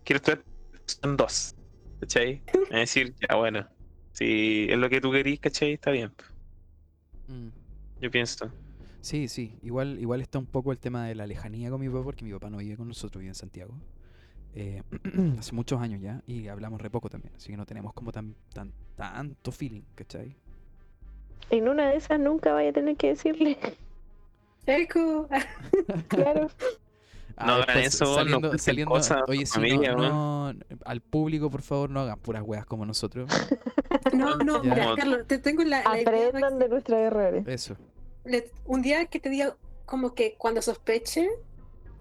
quiero 0.04 0.18
estudiar, 0.18 0.44
son 0.86 1.16
dos, 1.18 1.56
¿cachai? 2.00 2.44
Es 2.72 2.80
decir, 2.96 3.16
ya 3.20 3.36
bueno, 3.36 3.70
Si 4.12 4.68
es 4.70 4.78
lo 4.78 4.90
que 4.90 5.02
tú 5.02 5.12
querís, 5.12 5.40
¿cachai? 5.40 5.74
Está 5.74 5.92
bien. 5.92 6.14
Mm. 7.28 7.50
Yo 8.02 8.12
pienso. 8.12 8.52
Sí, 9.02 9.28
sí. 9.28 9.58
Igual, 9.64 10.00
igual 10.00 10.22
está 10.22 10.40
un 10.40 10.46
poco 10.46 10.72
el 10.72 10.80
tema 10.80 11.06
de 11.06 11.16
la 11.16 11.26
lejanía 11.26 11.70
con 11.70 11.80
mi 11.80 11.88
papá, 11.90 12.04
porque 12.04 12.26
mi 12.26 12.32
papá 12.34 12.50
no 12.50 12.58
vive 12.58 12.76
con 12.78 12.88
nosotros, 12.88 13.20
vive 13.20 13.30
en 13.30 13.36
Santiago. 13.36 13.74
Eh, 14.56 14.82
hace 15.40 15.54
muchos 15.54 15.80
años 15.80 16.02
ya, 16.02 16.22
y 16.28 16.48
hablamos 16.48 16.82
re 16.82 16.90
poco 16.90 17.10
también, 17.10 17.34
así 17.36 17.50
que 17.52 17.58
no 17.58 17.66
tenemos 17.66 17.94
como 17.94 18.12
tan, 18.12 18.36
tan 18.54 18.74
tanto 18.96 19.52
feeling, 19.52 19.84
¿cachai? 19.96 20.36
En 21.52 21.70
una 21.70 21.90
de 21.90 21.98
esas 21.98 22.20
nunca 22.20 22.52
vaya 22.54 22.70
a 22.72 22.74
tener 22.74 22.98
que 22.98 23.08
decirle. 23.10 23.58
Eco. 24.66 25.28
Claro. 26.08 26.50
No 27.38 27.54
hagan 27.54 27.78
eso, 27.78 28.04
no 28.04 28.16
saliendo, 28.16 28.40
cuenten 28.50 28.60
saliendo, 28.60 28.92
cosas 28.96 29.22
oye, 29.30 29.46
sí, 29.46 29.78
no- 29.78 30.50
no, 30.52 30.60
al 30.84 31.00
público, 31.00 31.50
por 31.50 31.62
favor, 31.62 31.90
no 31.90 32.02
hagan 32.02 32.20
puras 32.20 32.44
weas 32.46 32.66
como 32.66 32.86
nosotros. 32.86 33.30
No, 34.14 34.36
no, 34.38 34.62
mira, 34.64 34.96
Carlos, 34.96 35.26
te 35.28 35.40
tengo 35.40 35.64
la, 35.64 35.84
la 35.84 36.02
idea 36.02 36.28
Aprendan 36.28 36.60
de 36.60 36.68
nuestros 36.70 37.00
errores. 37.00 37.48
Eso. 37.48 37.76
Le- 38.30 38.52
un 38.66 38.82
día 38.82 39.06
que 39.06 39.20
te 39.20 39.30
diga 39.30 39.56
como 39.86 40.14
que 40.14 40.36
cuando 40.38 40.62
sospeche, 40.62 41.28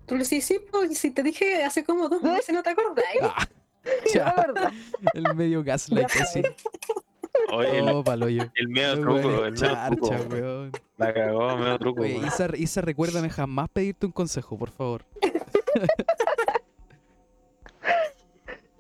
tú 0.07 0.15
le 0.15 0.21
dices, 0.21 0.45
sí, 0.45 0.59
pues 0.71 0.99
si 0.99 1.11
te 1.11 1.23
dije 1.23 1.65
hace 1.65 1.85
como 1.85 2.09
dos 2.09 2.23
meses, 2.23 2.55
¿no 2.55 2.63
te 2.63 2.71
acordáis? 2.71 3.21
Ah, 3.23 3.49
ya, 4.15 4.35
el 5.15 5.35
medio 5.35 5.65
gaslight 5.65 6.11
así. 6.21 6.43
Oye, 7.53 7.79
el, 7.79 7.89
Oh, 7.89 8.03
medio 8.69 9.01
truco, 9.01 9.45
el 9.47 9.55
truco. 9.55 9.73
charcha, 9.75 10.21
weón. 10.31 10.73
La 10.99 11.15
cagó, 11.15 11.57
medio 11.57 11.79
truco. 11.79 12.03
Oye. 12.03 12.21
Isa, 12.27 12.49
Isa, 12.57 12.81
recuérdame 12.83 13.31
jamás 13.31 13.69
pedirte 13.71 14.05
un 14.05 14.13
consejo, 14.13 14.59
por 14.59 14.71
favor. 14.71 15.07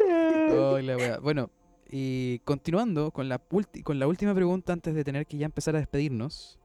Oh, 0.01 0.78
la. 0.80 1.18
Bueno, 1.20 1.51
y 1.90 2.38
continuando 2.40 3.11
con 3.11 3.28
la, 3.28 3.40
con 3.84 3.99
la 3.99 4.07
última 4.07 4.34
pregunta 4.34 4.72
antes 4.72 4.94
de 4.94 5.05
tener 5.05 5.26
que 5.26 5.36
ya 5.38 5.46
empezar 5.46 5.76
a 5.76 5.78
despedirnos. 5.78 6.57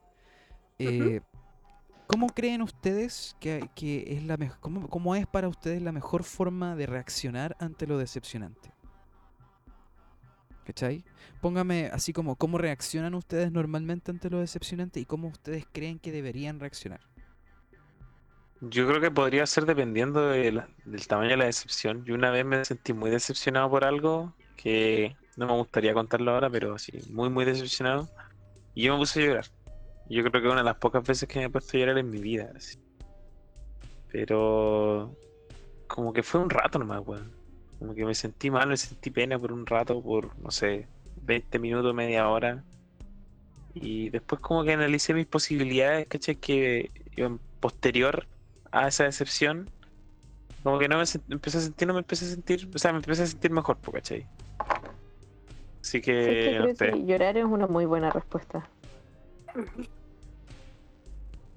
Eh, 0.79 1.21
¿Cómo 2.07 2.27
creen 2.27 2.61
ustedes 2.61 3.35
que, 3.39 3.69
que 3.75 4.05
es 4.09 4.23
la 4.23 4.37
mejor, 4.37 4.59
cómo, 4.59 4.89
cómo 4.89 5.15
es 5.15 5.25
para 5.25 5.47
ustedes 5.47 5.81
la 5.81 5.91
mejor 5.91 6.23
forma 6.23 6.75
de 6.75 6.85
reaccionar 6.85 7.55
ante 7.59 7.87
lo 7.87 7.97
decepcionante? 7.97 8.71
¿Cachai? 10.65 11.03
Póngame 11.41 11.87
así 11.87 12.13
como 12.13 12.35
cómo 12.35 12.57
reaccionan 12.57 13.15
ustedes 13.15 13.51
normalmente 13.51 14.11
ante 14.11 14.29
lo 14.29 14.39
decepcionante 14.39 14.99
y 14.99 15.05
cómo 15.05 15.27
ustedes 15.27 15.65
creen 15.71 15.99
que 15.99 16.11
deberían 16.11 16.59
reaccionar. 16.59 17.01
Yo 18.61 18.87
creo 18.87 19.01
que 19.01 19.11
podría 19.11 19.45
ser 19.45 19.65
dependiendo 19.65 20.29
de 20.29 20.51
la- 20.53 20.69
del 20.85 21.05
tamaño 21.07 21.31
de 21.31 21.37
la 21.37 21.45
decepción. 21.45 22.05
Yo 22.05 22.15
una 22.15 22.31
vez 22.31 22.45
me 22.45 22.63
sentí 22.63 22.93
muy 22.93 23.09
decepcionado 23.09 23.69
por 23.69 23.83
algo 23.83 24.33
que 24.55 25.17
no 25.35 25.47
me 25.47 25.53
gustaría 25.53 25.93
contarlo 25.93 26.31
ahora, 26.31 26.49
pero 26.49 26.77
sí, 26.77 26.93
muy, 27.11 27.29
muy 27.29 27.43
decepcionado. 27.43 28.07
Y 28.73 28.83
yo 28.83 28.93
me 28.93 28.99
puse 28.99 29.21
a 29.21 29.25
llorar. 29.25 29.45
Yo 30.13 30.23
creo 30.23 30.41
que 30.41 30.47
una 30.47 30.57
de 30.57 30.63
las 30.63 30.75
pocas 30.77 31.03
veces 31.03 31.27
que 31.27 31.39
me 31.39 31.45
he 31.45 31.49
puesto 31.49 31.77
a 31.77 31.79
llorar 31.79 31.97
en 31.97 32.09
mi 32.09 32.19
vida. 32.19 32.51
así. 32.55 32.77
Pero 34.11 35.15
como 35.87 36.13
que 36.13 36.23
fue 36.23 36.41
un 36.41 36.49
rato 36.49 36.79
nomás, 36.79 37.01
weón. 37.05 37.31
Como 37.79 37.93
que 37.95 38.05
me 38.05 38.15
sentí 38.15 38.49
mal, 38.49 38.67
me 38.69 38.77
sentí 38.77 39.09
pena 39.09 39.37
por 39.37 39.51
un 39.51 39.65
rato, 39.65 40.01
por, 40.01 40.37
no 40.39 40.51
sé, 40.51 40.87
20 41.23 41.59
minutos, 41.59 41.93
media 41.93 42.29
hora. 42.29 42.63
Y 43.73 44.09
después 44.09 44.39
como 44.39 44.63
que 44.63 44.73
analicé 44.73 45.13
mis 45.13 45.25
posibilidades, 45.25 46.07
¿cachai? 46.07 46.35
Que 46.35 46.91
yo 47.15 47.39
posterior 47.59 48.27
a 48.71 48.87
esa 48.87 49.05
decepción, 49.05 49.69
como 50.63 50.79
que 50.79 50.87
no 50.87 50.97
me 50.97 51.03
empecé 51.29 51.57
a 51.57 51.61
sentir, 51.61 51.87
no 51.87 51.93
me 51.93 51.99
empecé 51.99 52.25
a 52.25 52.29
sentir, 52.29 52.69
o 52.73 52.77
sea, 52.77 52.91
me 52.91 52.97
empecé 52.99 53.23
a 53.23 53.27
sentir 53.27 53.51
mejor, 53.51 53.77
¿cachai? 53.91 54.27
Así 55.81 55.97
Sí, 55.97 56.01
que, 56.01 56.59
no 56.59 56.75
sé. 56.75 56.91
que 56.91 57.05
llorar 57.05 57.37
es 57.37 57.45
una 57.45 57.67
muy 57.67 57.85
buena 57.85 58.09
respuesta. 58.11 58.69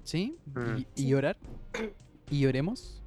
¿Sí? 0.07 0.37
Mm. 0.55 0.77
¿Y, 0.77 0.87
y 1.03 1.07
llorar? 1.09 1.35
¿Y 2.31 2.39
lloremos? 2.39 3.03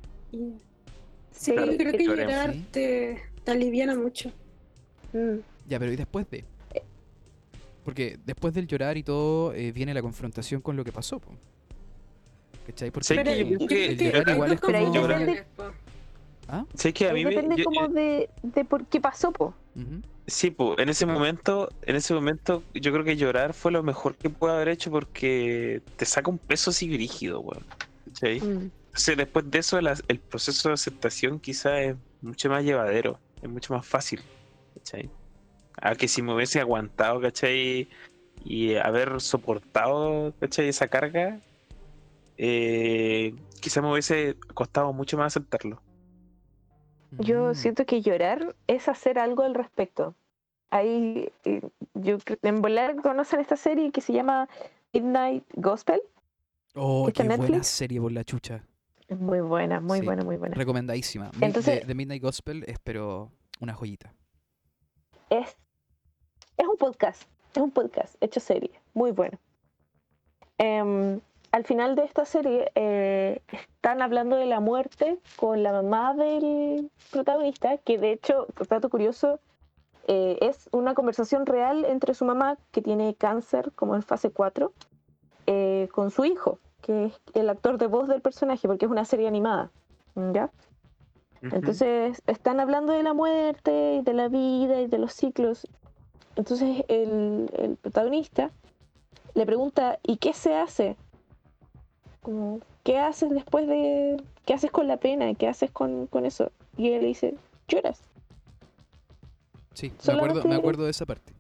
Sí, 1.30 1.52
Claro, 1.52 1.72
yo 1.72 1.78
creo 1.78 1.92
que 1.92 2.04
lloremos. 2.04 2.32
llorar 2.34 2.52
Sí. 2.52 2.66
te, 2.70 3.22
te 3.42 3.50
aliviana 3.50 3.94
mucho. 3.96 4.30
Mm. 5.14 5.38
Ya, 5.66 5.78
pero 5.78 5.92
¿y 5.92 5.96
después 5.96 6.28
de? 6.28 6.44
Porque 7.86 8.18
después 8.26 8.52
del 8.52 8.66
llorar 8.66 8.98
y 8.98 9.02
todo, 9.02 9.54
eh, 9.54 9.72
viene 9.72 9.94
la 9.94 10.02
confrontación 10.02 10.60
con 10.60 10.76
lo 10.76 10.84
que 10.84 10.92
pasó, 10.92 11.18
po. 11.20 11.32
¿Cachai? 12.66 12.90
Porque 12.90 13.06
Sí, 13.08 13.14
yo 13.14 13.20
el, 13.22 13.96
llorar 13.96 14.28
igual 14.34 14.52
es 14.52 14.60
como... 14.60 14.72
Pero 14.74 15.72
¿Ah? 16.52 16.64
Sé 16.74 16.92
que 16.92 17.08
a 17.08 17.12
mí 17.12 17.24
me, 17.24 17.30
depende 17.30 17.56
yo- 17.56 17.64
como 17.64 17.86
yo- 17.86 17.92
de, 17.94 18.28
de 18.42 18.64
por 18.64 18.84
qué 18.86 19.00
pasó, 19.00 19.30
po. 19.30 19.54
Sí, 20.26 20.50
pues, 20.50 20.78
en 20.78 20.88
ese 20.88 21.06
momento, 21.06 21.68
en 21.82 21.96
ese 21.96 22.12
momento, 22.12 22.62
yo 22.74 22.92
creo 22.92 23.04
que 23.04 23.16
llorar 23.16 23.54
fue 23.54 23.70
lo 23.72 23.82
mejor 23.82 24.16
que 24.16 24.30
pude 24.30 24.52
haber 24.52 24.68
hecho 24.68 24.90
porque 24.90 25.80
te 25.96 26.04
saca 26.04 26.30
un 26.30 26.38
peso 26.38 26.70
así 26.70 26.88
rígido, 26.96 27.40
weón. 27.40 27.64
¿Cachai? 28.06 28.40
Mm. 28.40 28.70
Entonces, 28.86 29.16
después 29.16 29.48
de 29.50 29.58
eso, 29.58 29.80
la- 29.80 29.96
el 30.08 30.18
proceso 30.18 30.68
de 30.68 30.74
aceptación 30.74 31.38
quizá 31.38 31.80
es 31.80 31.96
mucho 32.20 32.48
más 32.48 32.64
llevadero, 32.64 33.20
es 33.40 33.48
mucho 33.48 33.72
más 33.74 33.86
fácil, 33.86 34.20
¿cachai? 34.74 35.08
A 35.80 35.94
que 35.94 36.08
si 36.08 36.20
me 36.22 36.34
hubiese 36.34 36.60
aguantado, 36.60 37.20
¿cachai? 37.20 37.88
Y 38.44 38.74
haber 38.74 39.20
soportado, 39.20 40.34
¿cachai? 40.40 40.68
Esa 40.68 40.88
carga, 40.88 41.38
eh, 42.36 43.34
quizá 43.60 43.80
me 43.82 43.90
hubiese 43.92 44.36
costado 44.54 44.92
mucho 44.92 45.16
más 45.16 45.36
aceptarlo. 45.36 45.80
Yo 47.18 47.50
Mm. 47.50 47.54
siento 47.54 47.86
que 47.86 48.02
llorar 48.02 48.54
es 48.66 48.88
hacer 48.88 49.18
algo 49.18 49.42
al 49.42 49.54
respecto. 49.54 50.14
Ahí, 50.70 51.32
eh, 51.44 51.60
yo 51.94 52.18
en 52.42 52.62
volar 52.62 52.96
conocen 53.02 53.40
esta 53.40 53.56
serie 53.56 53.90
que 53.90 54.00
se 54.00 54.12
llama 54.12 54.48
Midnight 54.92 55.44
Gospel. 55.54 56.00
Oh, 56.76 57.08
¿Está 57.08 57.24
qué 57.26 57.32
en 57.32 57.40
buena 57.40 57.62
serie 57.64 58.00
por 58.00 58.12
la 58.12 58.22
chucha. 58.24 58.62
Es 59.08 59.18
muy 59.18 59.40
buena, 59.40 59.80
muy 59.80 59.98
Sí. 59.98 60.04
buena, 60.04 60.22
muy 60.22 60.36
buena. 60.36 60.54
Recomendadísima. 60.54 61.32
Entonces- 61.40 61.84
de 61.84 61.94
Midnight 61.94 62.22
Gospel 62.22 62.62
es 62.68 62.78
pero 62.84 63.32
una 63.60 63.74
joyita. 63.74 64.14
Es, 65.30 65.56
es 66.56 66.66
un 66.68 66.76
podcast, 66.76 67.24
es 67.54 67.60
un 67.62 67.72
podcast 67.72 68.14
hecho 68.22 68.38
serie, 68.38 68.70
muy 68.94 69.10
bueno. 69.10 69.36
Em, 70.58 71.20
al 71.52 71.64
final 71.64 71.96
de 71.96 72.04
esta 72.04 72.24
serie 72.24 72.70
eh, 72.74 73.42
están 73.50 74.02
hablando 74.02 74.36
de 74.36 74.46
la 74.46 74.60
muerte 74.60 75.18
con 75.36 75.62
la 75.62 75.72
mamá 75.72 76.14
del 76.14 76.90
protagonista, 77.10 77.78
que 77.78 77.98
de 77.98 78.12
hecho, 78.12 78.46
dato 78.68 78.88
curioso, 78.88 79.40
eh, 80.06 80.38
es 80.40 80.68
una 80.72 80.94
conversación 80.94 81.46
real 81.46 81.84
entre 81.84 82.14
su 82.14 82.24
mamá, 82.24 82.56
que 82.70 82.82
tiene 82.82 83.14
cáncer 83.14 83.72
como 83.72 83.96
en 83.96 84.02
fase 84.02 84.30
4, 84.30 84.72
eh, 85.46 85.88
con 85.92 86.10
su 86.10 86.24
hijo, 86.24 86.58
que 86.82 87.06
es 87.06 87.20
el 87.34 87.50
actor 87.50 87.78
de 87.78 87.86
voz 87.86 88.08
del 88.08 88.20
personaje, 88.20 88.68
porque 88.68 88.86
es 88.86 88.90
una 88.90 89.04
serie 89.04 89.26
animada. 89.28 89.70
¿Ya? 90.32 90.50
Entonces 91.42 92.20
están 92.26 92.60
hablando 92.60 92.92
de 92.92 93.02
la 93.02 93.14
muerte 93.14 93.94
y 93.94 94.02
de 94.02 94.12
la 94.12 94.28
vida 94.28 94.82
y 94.82 94.88
de 94.88 94.98
los 94.98 95.14
ciclos. 95.14 95.66
Entonces 96.36 96.84
el, 96.88 97.50
el 97.56 97.76
protagonista 97.76 98.50
le 99.34 99.46
pregunta, 99.46 99.98
¿y 100.02 100.18
qué 100.18 100.34
se 100.34 100.54
hace? 100.54 100.96
Como, 102.22 102.60
¿Qué 102.84 102.98
haces 102.98 103.30
después 103.30 103.66
de... 103.66 104.22
¿Qué 104.44 104.54
haces 104.54 104.70
con 104.70 104.88
la 104.88 104.96
pena? 104.98 105.34
¿Qué 105.34 105.48
haces 105.48 105.70
con, 105.70 106.06
con 106.06 106.26
eso? 106.26 106.50
Y 106.76 106.90
él 106.92 107.00
le 107.02 107.08
dice, 107.08 107.34
lloras, 107.68 108.02
Sí, 109.74 109.92
me 110.06 110.12
acuerdo, 110.14 110.42
me 110.44 110.56
acuerdo 110.56 110.84
de 110.84 110.90
esa 110.90 111.06
parte. 111.06 111.32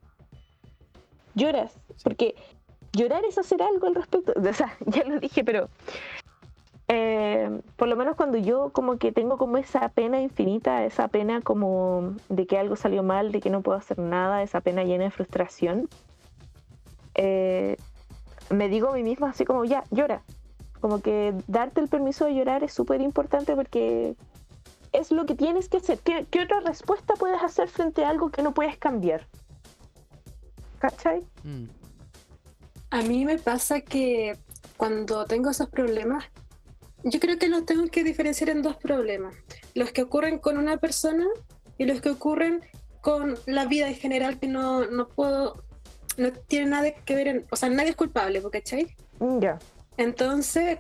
lloras. 1.34 1.72
Sí. 1.72 2.02
Porque 2.04 2.34
llorar 2.92 3.24
es 3.24 3.36
hacer 3.38 3.62
algo 3.62 3.86
al 3.86 3.94
respecto. 3.94 4.32
O 4.48 4.52
sea, 4.54 4.76
ya 4.86 5.04
lo 5.04 5.18
dije, 5.20 5.44
pero... 5.44 5.68
eh, 6.88 7.60
por 7.76 7.88
lo 7.88 7.96
menos 7.96 8.16
cuando 8.16 8.38
yo 8.38 8.70
como 8.72 8.98
que 8.98 9.12
tengo 9.12 9.36
como 9.36 9.58
esa 9.58 9.88
pena 9.90 10.20
infinita, 10.20 10.84
esa 10.84 11.08
pena 11.08 11.40
como 11.42 12.14
de 12.28 12.46
que 12.46 12.58
algo 12.58 12.76
salió 12.76 13.02
mal, 13.02 13.30
de 13.32 13.40
que 13.40 13.50
no 13.50 13.60
puedo 13.62 13.76
hacer 13.78 13.98
nada, 13.98 14.42
esa 14.42 14.60
pena 14.60 14.84
llena 14.84 15.04
de 15.04 15.10
frustración, 15.10 15.88
eh, 17.14 17.76
me 18.50 18.68
digo 18.68 18.88
a 18.88 18.94
mí 18.94 19.02
misma 19.02 19.30
así 19.30 19.44
como, 19.44 19.64
ya, 19.64 19.84
llora. 19.90 20.22
Como 20.80 21.00
que 21.02 21.34
darte 21.46 21.80
el 21.80 21.88
permiso 21.88 22.24
de 22.24 22.34
llorar 22.34 22.64
es 22.64 22.72
súper 22.72 23.00
importante 23.00 23.54
porque 23.54 24.16
es 24.92 25.10
lo 25.10 25.26
que 25.26 25.34
tienes 25.34 25.68
que 25.68 25.76
hacer. 25.78 25.98
¿Qué, 25.98 26.26
qué 26.30 26.40
otra 26.40 26.60
respuesta 26.60 27.14
puedes 27.14 27.42
hacer 27.42 27.68
frente 27.68 28.04
a 28.04 28.08
algo 28.10 28.30
que 28.30 28.42
no 28.42 28.54
puedes 28.54 28.76
cambiar? 28.78 29.26
¿Cachai? 30.78 31.20
Mm, 31.44 31.64
A 32.90 33.02
mí 33.02 33.24
me 33.24 33.38
pasa 33.38 33.80
que 33.82 34.38
cuando 34.76 35.26
tengo 35.26 35.50
esos 35.50 35.68
problemas, 35.68 36.24
yo 37.04 37.20
creo 37.20 37.38
que 37.38 37.48
los 37.48 37.66
tengo 37.66 37.86
que 37.88 38.02
diferenciar 38.02 38.50
en 38.50 38.62
dos 38.62 38.76
problemas. 38.76 39.34
Los 39.74 39.92
que 39.92 40.02
ocurren 40.02 40.38
con 40.38 40.56
una 40.56 40.78
persona 40.78 41.26
y 41.78 41.84
los 41.84 42.00
que 42.00 42.10
ocurren 42.10 42.62
con 43.00 43.38
la 43.46 43.66
vida 43.66 43.88
en 43.88 43.94
general, 43.94 44.38
que 44.38 44.48
no, 44.48 44.86
no 44.86 45.08
puedo, 45.08 45.62
no 46.16 46.32
tiene 46.32 46.66
nada 46.66 46.90
que 46.92 47.14
ver, 47.14 47.28
en, 47.28 47.46
o 47.50 47.56
sea, 47.56 47.68
nadie 47.68 47.90
es 47.90 47.96
culpable, 47.96 48.42
¿cachai? 48.50 48.94
Ya. 49.40 49.58
Entonces, 50.00 50.78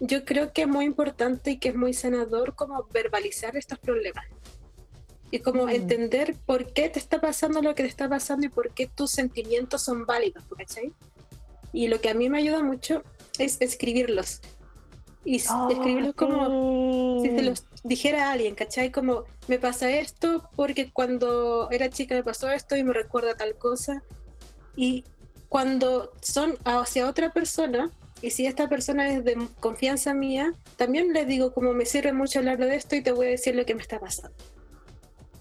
yo 0.00 0.24
creo 0.24 0.52
que 0.52 0.62
es 0.62 0.68
muy 0.68 0.84
importante 0.84 1.50
y 1.52 1.58
que 1.58 1.70
es 1.70 1.74
muy 1.74 1.92
sanador 1.94 2.54
como 2.54 2.84
verbalizar 2.92 3.56
estos 3.56 3.78
problemas. 3.78 4.24
y 5.34 5.38
como 5.38 5.64
Mm. 5.64 5.70
entender 5.70 6.36
por 6.44 6.74
qué 6.74 6.90
te 6.90 6.98
está 6.98 7.18
pasando 7.18 7.62
lo 7.62 7.74
que 7.74 7.84
te 7.84 7.88
está 7.88 8.06
pasando 8.06 8.44
y 8.44 8.50
por 8.50 8.74
qué 8.74 8.86
tus 8.86 9.10
sentimientos 9.12 9.80
son 9.80 10.04
válidos, 10.04 10.44
¿cachai? 10.58 10.92
Y 11.72 11.88
lo 11.88 12.02
que 12.02 12.10
a 12.10 12.14
mí 12.14 12.28
me 12.28 12.36
ayuda 12.36 12.62
mucho 12.62 13.02
es 13.38 13.58
escribirlos. 13.62 14.42
Y 15.24 15.40
Oh, 15.48 15.70
escribirlos 15.70 16.14
como 16.16 17.22
si 17.22 17.30
sí. 17.30 17.34
te 17.34 17.42
los 17.44 17.64
dijera 17.82 18.28
a 18.28 18.32
alguien, 18.32 18.54
¿cachai? 18.54 18.92
Como 18.92 19.24
me 19.48 19.58
pasa 19.58 19.88
esto 19.90 20.50
porque 20.54 20.92
cuando 20.92 21.70
era 21.70 21.88
chica 21.88 22.14
me 22.14 22.22
pasó 22.22 22.50
esto 22.50 22.76
y 22.76 22.84
me 22.84 22.92
recuerda 22.92 23.34
tal 23.34 23.54
cosa. 23.56 24.02
Y 24.76 25.04
cuando 25.48 26.12
son 26.20 26.58
hacia 26.64 27.08
otra 27.08 27.32
persona, 27.32 27.90
y 28.22 28.30
si 28.30 28.46
esta 28.46 28.68
persona 28.68 29.12
es 29.12 29.24
de 29.24 29.36
confianza 29.60 30.14
mía, 30.14 30.54
también 30.76 31.12
les 31.12 31.26
digo 31.26 31.52
como 31.52 31.74
me 31.74 31.84
sirve 31.84 32.12
mucho 32.12 32.38
hablar 32.38 32.58
de 32.58 32.76
esto 32.76 32.94
y 32.94 33.02
te 33.02 33.12
voy 33.12 33.26
a 33.26 33.30
decir 33.30 33.56
lo 33.56 33.66
que 33.66 33.74
me 33.74 33.82
está 33.82 33.98
pasando. 33.98 34.36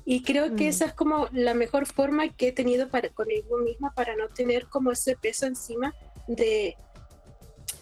Y 0.03 0.23
creo 0.23 0.55
que 0.55 0.65
Mm. 0.65 0.69
esa 0.69 0.85
es 0.85 0.93
como 0.93 1.27
la 1.31 1.53
mejor 1.53 1.85
forma 1.85 2.27
que 2.29 2.47
he 2.47 2.51
tenido 2.51 2.89
para, 2.89 3.09
conmigo 3.09 3.59
misma 3.59 3.93
para 3.93 4.15
no 4.15 4.27
tener 4.29 4.65
como 4.65 4.91
ese 4.91 5.15
peso 5.15 5.45
encima 5.45 5.93
de, 6.27 6.75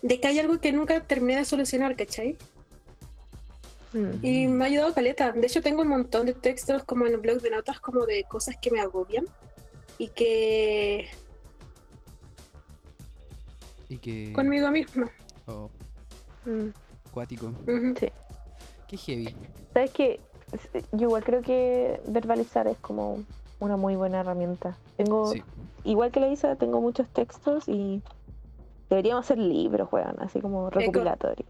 de 0.02 0.20
que 0.20 0.28
hay 0.28 0.38
algo 0.40 0.60
que 0.60 0.74
nunca 0.74 1.00
terminé 1.02 1.38
de 1.40 1.46
solucionar, 1.46 1.96
¿cachai? 1.96 2.38
Mm. 3.94 4.26
Y 4.26 4.48
me 4.48 4.66
ha 4.66 4.68
ayudado 4.68 4.94
caleta. 4.94 5.32
De 5.32 5.48
hecho, 5.48 5.62
tengo 5.62 5.82
un 5.82 5.88
montón 5.88 6.26
de 6.26 6.34
textos 6.34 6.84
como 6.84 7.08
en 7.08 7.14
el 7.14 7.20
blog 7.20 7.42
de 7.42 7.52
notas, 7.52 7.80
como 7.80 8.06
de 8.06 8.26
cosas 8.26 8.56
que 8.62 8.70
me 8.70 8.82
agobian 8.82 9.26
y 9.98 10.10
que 10.10 11.08
Y 13.90 13.98
que. 13.98 14.32
conmigo 14.34 14.70
misma. 14.72 15.10
Oh, 15.48 15.70
Mm. 16.46 16.70
cuático. 17.12 17.48
Ujú. 17.48 17.94
Qué 18.88 18.98
heavy. 18.98 19.36
¿Sabes 19.74 19.92
qué? 19.92 20.20
S- 20.54 20.84
Yo 20.94 21.08
igual 21.08 21.24
creo 21.24 21.42
que 21.42 22.00
verbalizar 22.08 22.68
es 22.68 22.78
como 22.78 23.24
una 23.60 23.78
muy 23.78 23.96
buena 23.96 24.22
herramienta. 24.22 24.78
Tengo, 24.98 25.32
Sí. 25.34 25.44
igual 25.84 26.12
que 26.12 26.20
la 26.20 26.30
Isa, 26.30 26.56
tengo 26.56 26.82
muchos 26.82 27.08
textos 27.10 27.68
y 27.68 28.02
deberíamos 28.90 29.26
hacer 29.26 29.38
libros, 29.38 29.90
weón, 29.92 30.16
así 30.20 30.40
como 30.40 30.70
recopilatorios. 30.70 31.48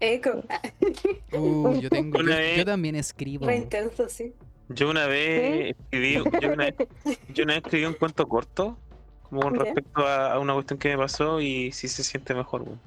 Eco, 0.00 0.30
Uh, 1.32 1.74
yo 1.80 1.88
tengo. 1.90 2.18
Yo, 2.20 2.24
vez- 2.26 2.56
yo 2.58 2.64
también 2.64 2.96
escribo. 2.96 3.46
re 3.46 3.56
intenso, 3.56 4.08
sí. 4.08 4.32
Yo 4.70 4.88
una 4.90 5.06
vez 5.06 5.76
escribí, 5.78 6.14
yo 6.40 6.52
una, 6.52 6.64
vez- 6.70 6.88
yo 7.34 7.44
una 7.44 7.54
vez 7.54 7.62
escribí 7.64 7.84
un 7.84 7.94
cuento 7.94 8.26
corto, 8.26 8.76
con 9.42 9.54
respecto 9.54 10.06
a, 10.06 10.32
a 10.34 10.38
una 10.40 10.54
cuestión 10.54 10.78
que 10.78 10.90
me 10.90 10.98
pasó 10.98 11.40
y 11.40 11.72
sí 11.72 11.88
se 11.88 12.04
siente 12.04 12.34
mejor, 12.34 12.62
weón. 12.62 12.82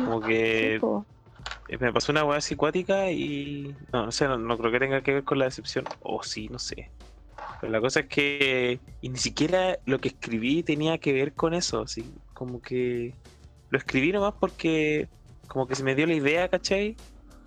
Como 0.00 0.22
que 0.22 0.76
Sí, 0.76 0.78
po. 0.80 1.06
eh, 1.68 1.78
me 1.78 1.92
pasó 1.92 2.12
una 2.12 2.24
weá 2.24 2.40
psicótica 2.40 3.10
y 3.12 3.78
no, 3.92 4.06
no 4.06 4.12
sé, 4.12 4.26
no, 4.28 4.38
no 4.38 4.58
creo 4.58 4.72
que 4.72 4.80
tenga 4.80 5.02
que 5.02 5.14
ver 5.14 5.24
con 5.24 5.38
la 5.38 5.46
decepción. 5.46 5.94
O 6.00 6.22
sí, 6.22 6.48
no 6.48 6.58
sé. 6.58 6.92
Pero 7.60 7.72
la 7.72 7.80
cosa 7.80 8.00
es 8.00 8.08
que 8.08 8.82
y 9.00 9.10
ni 9.10 9.18
siquiera 9.18 9.78
lo 9.86 10.00
que 10.00 10.08
escribí 10.10 10.62
tenía 10.64 10.98
que 10.98 11.12
ver 11.12 11.34
con 11.34 11.54
eso, 11.54 11.82
así 11.82 12.22
como 12.34 12.60
que 12.62 13.16
lo 13.70 13.78
escribí 13.78 14.12
nomás 14.12 14.34
porque 14.40 15.10
como 15.46 15.66
que 15.68 15.76
se 15.76 15.84
me 15.84 15.94
dio 15.96 16.06
la 16.06 16.14
idea, 16.14 16.48
¿cachai? 16.50 17.00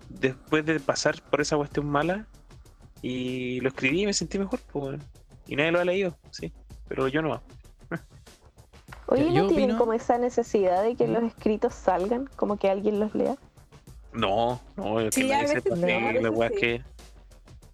Después 0.08 0.64
de 0.66 0.80
pasar 0.80 1.16
por 1.30 1.40
esa 1.42 1.56
cuestión 1.56 1.86
mala 1.88 2.28
y 3.00 3.60
lo 3.60 3.68
escribí 3.70 4.02
y 4.02 4.06
me 4.06 4.14
sentí 4.14 4.38
mejor, 4.38 4.62
pues, 4.70 5.00
y 5.46 5.56
nadie 5.56 5.72
lo 5.72 5.80
ha 5.80 5.84
leído, 5.84 6.18
sí, 6.30 6.54
pero 6.90 7.06
yo 7.08 7.22
no. 7.22 7.40
Oye, 9.06 9.24
¿no 9.24 9.34
yo 9.34 9.46
tienen 9.48 9.70
opino- 9.70 9.78
como 9.78 9.92
esa 9.92 10.18
necesidad 10.18 10.82
de 10.82 10.94
que 10.96 11.06
¿Mm? 11.06 11.12
los 11.12 11.22
escritos 11.24 11.74
salgan? 11.74 12.28
Como 12.36 12.56
que 12.58 12.68
alguien 12.68 12.98
los 13.00 13.14
lea. 13.14 13.36
No, 14.12 14.60
no, 14.76 15.00
es 15.00 15.14
que 15.14 15.22
Sí, 15.22 15.32
a 15.32 15.36
nadie 15.42 15.54
veces 15.54 15.62
sepa 15.62 15.76
que 15.86 16.18
a 16.18 16.20
la 16.20 16.30
weá 16.30 16.48
sí. 16.50 16.54
que. 16.56 16.82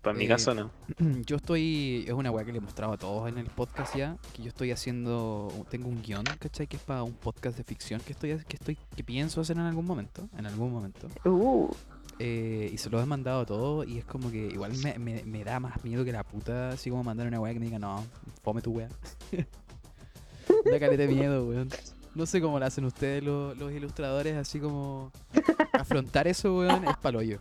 Para 0.03 0.17
mi 0.17 0.25
Eh, 0.25 0.29
caso 0.29 0.55
no. 0.55 0.71
Yo 1.27 1.37
estoy. 1.37 2.05
Es 2.07 2.13
una 2.13 2.31
weá 2.31 2.45
que 2.45 2.53
le 2.53 2.59
he 2.59 2.61
mostrado 2.61 2.93
a 2.93 2.97
todos 2.99 3.29
en 3.29 3.39
el 3.39 3.47
podcast 3.47 3.97
ya. 3.97 4.17
Que 4.35 4.43
yo 4.43 4.49
estoy 4.49 4.71
haciendo. 4.71 5.49
Tengo 5.71 5.89
un 5.89 6.01
guion, 6.03 6.25
¿cachai? 6.39 6.67
Que 6.67 6.77
es 6.77 6.83
para 6.83 7.03
un 7.03 7.15
podcast 7.15 7.57
de 7.57 7.65
ficción 7.65 8.01
que 8.01 8.13
estoy, 8.13 8.37
que 8.47 8.57
estoy. 8.57 8.79
que 8.95 9.03
pienso 9.03 9.41
hacer 9.41 9.57
en 9.57 9.63
algún 9.65 9.85
momento. 9.87 10.29
En 10.39 10.47
algún 10.47 10.73
momento. 10.73 11.09
Uh, 11.25 11.69
Eh, 12.19 12.71
y 12.73 12.79
se 12.79 12.89
lo 12.89 13.01
he 13.01 13.07
mandado 13.07 13.41
a 13.43 13.47
todos. 13.47 13.87
Y 13.87 13.99
es 13.99 14.05
como 14.05 14.31
que 14.31 14.39
igual 14.47 14.73
me, 14.79 14.99
me- 14.99 15.23
me 15.25 15.45
da 15.45 15.61
más 15.61 15.83
miedo 15.85 16.05
que 16.05 16.13
la 16.13 16.25
puta. 16.25 16.71
Así 16.71 16.91
como 16.91 17.05
mandar 17.05 17.27
una 17.27 17.41
weá 17.41 17.53
que 17.53 17.61
me 17.61 17.67
diga, 17.67 17.79
no, 17.79 18.05
fome 18.43 18.63
tu 18.63 18.73
weá. 18.73 18.89
da 20.65 20.81
caleta 20.81 21.03
de 21.03 21.09
miedo, 21.09 21.47
weón. 21.47 21.69
No 22.15 22.25
sé 22.25 22.41
cómo 22.41 22.59
lo 22.59 22.65
hacen 22.65 22.85
ustedes 22.87 23.23
los, 23.23 23.57
los 23.59 23.71
ilustradores, 23.73 24.35
así 24.37 24.59
como. 24.61 25.13
Afrontar 25.73 26.27
eso, 26.27 26.57
weón, 26.57 26.87
es 26.89 26.97
paloyo. 26.97 27.41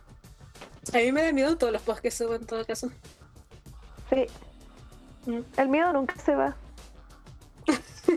A 0.92 0.98
mí 0.98 1.10
me 1.12 1.22
da 1.22 1.32
miedo 1.32 1.56
todos 1.56 1.72
los 1.72 1.82
posts 1.82 2.02
que 2.02 2.10
subo 2.10 2.34
en 2.34 2.44
todo 2.46 2.64
caso. 2.66 2.90
sí. 4.10 4.26
El 5.56 5.68
miedo 5.68 5.92
nunca 5.92 6.14
se 6.18 6.34
va. 6.36 6.56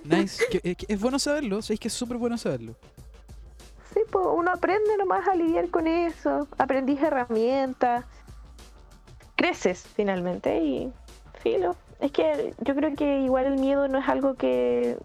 Nice. 0.03 0.43
Que- 0.51 0.61
eh, 0.63 0.75
que 0.75 0.85
es 0.93 0.99
bueno 1.01 1.17
saberlo, 1.17 1.61
¿sabéis 1.63 1.79
que 1.79 1.87
es 1.87 1.93
súper 1.95 2.17
bueno 2.17 2.37
saberlo? 2.37 2.75
Sí, 3.93 4.01
pues 4.11 4.25
uno 4.31 4.51
aprende 4.51 4.97
nomás 4.97 5.27
a 5.27 5.35
lidiar 5.35 5.69
con 5.69 5.87
eso. 5.87 6.47
Aprendís 6.57 7.01
herramientas. 7.01 8.05
Creces 9.35 9.87
finalmente 9.95 10.59
y 10.59 10.93
filo. 11.41 11.75
Es 11.99 12.11
que 12.11 12.53
yo 12.59 12.75
creo 12.75 12.95
que 12.95 13.19
igual 13.21 13.45
el 13.45 13.57
miedo 13.59 13.87
no 13.87 13.97
es 13.99 14.07
algo 14.07 14.35
que 14.35 14.97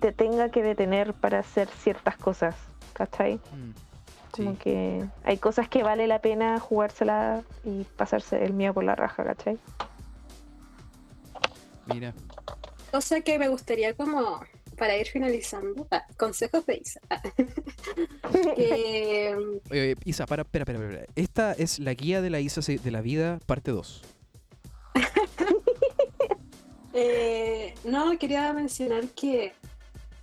te 0.00 0.12
tenga 0.12 0.50
que 0.50 0.62
detener 0.62 1.12
para 1.14 1.40
hacer 1.40 1.68
ciertas 1.68 2.16
cosas. 2.16 2.54
¿Cachai? 2.92 3.34
Mm, 3.52 3.70
Como 4.36 4.50
Sí. 4.52 4.56
que 4.58 5.04
hay 5.24 5.38
cosas 5.38 5.68
que 5.68 5.82
vale 5.82 6.06
la 6.06 6.18
pena 6.20 6.58
jugársela 6.60 7.42
y 7.64 7.84
pasarse 7.96 8.44
el 8.44 8.52
miedo 8.52 8.74
por 8.74 8.84
la 8.84 8.94
raja, 8.96 9.22
¿cachai? 9.24 9.58
Mira. 11.86 12.12
Cosa 12.90 13.20
que 13.20 13.38
me 13.38 13.48
gustaría 13.48 13.94
como 13.94 14.40
para 14.74 14.96
ir 14.96 15.06
finalizando, 15.06 15.86
ah, 15.90 16.04
consejos 16.16 16.64
de 16.66 16.80
Isa. 16.82 17.00
Ah. 17.10 17.22
Que, 18.56 19.34
Oye, 19.70 19.82
oye, 19.82 19.96
Isa, 20.04 20.26
para, 20.26 20.42
espera, 20.42 20.64
espera, 20.64 20.84
espera. 20.84 21.06
Esta 21.14 21.52
es 21.52 21.78
la 21.78 21.94
guía 21.94 22.20
de 22.20 22.30
la 22.30 22.40
Isa 22.40 22.60
de 22.60 22.90
la 22.90 23.00
vida, 23.00 23.38
parte 23.46 23.70
2. 23.70 24.02
eh, 26.94 27.74
no, 27.84 28.18
quería 28.18 28.52
mencionar 28.52 29.06
que 29.08 29.52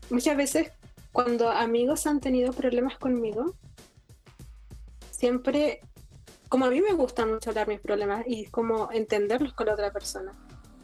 muchas 0.09 0.35
veces 0.35 0.71
cuando 1.11 1.49
amigos 1.49 2.07
han 2.07 2.19
tenido 2.19 2.53
problemas 2.53 2.97
conmigo, 2.97 3.55
siempre, 5.11 5.81
como 6.49 6.65
a 6.65 6.69
mí 6.69 6.81
me 6.81 6.93
gusta 6.93 7.25
mucho 7.25 7.49
hablar 7.49 7.67
mis 7.67 7.79
problemas 7.79 8.23
y 8.25 8.45
como 8.45 8.91
entenderlos 8.91 9.53
con 9.53 9.67
la 9.67 9.73
otra 9.73 9.91
persona, 9.91 10.31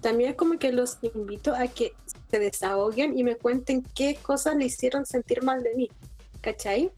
también 0.02 0.34
como 0.34 0.60
que 0.60 0.72
los 0.72 0.98
invito 1.02 1.54
a 1.54 1.68
que 1.68 1.94
se 2.30 2.40
desahoguen 2.40 3.18
y 3.18 3.24
me 3.24 3.36
cuenten 3.36 3.84
qué 3.96 4.16
cosas 4.16 4.56
le 4.56 4.66
hicieron 4.66 5.06
sentir 5.06 5.44
mal 5.44 5.64
de 5.64 5.76
mí, 5.76 5.90
¿cachai? 6.42 6.92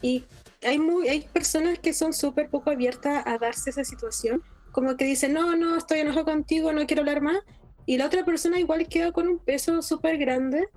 Y 0.00 0.24
hay, 0.62 0.78
muy, 0.78 1.08
hay 1.08 1.22
personas 1.22 1.78
que 1.78 1.92
son 1.92 2.12
súper 2.12 2.48
poco 2.48 2.70
abiertas 2.70 3.22
a 3.26 3.38
darse 3.38 3.70
esa 3.70 3.84
situación, 3.84 4.42
como 4.72 4.96
que 4.96 5.04
dicen, 5.04 5.32
no, 5.32 5.56
no, 5.56 5.76
estoy 5.76 6.00
enojado 6.00 6.24
contigo, 6.24 6.72
no 6.72 6.86
quiero 6.86 7.02
hablar 7.02 7.20
más, 7.20 7.38
y 7.86 7.96
la 7.96 8.06
otra 8.06 8.24
persona 8.24 8.60
igual 8.60 8.86
queda 8.88 9.12
con 9.12 9.28
un 9.28 9.38
peso 9.38 9.82
súper 9.82 10.18
grande, 10.18 10.68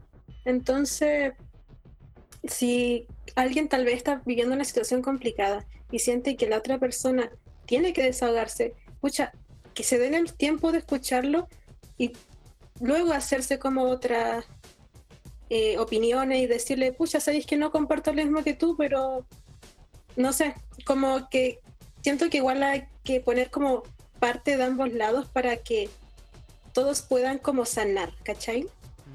entonces, 0.45 1.33
si 2.43 3.07
alguien 3.35 3.67
tal 3.67 3.85
vez 3.85 3.95
está 3.95 4.21
viviendo 4.25 4.53
una 4.53 4.63
situación 4.63 5.01
complicada 5.01 5.65
y 5.91 5.99
siente 5.99 6.35
que 6.35 6.47
la 6.47 6.57
otra 6.57 6.77
persona 6.77 7.31
tiene 7.65 7.93
que 7.93 8.03
desahogarse, 8.03 8.75
escucha, 8.87 9.31
que 9.73 9.83
se 9.83 9.97
den 9.97 10.13
el 10.13 10.33
tiempo 10.33 10.71
de 10.71 10.79
escucharlo 10.79 11.47
y 11.97 12.13
luego 12.79 13.13
hacerse 13.13 13.59
como 13.59 13.83
otras 13.83 14.45
eh, 15.49 15.77
opiniones 15.77 16.41
y 16.41 16.47
decirle, 16.47 16.91
pucha, 16.91 17.19
sabéis 17.19 17.45
que 17.45 17.57
no 17.57 17.71
comparto 17.71 18.11
lo 18.11 18.23
mismo 18.23 18.43
que 18.43 18.53
tú, 18.53 18.75
pero 18.77 19.25
no 20.15 20.33
sé, 20.33 20.55
como 20.85 21.29
que 21.29 21.59
siento 22.01 22.29
que 22.29 22.37
igual 22.37 22.63
hay 22.63 22.87
que 23.03 23.21
poner 23.21 23.49
como 23.51 23.83
parte 24.19 24.57
de 24.57 24.63
ambos 24.63 24.91
lados 24.93 25.27
para 25.27 25.57
que 25.57 25.89
todos 26.73 27.01
puedan 27.01 27.37
como 27.37 27.65
sanar, 27.65 28.13
¿cachai? 28.23 28.67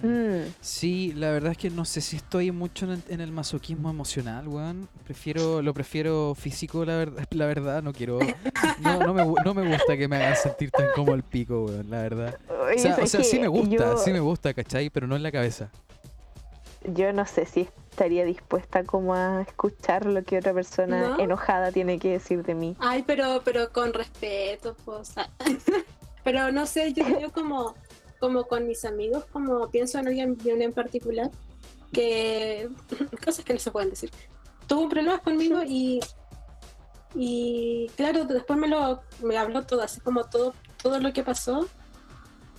Mm, 0.02 0.52
Sí, 0.60 1.12
la 1.16 1.30
verdad 1.30 1.52
es 1.52 1.58
que 1.58 1.70
no 1.70 1.84
sé 1.84 2.00
si 2.00 2.16
estoy 2.16 2.50
mucho 2.52 2.86
en 2.86 2.92
el, 2.92 3.02
en 3.08 3.20
el 3.20 3.32
masoquismo 3.32 3.90
emocional, 3.90 4.48
weón. 4.48 4.88
Prefiero, 5.04 5.60
lo 5.62 5.74
prefiero 5.74 6.34
físico, 6.34 6.84
la 6.84 6.96
verdad, 6.96 7.24
la 7.30 7.46
verdad, 7.46 7.82
no 7.82 7.92
quiero. 7.92 8.18
No, 8.80 8.98
no, 9.00 9.12
me, 9.14 9.24
no 9.44 9.54
me 9.54 9.68
gusta 9.70 9.96
que 9.96 10.08
me 10.08 10.16
hagan 10.16 10.36
sentir 10.36 10.70
tan 10.70 10.86
como 10.94 11.14
el 11.14 11.22
pico, 11.22 11.64
weón, 11.64 11.90
la 11.90 12.02
verdad. 12.02 12.38
O 12.48 12.78
sea, 12.78 12.92
o 12.92 12.94
¿sabes 12.96 13.10
sea 13.10 13.24
sí 13.24 13.38
me 13.38 13.48
gusta, 13.48 13.76
yo, 13.76 13.96
sí 13.98 14.10
me 14.12 14.20
gusta, 14.20 14.54
¿cachai? 14.54 14.90
Pero 14.90 15.06
no 15.06 15.16
en 15.16 15.22
la 15.22 15.32
cabeza. 15.32 15.70
yo 16.94 17.12
no 17.12 17.26
sé 17.26 17.44
si 17.46 17.68
estaría 17.90 18.24
dispuesta 18.24 18.84
como 18.84 19.14
a 19.14 19.42
escuchar 19.42 20.06
lo 20.06 20.22
que 20.24 20.38
otra 20.38 20.54
persona 20.54 21.10
¿No? 21.10 21.18
enojada 21.20 21.72
tiene 21.72 21.98
que 21.98 22.12
decir 22.12 22.42
de 22.44 22.54
mí. 22.54 22.76
Ay, 22.78 23.04
pero, 23.06 23.42
pero 23.44 23.70
con 23.70 23.92
respeto, 23.92 24.74
pues. 24.84 25.12
pero 26.24 26.50
no 26.52 26.64
sé, 26.66 26.92
yo, 26.94 27.04
yo 27.20 27.30
como, 27.32 27.74
como 28.20 28.44
con 28.44 28.66
mis 28.66 28.84
amigos, 28.84 29.24
como 29.32 29.70
pienso 29.70 29.98
en 29.98 30.08
alguien 30.08 30.38
en 30.46 30.72
particular, 30.72 31.30
que 31.92 32.68
cosas 33.24 33.44
que 33.44 33.54
no 33.54 33.58
se 33.58 33.70
pueden 33.70 33.90
decir. 33.90 34.10
Tuvo 34.68 34.88
problemas 34.88 35.20
conmigo 35.22 35.62
y 35.66 36.00
Y 37.14 37.90
claro, 37.96 38.24
después 38.24 38.58
me 38.58 38.68
lo 38.68 39.00
me 39.22 39.36
habló 39.36 39.66
todo, 39.66 39.82
así 39.82 40.00
como 40.00 40.24
todo, 40.24 40.54
todo 40.82 41.00
lo 41.00 41.12
que 41.12 41.24
pasó. 41.24 41.66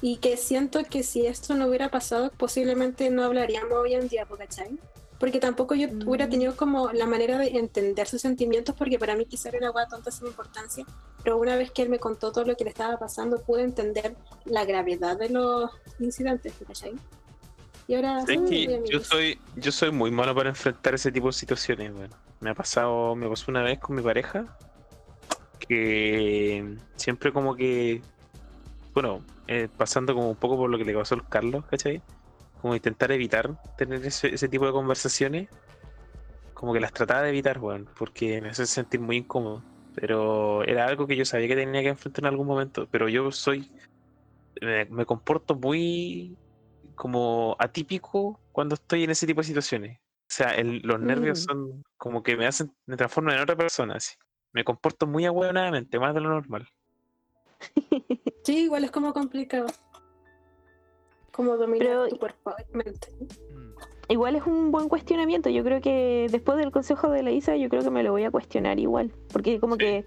Y 0.02 0.18
que 0.18 0.36
siento 0.36 0.84
que 0.84 1.04
si 1.04 1.28
esto 1.28 1.54
no 1.54 1.68
hubiera 1.68 1.90
pasado, 1.90 2.32
posiblemente 2.36 3.10
no 3.12 3.24
hablaríamos 3.24 3.74
hoy 3.74 3.94
en 3.94 4.08
día, 4.08 4.26
¿cachai? 4.26 4.80
Porque 5.22 5.40
tampoco 5.40 5.76
yo 5.76 5.88
hubiera 6.06 6.26
Mm. 6.26 6.30
tenido 6.32 6.56
como 6.58 6.92
la 6.92 7.06
manera 7.06 7.38
de 7.38 7.48
entender 7.58 8.08
sus 8.08 8.22
sentimientos, 8.22 8.76
porque 8.76 8.98
para 9.00 9.16
mí 9.16 9.26
quizá 9.26 9.48
era 9.50 9.60
una 9.60 9.72
hueá 9.72 9.88
tonta 9.88 10.12
sin 10.12 10.28
importancia. 10.28 10.84
Pero 11.24 11.38
una 11.38 11.56
vez 11.56 11.72
que 11.72 11.84
él 11.84 11.90
me 11.90 12.00
contó 12.00 12.32
todo 12.34 12.44
lo 12.44 12.58
que 12.58 12.64
le 12.66 12.72
estaba 12.72 12.98
pasando, 12.98 13.40
pude 13.42 13.62
entender 13.64 14.16
la 14.46 14.66
gravedad 14.66 15.18
de 15.18 15.30
los 15.30 15.70
incidentes, 16.00 16.54
¿cachai? 16.68 16.96
Y 17.88 17.96
ahora 17.96 18.20
Es 18.20 18.26
sí, 18.28 18.66
que 18.68 18.82
yo 18.92 19.00
soy, 19.00 19.40
yo 19.56 19.72
soy 19.72 19.92
muy 19.92 20.10
malo 20.12 20.34
para 20.34 20.50
enfrentar 20.50 20.96
ese 20.96 21.12
tipo 21.12 21.28
de 21.28 21.34
situaciones, 21.34 21.94
bueno. 21.94 22.16
Me 22.40 22.50
ha 22.50 22.56
pasado, 22.56 23.16
me 23.16 23.30
pasó 23.30 23.52
una 23.52 23.62
vez 23.62 23.78
con 23.80 23.96
mi 23.96 24.02
pareja 24.02 24.58
que 25.60 26.76
siempre 26.96 27.32
como 27.32 27.56
que, 27.56 28.02
bueno, 28.94 29.22
eh, 29.48 29.68
pasando 29.78 30.14
como 30.16 30.30
un 30.32 30.36
poco 30.36 30.58
por 30.58 30.70
lo 30.70 30.78
que 30.78 30.86
le 30.86 30.94
pasó 30.96 31.16
al 31.16 31.28
Carlos, 31.30 31.64
¿cachai? 31.70 32.02
Como 32.62 32.76
intentar 32.76 33.12
evitar 33.12 33.56
tener 33.76 34.06
ese, 34.06 34.34
ese 34.34 34.48
tipo 34.48 34.66
de 34.66 34.72
conversaciones, 34.72 35.50
como 36.54 36.74
que 36.74 36.80
las 36.80 36.94
trataba 36.94 37.24
de 37.24 37.30
evitar, 37.30 37.58
bueno, 37.60 37.88
porque 37.98 38.40
me 38.42 38.50
hace 38.50 38.66
sentir 38.68 39.00
muy 39.00 39.18
incómodo. 39.18 39.64
Pero 39.94 40.64
era 40.64 40.86
algo 40.86 41.08
que 41.08 41.16
yo 41.18 41.26
sabía 41.26 41.48
que 41.48 41.56
tenía 41.56 41.82
que 41.82 41.90
enfrentar 41.90 42.24
en 42.24 42.28
algún 42.30 42.48
momento, 42.48 42.88
pero 42.92 43.10
yo 43.10 43.32
soy, 43.32 43.70
me, 44.62 44.86
me 44.86 45.06
comporto 45.06 45.56
muy 45.56 46.38
como 46.96 47.56
atípico 47.60 48.40
cuando 48.52 48.76
estoy 48.76 49.04
en 49.04 49.10
ese 49.10 49.26
tipo 49.28 49.42
de 49.42 49.48
situaciones. 49.48 49.98
O 50.00 50.34
sea, 50.34 50.52
el- 50.56 50.80
los 50.84 51.00
nervios 51.00 51.40
Mm. 51.40 51.44
son 51.44 51.84
como 51.98 52.24
que 52.24 52.38
me 52.38 52.48
hacen, 52.48 52.72
me 52.86 52.96
transforman 52.96 53.36
en 53.36 53.42
otra 53.42 53.56
persona, 53.56 53.96
así. 53.96 54.16
Me 54.54 54.64
comporto 54.64 55.08
muy 55.08 55.26
ahueonadamente, 55.26 56.00
más 56.00 56.14
de 56.14 56.22
lo 56.22 56.30
normal. 56.30 56.68
Sí, 58.44 58.64
igual 58.64 58.84
es 58.84 58.92
como 58.92 59.14
complicado. 59.14 59.68
Como 61.32 61.58
dominar 61.58 61.88
Pero- 61.88 62.08
tu 62.10 62.18
cuerpo 62.20 62.54
y 62.74 62.78
mente. 62.78 63.08
Mm. 63.20 63.72
Igual 64.10 64.36
es 64.36 64.46
un 64.46 64.72
buen 64.72 64.90
cuestionamiento. 64.90 65.50
Yo 65.50 65.64
creo 65.64 65.80
que 65.80 66.28
después 66.30 66.58
del 66.58 66.72
consejo 66.72 67.10
de 67.10 67.24
la 67.24 67.32
Isa, 67.32 67.56
yo 67.56 67.70
creo 67.70 67.82
que 67.84 67.90
me 67.92 68.04
lo 68.04 68.12
voy 68.12 68.24
a 68.26 68.32
cuestionar 68.32 68.80
igual. 68.80 69.12
Porque 69.32 69.60
como 69.60 69.76
Sí. 69.76 69.80
que 69.80 70.06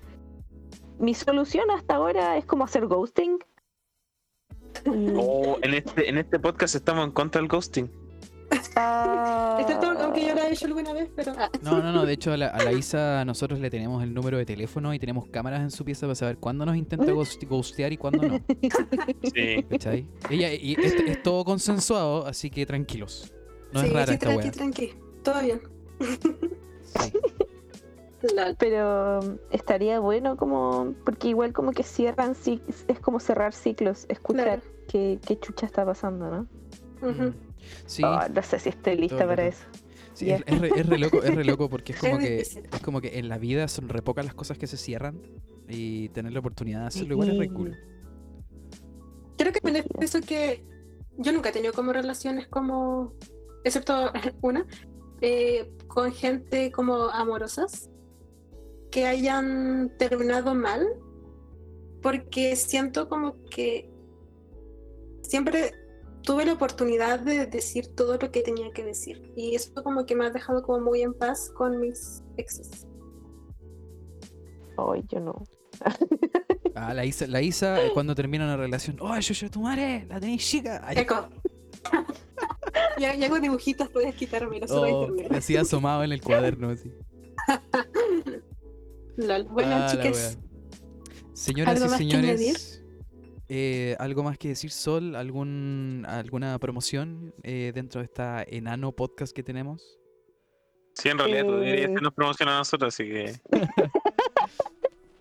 mi 0.99 1.15
solución 1.15 1.71
hasta 1.71 1.95
ahora 1.97 2.37
es 2.37 2.45
como 2.45 2.65
hacer 2.65 2.87
ghosting. 2.87 3.39
Oh, 5.17 5.57
en 5.63 5.73
este, 5.75 6.09
en 6.11 6.19
este 6.19 6.39
podcast 6.39 6.75
estamos 6.75 7.07
en 7.07 7.13
contra 7.13 7.41
del 7.41 7.49
ghosting. 7.49 7.91
Ah. 8.77 9.59
Excepto 9.61 9.87
aunque 9.89 10.27
yo 10.27 10.35
lo 10.35 10.41
he 10.43 10.53
hecho 10.53 10.67
alguna 10.67 10.93
vez, 10.93 11.11
pero. 11.15 11.33
ah, 11.39 11.51
No, 11.63 11.83
no, 11.83 11.93
no. 11.93 12.05
De 12.07 12.13
hecho, 12.13 12.33
a 12.33 12.37
la, 12.37 12.49
a 12.49 12.63
la 12.63 12.73
Isa 12.73 13.25
nosotros 13.25 13.61
le 13.61 13.71
tenemos 13.71 14.03
el 14.03 14.13
número 14.15 14.37
de 14.39 14.45
teléfono 14.47 14.93
y 14.95 14.99
tenemos 14.99 15.27
cámaras 15.29 15.61
en 15.61 15.71
su 15.71 15.85
pieza 15.85 16.07
para 16.07 16.15
saber 16.15 16.39
cuándo 16.39 16.65
nos 16.67 16.77
intenta 16.77 17.13
ghost- 17.13 17.47
ghostear 17.49 17.93
y 17.93 17.97
cuándo 17.97 18.27
no. 18.29 18.41
Sí. 19.23 19.63
¿Cachai? 19.71 20.07
Ella, 20.31 20.53
y 20.53 20.75
es, 20.81 20.95
es 20.95 21.23
todo 21.23 21.45
consensuado, 21.45 22.27
así 22.27 22.51
que 22.51 22.67
tranquilos. 22.67 23.33
No 23.73 23.81
sí, 23.81 23.87
es 23.87 23.93
rara 23.93 24.07
sí, 24.07 24.13
esta 24.15 24.27
tranqui, 24.27 24.43
wea. 24.45 24.53
tranqui. 24.53 24.95
Todo 25.23 25.41
bien. 25.43 25.61
Sí. 26.83 27.13
Pero 28.59 29.21
estaría 29.51 30.01
bueno 30.01 30.37
como. 30.37 30.95
Porque 31.05 31.29
igual 31.29 31.53
como 31.53 31.73
que 31.73 31.83
cierran 31.83 32.35
es 32.89 33.01
como 33.01 33.21
cerrar 33.21 33.53
ciclos, 33.53 34.07
escuchar 34.09 34.45
Claro. 34.45 34.63
qué, 34.89 35.19
qué 35.27 35.39
chucha 35.39 35.67
está 35.67 35.85
pasando, 35.85 36.31
¿no? 36.31 36.43
Mm. 37.07 37.35
Sí, 37.87 38.03
Oh, 38.05 38.21
no 38.33 38.43
sé 38.43 38.59
si 38.59 38.69
estoy 38.71 38.97
lista 38.97 39.27
para 39.27 39.47
eso. 39.47 39.65
sí, 40.15 40.27
ya. 40.27 40.37
es, 40.37 40.43
es 40.47 40.61
re, 40.61 40.71
es 40.77 40.87
re 40.87 40.99
loco, 40.99 41.23
es 41.23 41.35
re 41.35 41.45
loco 41.45 41.69
porque 41.69 41.93
es 41.93 41.99
como 42.01 42.19
que 42.19 42.41
es 42.41 42.61
como 42.83 43.01
que 43.01 43.19
en 43.19 43.29
la 43.29 43.39
vida 43.39 43.69
son 43.69 43.89
re 43.89 44.03
pocas 44.03 44.25
las 44.25 44.35
cosas 44.35 44.59
que 44.59 44.67
se 44.67 44.77
cierran 44.77 45.21
y 45.69 46.09
tener 46.11 46.33
la 46.33 46.41
oportunidad 46.41 46.81
de 46.81 46.87
hacerlo 46.87 47.15
igual 47.15 47.31
es 47.31 47.39
re 47.39 47.49
cool. 47.49 47.77
Creo 49.37 49.53
que 49.53 49.61
también 49.61 49.85
es 49.99 50.15
eso 50.15 50.27
que 50.27 50.65
yo 51.19 51.33
nunca 51.33 51.51
he 51.51 51.53
tenido 51.53 51.73
como 51.73 51.93
relaciones 51.93 52.47
como, 52.49 53.15
excepto 53.65 54.13
una, 54.43 54.67
eh, 55.21 55.71
con 55.89 56.13
gente 56.13 56.71
como 56.71 57.09
amorosas 57.11 57.91
que 58.91 59.07
hayan 59.07 59.93
terminado 59.99 60.55
mal, 60.55 60.87
porque 62.03 62.55
siento 62.57 63.09
como 63.09 63.43
que 63.47 63.91
siempre 65.23 65.73
tuve 66.25 66.47
la 66.47 66.55
oportunidad 66.55 67.21
de 67.21 67.47
decir 67.47 67.95
todo 67.95 68.17
lo 68.19 68.31
que 68.31 68.43
tenía 68.43 68.71
que 68.73 68.83
decir 68.85 69.31
y 69.37 69.55
eso 69.55 69.73
como 69.83 70.07
que 70.07 70.17
me 70.17 70.27
ha 70.27 70.31
dejado 70.31 70.63
como 70.63 70.81
muy 70.81 71.03
en 71.03 71.15
paz 71.15 71.51
con 71.55 71.79
mis 71.81 72.23
exes. 72.37 72.87
Ay, 74.77 75.05
yo 75.09 75.21
no. 75.21 75.43
Ah, 76.77 76.93
la 76.93 77.05
Isa, 77.05 77.29
la 77.29 77.41
Isa 77.41 77.85
eh, 77.85 77.93
cuando 77.95 78.17
termina 78.17 78.43
una 78.47 78.57
relación, 78.57 78.97
¡Oh, 79.01 79.17
yo, 79.17 79.33
yo, 79.33 79.49
tu 79.49 79.61
madre! 79.61 80.07
¡La 80.09 80.19
tenéis 80.19 80.45
chica! 80.45 80.83
Ay, 80.85 80.99
Eco. 80.99 81.29
ya, 82.99 83.15
ya 83.15 83.31
con 83.31 83.41
dibujitos 83.41 83.89
puedes 83.91 84.13
quitarme, 84.17 84.59
no 84.59 84.67
oh, 84.69 85.07
internet. 85.09 85.39
así 85.39 85.57
asomado 85.57 86.03
en 86.03 86.11
el 86.11 86.21
cuaderno. 86.21 86.71
Así. 86.71 86.93
Lol. 89.17 89.45
Bueno, 89.45 89.77
Ah, 89.77 89.89
chicas. 89.89 90.37
Señoras 91.33 91.81
¿Algo 91.81 91.95
y 91.95 91.99
señores, 91.99 92.83
eh, 93.49 93.97
¿algo 93.99 94.23
más 94.23 94.39
que 94.39 94.49
decir, 94.49 94.71
Sol? 94.71 95.15
¿Algún, 95.17 96.05
¿Alguna 96.09 96.59
promoción 96.59 97.35
eh, 97.43 97.73
dentro 97.75 98.01
de 98.01 98.07
esta 98.07 98.43
enano 98.47 98.93
podcast 98.93 99.35
que 99.35 99.43
tenemos? 99.43 99.99
Sí, 100.95 101.09
en 101.09 101.19
realidad 101.19 101.45
tú 101.45 101.53
deberías 101.57 101.89
Eh. 101.89 101.93
hacernos 101.93 102.15
promoción 102.15 102.49
a 102.49 102.59
nosotros, 102.59 102.95
así 102.95 103.05
que. 103.05 103.33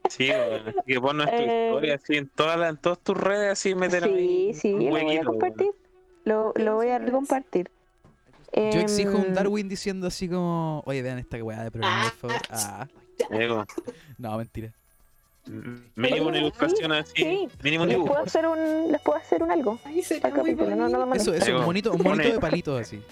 Sí, 0.09 0.27
bueno, 0.27 0.55
así 0.67 0.77
que 0.85 1.01
pon 1.01 1.17
nuestra 1.17 1.39
Eh. 1.39 1.67
historia 1.69 1.95
así 1.95 2.15
en, 2.17 2.29
todas 2.29 2.59
las- 2.59 2.69
en 2.69 2.77
todas 2.77 2.99
tus 2.99 3.17
redes, 3.17 3.51
así 3.53 3.73
meter 3.73 4.03
Sí, 4.03 4.09
ahí 4.09 4.53
sí, 4.53 4.73
un 4.73 4.85
lo 4.85 4.91
voy 4.91 5.17
a 5.17 5.23
compartir. 5.23 5.71
Lo, 6.25 6.53
lo 6.55 6.75
voy 6.75 6.89
a 6.89 7.03
compartir. 7.11 7.71
Yo 8.55 8.79
exijo 8.79 9.17
un 9.17 9.25
Em, 9.25 9.33
Darwin 9.33 9.67
diciendo 9.67 10.05
así 10.05 10.29
como, 10.29 10.83
oye, 10.85 11.01
vean 11.01 11.17
esta 11.17 11.43
weá 11.43 11.63
de 11.63 11.71
programa, 11.71 12.13
por 12.21 12.29
favor. 12.31 12.47
Ah, 12.51 12.87
weón. 13.31 13.39
Diego, 13.39 13.65
no, 14.19 14.37
mentira. 14.37 14.71
Mínimo 15.95 16.27
una 16.27 16.37
Sí, 16.37 16.43
ilustración 16.43 16.91
así. 16.93 17.11
sí. 17.15 17.49
Mínimo 17.63 17.83
un 17.83 17.89
Les 17.89 17.97
dibujo. 17.97 18.13
puedo 18.13 18.25
hacer 18.25 18.47
un, 18.47 18.91
les 18.91 19.01
puedo 19.01 19.17
hacer 19.19 19.43
un 19.43 19.51
algo. 19.51 19.79
Ahí 19.85 20.01
sería 20.01 20.21
Para 20.21 20.35
el 20.35 20.41
muy 20.41 20.51
capítulo, 20.55 20.75
no, 20.75 20.89
no 20.89 20.97
lo 20.99 21.05
bonito. 21.07 21.33
Eso, 21.33 21.33
eso, 21.45 21.59
un 21.59 21.65
monito, 21.65 21.91
un 21.91 21.97
monito 22.01 22.21
pone- 22.23 22.33
de 22.33 22.39
palitos 22.39 22.81
así. 22.81 23.03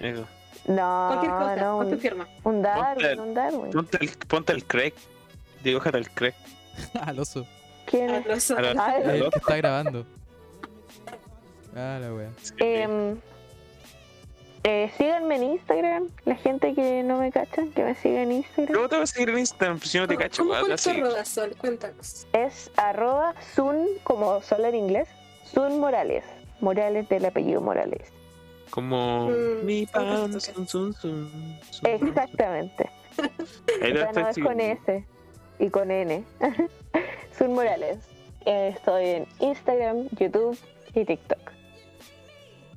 Diego, 0.00 0.26
No, 0.66 1.06
Cualquier 1.08 1.32
cosa, 1.32 1.56
no, 1.56 1.76
con 1.78 1.86
tu 1.88 1.92
un, 1.94 2.00
firma. 2.00 2.28
un 2.44 2.62
Darwin, 2.62 3.06
Ponte- 3.06 3.20
un 3.20 3.34
Darwin. 3.34 3.70
Ponte 3.72 3.98
el, 4.00 4.10
ponte 4.26 4.52
el 4.52 4.64
Craig. 4.64 4.92
Dibújate 5.62 5.98
el 5.98 6.10
Craig. 6.10 6.34
Al 7.00 7.18
oso. 7.20 7.46
¿Quién 7.86 8.10
es? 8.10 8.26
lo 8.26 8.38
sé. 8.40 8.54
A 8.54 8.60
la- 8.60 8.70
a 8.70 8.74
la- 9.00 9.14
El 9.16 9.30
que 9.30 9.38
está 9.38 9.56
grabando. 9.56 10.04
Ah, 11.76 11.98
la 12.00 12.12
wea. 12.12 12.30
Sí. 12.42 12.52
Em, 12.58 13.16
eh, 14.64 14.90
síganme 14.96 15.36
en 15.36 15.42
Instagram, 15.44 16.08
la 16.24 16.34
gente 16.36 16.74
que 16.74 17.02
no 17.02 17.18
me 17.18 17.30
cacha, 17.32 17.62
que 17.74 17.84
me 17.84 17.94
siga 17.94 18.22
en 18.22 18.32
Instagram. 18.32 18.74
¿Cómo 18.74 18.88
te 18.88 18.96
vas 18.96 19.10
a 19.10 19.14
seguir 19.14 19.30
en 19.30 19.38
Instagram? 19.38 19.80
Si 19.80 19.98
no 19.98 20.08
te 20.08 20.16
cacho, 20.16 20.42
¿Cómo 20.42 20.50
cuál 20.58 20.72
es 20.72 20.82
tu 20.82 20.90
así. 20.90 21.00
arroba, 21.00 21.24
Sol? 21.24 21.56
Cuéntanos. 21.58 22.26
Es 22.32 22.70
arroba 22.76 23.34
Sun, 23.54 23.86
como 24.04 24.40
sol 24.42 24.64
en 24.64 24.74
inglés, 24.74 25.08
Sun 25.52 25.78
Morales. 25.80 26.24
Morales 26.60 27.08
del 27.08 27.24
apellido 27.24 27.60
Morales. 27.60 28.02
Como 28.70 29.28
Mm, 29.30 29.64
mi 29.64 29.86
pan, 29.86 30.34
esto 30.34 30.40
sun, 30.52 30.68
sun, 30.68 30.94
sun. 30.94 31.58
Exactamente. 31.84 32.90
Ya 33.82 34.12
no 34.12 34.28
es 34.28 34.38
con. 34.38 34.60
S 34.60 35.04
y 35.58 35.70
con 35.70 35.90
N. 35.90 36.24
Sun 37.38 37.54
Morales. 37.54 37.98
Eh, 38.44 38.74
estoy 38.76 39.04
en 39.06 39.26
Instagram, 39.40 40.08
YouTube 40.18 40.56
y 40.94 41.04
TikTok. 41.04 41.38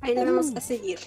Ahí 0.00 0.14
la 0.14 0.24
vamos 0.24 0.54
a 0.56 0.60
seguir. 0.60 0.98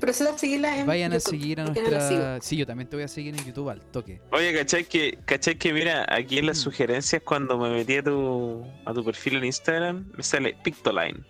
Proceda 0.00 0.30
a 0.34 0.38
seguirla 0.38 0.78
en 0.78 0.86
Vayan 0.86 1.12
a 1.12 1.20
seguir 1.20 1.60
a 1.60 1.64
nuestra. 1.64 2.40
Sí, 2.40 2.56
yo 2.56 2.66
también 2.66 2.88
te 2.88 2.96
voy 2.96 3.04
a 3.04 3.08
seguir 3.08 3.34
en 3.38 3.44
YouTube 3.44 3.68
al 3.70 3.80
toque. 3.80 4.20
Oye, 4.32 4.54
¿cachai 4.54 4.84
que, 4.84 5.18
¿cachai 5.24 5.56
que 5.56 5.72
mira, 5.72 6.06
aquí 6.08 6.38
en 6.38 6.46
las 6.46 6.58
Mm. 6.58 6.62
sugerencias 6.62 7.22
cuando 7.24 7.58
me 7.58 7.70
metí 7.70 7.96
a 7.96 8.02
tu, 8.02 8.64
a 8.84 8.92
tu 8.94 9.04
perfil 9.04 9.36
en 9.38 9.44
Instagram, 9.46 10.10
me 10.16 10.22
sale 10.22 10.56
Pictoline. 10.62 11.24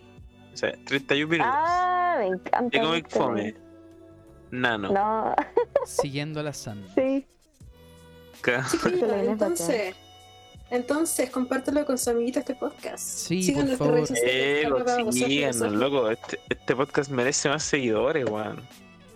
O 0.53 0.57
sea, 0.57 0.73
31 0.85 1.29
minutos. 1.29 1.53
Ah, 1.55 2.17
me 2.19 2.27
encanta. 2.27 2.95
este 2.97 3.09
Fome. 3.17 3.55
Nano. 4.51 4.91
No, 4.91 5.35
Siguiendo 5.85 6.39
a 6.39 6.43
la 6.43 6.53
San. 6.53 6.83
sí. 6.95 7.25
Chiquillos, 8.41 8.73
Excelente, 8.73 9.31
entonces, 9.31 9.95
entonces, 10.71 11.29
compártelo 11.29 11.85
con 11.85 11.97
su 11.97 12.09
amiguito 12.09 12.39
este 12.39 12.55
podcast. 12.55 12.99
Sí, 12.99 13.43
Sigan 13.43 13.67
por 13.67 13.77
favor. 13.77 13.99
Eh, 13.99 14.05
síganos, 14.05 15.15
filosófico. 15.17 15.69
loco. 15.75 16.09
Este, 16.11 16.39
este 16.49 16.75
podcast 16.75 17.09
merece 17.11 17.49
más 17.49 17.63
seguidores, 17.63 18.25
weón. 18.29 18.61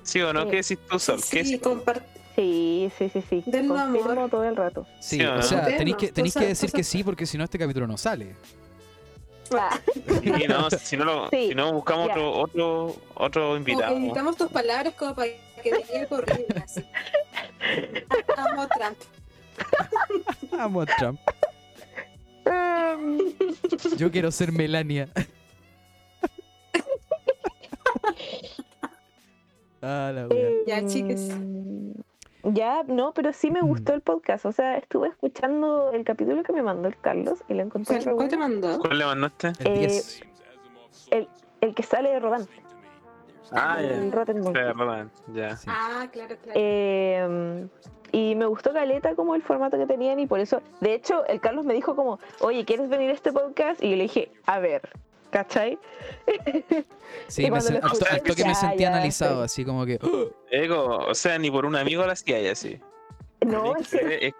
¿Sí 0.03 0.19
o 0.21 0.33
no? 0.33 0.43
Sí. 0.43 0.49
¿Qué 0.49 0.55
decís 0.57 0.79
tú, 0.89 0.99
Sol? 0.99 1.19
¿Qué 1.29 1.45
Sí, 1.45 1.59
comparte. 1.59 2.07
Sí, 2.35 2.91
sí, 2.97 3.09
sí, 3.13 3.23
sí. 3.29 3.41
Confirmo 3.43 3.77
amor. 3.77 4.29
todo 4.29 4.43
el 4.43 4.55
rato. 4.55 4.87
Sí, 4.99 5.17
¿Sí 5.19 5.23
o 5.23 5.41
sea, 5.43 5.65
tenéis 5.65 5.95
que, 5.97 6.11
tenéis 6.11 6.33
que 6.33 6.47
decir 6.47 6.71
que 6.71 6.83
sí 6.83 7.03
porque 7.03 7.25
si 7.27 7.37
no 7.37 7.43
este 7.43 7.59
capítulo 7.59 7.85
no 7.87 7.97
sale. 7.97 8.35
Ah, 9.55 9.79
Sí, 10.23 10.31
no, 10.49 10.69
si 10.71 10.97
no, 10.97 11.05
lo- 11.05 11.29
Sí, 11.29 11.49
si 11.49 11.55
no 11.55 11.71
buscamos 11.73 12.09
otro, 12.09 12.31
otro, 12.39 12.95
otro 13.13 13.51
O 13.51 13.57
invitado. 13.57 13.95
editamos 13.95 14.35
tus 14.35 14.49
palabras 14.51 14.95
como 14.95 15.13
para 15.13 15.27
que 15.61 15.71
diga 15.71 16.07
horrible 16.09 16.63
así. 16.65 16.83
Amo 18.37 18.67
Trump. 18.67 18.97
Amo 20.59 20.81
a 20.81 20.85
Trump. 20.87 21.19
Yo 23.97 24.11
quiero 24.11 24.31
ser 24.31 24.51
Melania. 24.51 25.07
ah, 29.81 30.11
la 30.13 30.27
wea. 30.27 30.49
Ya, 30.67 30.85
chicas. 30.85 31.29
Mm, 31.39 31.91
Ya, 32.45 32.83
no, 32.83 33.13
pero 33.13 33.31
sí 33.31 33.51
me 33.51 33.61
Mm. 33.63 33.67
gustó 33.67 33.93
el 33.93 34.01
podcast. 34.01 34.45
O 34.45 34.51
sea, 34.51 34.77
estuve 34.77 35.07
escuchando 35.07 35.91
el 35.93 36.03
capítulo 36.03 36.43
que 36.43 36.51
me 36.51 36.61
mandó 36.61 36.89
el 36.89 36.97
Carlos 36.99 37.41
y 37.47 37.53
lo 37.53 37.63
encontré 37.63 38.03
¿Cuál, 38.03 38.27
te 38.29 38.37
mandó? 38.37 38.79
¿Cuál 38.79 38.99
le 38.99 39.05
mandaste? 39.05 39.53
El 39.59 39.67
Eh, 39.67 39.79
10. 39.79 40.19
El 41.61 41.73
que 41.75 41.83
sale 41.83 42.09
de 42.09 42.19
Rodan, 42.19 42.45
Ah, 43.53 43.77
el 43.81 44.09
ya. 44.09 44.15
Rotten. 44.15 44.43
Sí. 45.57 45.67
Ah, 45.69 46.07
claro, 46.11 46.35
claro. 46.43 46.53
Eh, 46.59 47.67
y 48.11 48.35
me 48.35 48.45
gustó 48.45 48.73
Caleta 48.73 49.15
como 49.15 49.33
el 49.35 49.41
formato 49.41 49.77
que 49.77 49.85
tenían 49.87 50.19
y 50.19 50.27
por 50.27 50.39
eso, 50.39 50.61
de 50.81 50.93
hecho, 50.93 51.25
el 51.27 51.39
Carlos 51.41 51.65
me 51.65 51.73
dijo 51.73 51.95
como, 51.95 52.19
oye, 52.41 52.63
¿quieres 52.65 52.89
venir 52.89 53.09
a 53.09 53.13
este 53.13 53.31
podcast? 53.31 53.83
Y 53.83 53.89
yo 53.91 53.95
le 53.95 54.03
dije, 54.03 54.31
a 54.45 54.59
ver, 54.59 54.81
¿cachai? 55.31 55.79
Sí, 57.27 57.49
me 57.49 57.57
sen- 57.59 57.79
al, 57.83 57.97
to- 57.97 58.05
al 58.09 58.21
me 58.45 58.49
ya, 58.51 58.55
sentí 58.55 58.77
ya, 58.83 58.89
analizado, 58.89 59.37
sí. 59.41 59.45
así 59.45 59.65
como 59.65 59.85
que. 59.85 59.99
Ego, 60.51 60.97
o 61.07 61.15
sea, 61.15 61.37
ni 61.39 61.49
por 61.49 61.65
un 61.65 61.75
amigo 61.75 62.05
la 62.05 62.13
hacía 62.13 62.49
así. 62.49 62.79
No, 63.53 63.75
es 63.75 63.89
que 63.89 63.97
el 63.99 64.05
Oye, 64.05 64.33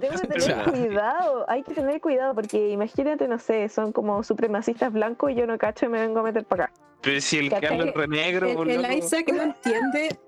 tengo 0.00 0.20
tener 0.20 0.64
cuidado, 0.70 1.44
hay 1.48 1.62
que 1.62 1.74
tener 1.74 2.00
cuidado 2.00 2.34
porque 2.34 2.70
imagínate, 2.70 3.28
no 3.28 3.38
sé, 3.38 3.68
son 3.68 3.92
como 3.92 4.22
supremacistas 4.22 4.92
blancos 4.92 5.32
y 5.32 5.34
yo 5.34 5.46
no 5.46 5.58
cacho 5.58 5.86
y 5.86 5.88
me 5.88 6.00
vengo 6.00 6.20
a 6.20 6.22
meter 6.22 6.44
para 6.44 6.64
acá. 6.64 6.74
Pero 7.02 7.20
si 7.20 7.38
el. 7.38 7.50
Carlos 7.50 7.92
Renegro, 7.94 8.62
el, 8.62 8.70
el 8.70 8.82
loco. 8.82 8.94
Isaac 8.94 9.32
no 9.32 9.42
entiende. 9.42 10.18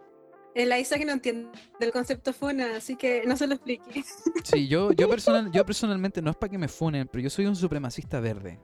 El 0.55 0.77
Isaac 0.77 1.03
no 1.07 1.13
entiende 1.13 1.51
el 1.79 1.93
concepto 1.93 2.33
funa, 2.33 2.77
así 2.77 2.97
que 2.97 3.23
no 3.27 3.37
se 3.37 3.47
lo 3.47 3.55
explique. 3.55 4.03
Sí, 4.43 4.67
yo, 4.67 4.93
yo, 4.93 5.09
personal, 5.11 5.53
yo 5.53 5.65
personalmente 5.65 6.21
no 6.21 6.31
es 6.31 6.37
para 6.37 6.51
que 6.51 6.59
me 6.59 6.69
funen, 6.69 7.07
pero 7.07 7.23
yo 7.23 7.31
soy 7.31 7.47
un 7.47 7.55
supremacista 7.55 8.19
verde. 8.19 8.59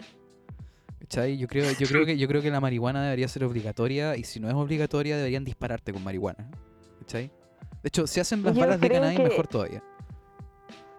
¿Cachai? 1.00 1.36
Yo 1.36 1.46
creo, 1.46 1.70
yo, 1.78 1.86
creo 1.86 2.06
que, 2.06 2.16
yo 2.16 2.26
creo 2.26 2.42
que 2.42 2.50
la 2.50 2.60
marihuana 2.60 3.04
debería 3.04 3.28
ser 3.28 3.44
obligatoria 3.44 4.16
y 4.16 4.24
si 4.24 4.40
no 4.40 4.48
es 4.48 4.54
obligatoria 4.54 5.16
deberían 5.16 5.44
dispararte 5.44 5.92
con 5.92 6.02
marihuana. 6.02 6.50
¿Cachai? 7.00 7.30
De 7.84 7.88
hecho, 7.88 8.06
si 8.06 8.18
hacen 8.18 8.42
las 8.42 8.54
Yo 8.54 8.62
balas 8.62 8.80
de 8.80 8.88
cannabis, 8.88 9.18
que- 9.18 9.24
mejor 9.28 9.46
todavía. 9.46 9.82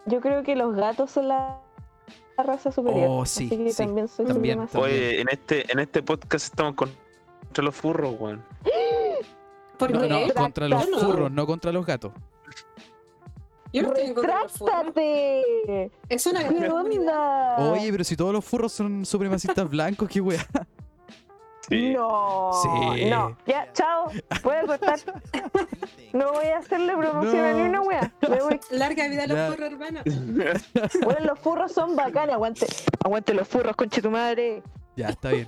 Yo 0.06 0.22
creo 0.22 0.44
que 0.44 0.56
los 0.56 0.76
gatos 0.76 1.10
son 1.10 1.28
la, 1.30 1.60
la 2.38 2.44
raza 2.44 2.72
superior. 2.72 3.08
Oh, 3.10 3.26
sí, 3.26 3.48
así 3.48 3.58
que 3.58 3.72
sí, 3.72 3.78
también 3.84 4.08
soy 4.08 4.28
también, 4.28 4.60
también. 4.68 4.84
Oye, 4.84 5.20
en 5.22 5.28
este, 5.30 5.72
en 5.72 5.80
este 5.80 6.04
podcast 6.04 6.46
estamos 6.46 6.76
con- 6.76 6.92
contra 7.42 7.64
los 7.64 7.76
furros, 7.76 8.16
weón. 8.20 8.46
¿Por 9.80 9.92
No, 9.92 10.02
qué? 10.02 10.08
no, 10.10 10.34
contra 10.36 10.68
los 10.70 10.86
furros, 10.86 11.32
no 11.32 11.48
contra 11.48 11.72
los 11.72 11.84
gatos. 11.88 12.12
Yo 13.74 13.82
no. 13.82 13.90
¡Retráctate! 13.94 15.92
Es 16.08 16.26
una 16.28 16.48
¿Qué 16.48 16.70
onda? 16.70 17.56
Oye, 17.72 17.92
pero 17.92 18.04
si 18.04 18.16
todos 18.16 18.32
los 18.32 18.46
furros 18.46 18.72
son 18.72 19.06
supremacistas 19.06 19.68
blancos, 19.68 20.08
qué 20.08 20.22
wea. 20.22 20.46
Sí. 21.68 21.94
No, 21.94 22.52
Sí. 22.62 23.06
no. 23.10 23.36
Ya. 23.48 23.65
Puedes 24.44 24.66
cortar. 24.66 25.00
No 26.14 26.34
voy 26.34 26.46
a 26.48 26.60
hacerle 26.60 26.96
promoción 26.96 27.46
a 27.46 27.54
ni 27.54 27.62
una 27.62 27.82
wea. 27.82 28.14
Me 28.30 28.42
voy. 28.42 28.60
Larga 28.72 29.08
vida 29.08 29.24
a 29.24 29.28
los 29.28 29.54
furros, 29.54 29.72
hermano. 29.72 30.02
Bueno, 31.04 31.26
los 31.26 31.40
furros 31.40 31.72
son 31.72 31.96
bacanes. 31.96 32.36
Aguante. 32.36 32.68
Aguante 33.04 33.34
los 33.34 33.48
furros, 33.48 33.76
conche 33.76 34.02
tu 34.02 34.12
madre. 34.12 34.64
Ya, 34.96 35.10
está 35.10 35.30
bien. 35.30 35.48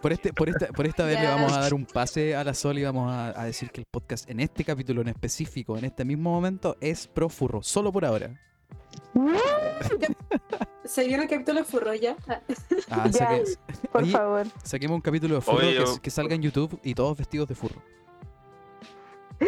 Por, 0.00 0.12
este, 0.12 0.32
por, 0.32 0.48
esta, 0.48 0.68
por 0.68 0.86
esta 0.86 1.04
vez 1.04 1.20
le 1.20 1.26
vamos 1.26 1.52
a 1.52 1.60
dar 1.60 1.74
un 1.74 1.84
pase 1.84 2.36
a 2.36 2.44
la 2.44 2.54
Sol 2.54 2.78
y 2.78 2.84
vamos 2.84 3.10
a, 3.10 3.40
a 3.40 3.44
decir 3.44 3.70
que 3.70 3.80
el 3.80 3.86
podcast 3.90 4.30
en 4.30 4.38
este 4.40 4.64
capítulo 4.64 5.00
en 5.00 5.08
específico, 5.08 5.76
en 5.76 5.84
este 5.84 6.04
mismo 6.04 6.30
momento, 6.30 6.76
es 6.80 7.08
pro 7.08 7.28
furro, 7.28 7.62
solo 7.62 7.92
por 7.92 8.04
ahora. 8.04 8.30
Se 10.84 11.06
viene 11.06 11.22
el 11.24 11.28
capítulo 11.28 11.60
de 11.60 11.64
furros 11.64 12.00
ya. 12.00 12.16
Ah, 12.28 12.40
Ah, 12.90 13.06
Ya. 13.06 13.12
saque- 13.12 13.44
Por 13.92 14.02
Oye, 14.02 14.12
favor. 14.12 14.46
saquemos 14.64 14.94
un 14.96 15.00
capítulo 15.00 15.36
de 15.36 15.40
furro 15.40 15.58
Oye, 15.58 15.76
que, 15.78 16.00
que 16.02 16.10
salga 16.10 16.34
en 16.34 16.42
YouTube 16.42 16.78
y 16.82 16.94
todos 16.94 17.16
vestidos 17.16 17.48
de 17.48 17.54
furro. 17.54 17.80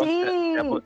Sí. 0.00 0.54
Ya, 0.56 0.64
pues, 0.64 0.82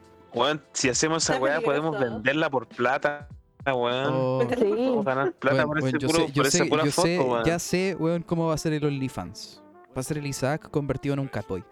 si 0.73 0.89
hacemos 0.89 1.23
esa 1.23 1.39
weá, 1.41 1.61
podemos 1.61 1.99
venderla 1.99 2.51
por 2.51 2.67
plata, 2.67 3.29
weón. 3.65 4.11
Oh, 4.13 4.41
Sí. 4.59 5.03
Ganar 5.05 5.33
plata 5.33 5.57
weón, 5.67 5.69
por, 5.69 5.79
ese 5.79 5.99
yo 5.99 6.09
puro, 6.09 6.19
sé, 6.21 6.27
yo 6.33 6.35
por 6.43 6.47
esa 6.47 6.59
sé, 6.59 6.65
pura 6.67 6.85
yo 6.85 6.91
foto, 6.93 7.07
sé, 7.09 7.19
weón. 7.21 7.45
ya 7.45 7.59
sé, 7.59 7.97
weón, 7.99 8.23
cómo 8.23 8.47
va 8.49 8.55
a 8.55 8.59
ser 8.59 8.73
el 8.73 8.85
OnlyFans. 8.85 9.63
Va 9.97 10.01
a 10.01 10.03
ser 10.03 10.19
el 10.19 10.27
Isaac 10.27 10.69
convertido 10.71 11.15
en 11.15 11.21
un 11.21 11.29
catboy. 11.29 11.65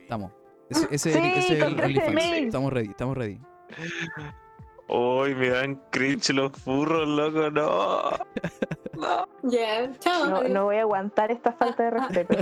Estamos. 0.00 0.32
Ese, 0.70 0.88
ese, 0.90 1.12
Sí, 1.12 1.18
ese 1.36 1.58
es 1.58 1.64
con 1.64 1.72
el 1.74 1.80
OnlyFans. 1.84 2.22
Estamos 2.46 2.72
ready, 2.72 2.88
estamos 2.90 3.16
ready. 3.16 3.38
Uy, 4.88 5.34
me 5.34 5.48
dan 5.50 5.80
cringe 5.90 6.30
los 6.32 6.52
furros, 6.52 7.06
loco, 7.06 7.50
no. 7.50 8.10
No. 8.94 9.28
Ya, 9.44 9.90
chao. 10.00 10.42
No, 10.48 10.64
voy 10.64 10.76
a 10.76 10.80
aguantar 10.80 11.30
esta 11.30 11.52
falta 11.52 11.84
de 11.84 11.90
respeto. 11.90 12.36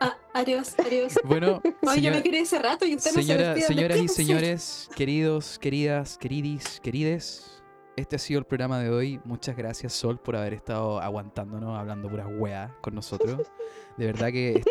Ah, 0.00 0.16
adiós, 0.34 0.74
adiós. 0.78 1.18
Bueno, 1.24 1.62
yo 1.64 1.90
señora- 1.92 2.16
me 2.16 2.22
quedé 2.22 2.40
ese 2.40 2.58
rato 2.58 2.84
y 2.84 2.96
usted 2.96 3.12
no 3.12 3.22
se 3.22 3.26
Señora- 3.26 3.56
señoras 3.60 3.98
y 3.98 4.08
señores, 4.08 4.90
queridos, 4.94 5.58
queridas, 5.58 6.18
queridis, 6.18 6.80
querides, 6.80 7.62
este 7.96 8.16
ha 8.16 8.18
sido 8.18 8.40
el 8.40 8.44
programa 8.46 8.80
de 8.80 8.90
hoy. 8.90 9.20
Muchas 9.24 9.56
gracias, 9.56 9.92
Sol, 9.94 10.18
por 10.18 10.36
haber 10.36 10.52
estado 10.54 11.00
aguantándonos, 11.00 11.78
hablando 11.78 12.08
pura 12.10 12.26
weá 12.26 12.74
con 12.82 12.94
nosotros. 12.94 13.50
De 13.96 14.06
verdad 14.06 14.28
que 14.32 14.62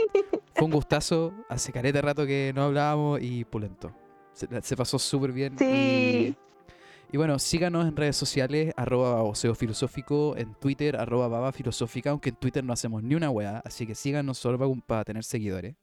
fue 0.56 0.66
un 0.66 0.72
gustazo. 0.72 1.34
Hace 1.50 1.72
careta 1.72 2.02
rato 2.02 2.26
que 2.26 2.52
no 2.56 2.64
hablábamos 2.66 3.20
y 3.22 3.46
pulento. 3.46 3.92
Se, 4.34 4.48
se 4.62 4.76
pasó 4.78 4.98
súper 5.00 5.32
bien. 5.32 5.58
Sí. 5.58 5.66
Y, 5.66 6.36
y 7.12 7.18
bueno, 7.18 7.38
síganos 7.40 7.88
en 7.88 7.96
redes 7.96 8.16
sociales, 8.16 8.74
arroba 8.78 9.16
baboseo 9.16 9.54
filosófico, 9.56 10.36
en 10.38 10.54
Twitter, 10.56 10.96
arroba 10.96 11.28
baba 11.28 11.52
filosófica, 11.52 12.12
aunque 12.12 12.30
en 12.30 12.36
Twitter 12.36 12.64
no 12.64 12.72
hacemos 12.74 13.04
ni 13.04 13.16
una 13.16 13.30
weá, 13.30 13.62
así 13.66 13.86
que 13.86 13.96
síganos 13.96 14.38
solo 14.38 14.58
para, 14.58 14.72
para 14.86 15.04
tener 15.04 15.24
seguidores. 15.24 15.76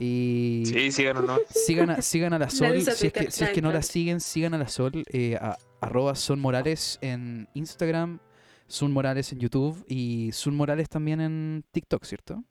Y 0.00 0.62
Sí, 0.66 0.92
síganos, 0.92 1.24
¿no? 1.24 1.36
sigan 1.50 1.90
a, 1.90 2.02
sigan 2.02 2.32
a 2.32 2.38
la 2.38 2.48
Sol. 2.50 2.80
Si 2.80 2.88
es, 2.88 3.00
que, 3.00 3.08
aplica 3.08 3.30
si 3.32 3.44
es 3.44 3.50
que 3.50 3.60
no 3.62 3.72
la 3.72 3.82
siguen, 3.82 4.20
sigan 4.20 4.54
a 4.54 4.58
la 4.58 4.68
Sol. 4.68 4.92
Eh, 5.12 5.36
a- 5.40 5.56
arroba 5.80 6.14
Son 6.14 6.38
Morales 6.40 6.98
en 7.02 7.48
Instagram, 7.54 8.20
Sun 8.68 8.92
Morales 8.92 9.32
en 9.32 9.40
YouTube 9.40 9.84
y 9.88 10.30
Sun 10.32 10.54
Morales 10.56 10.88
también 10.88 11.20
en 11.20 11.64
TikTok, 11.72 12.04
¿cierto? 12.04 12.44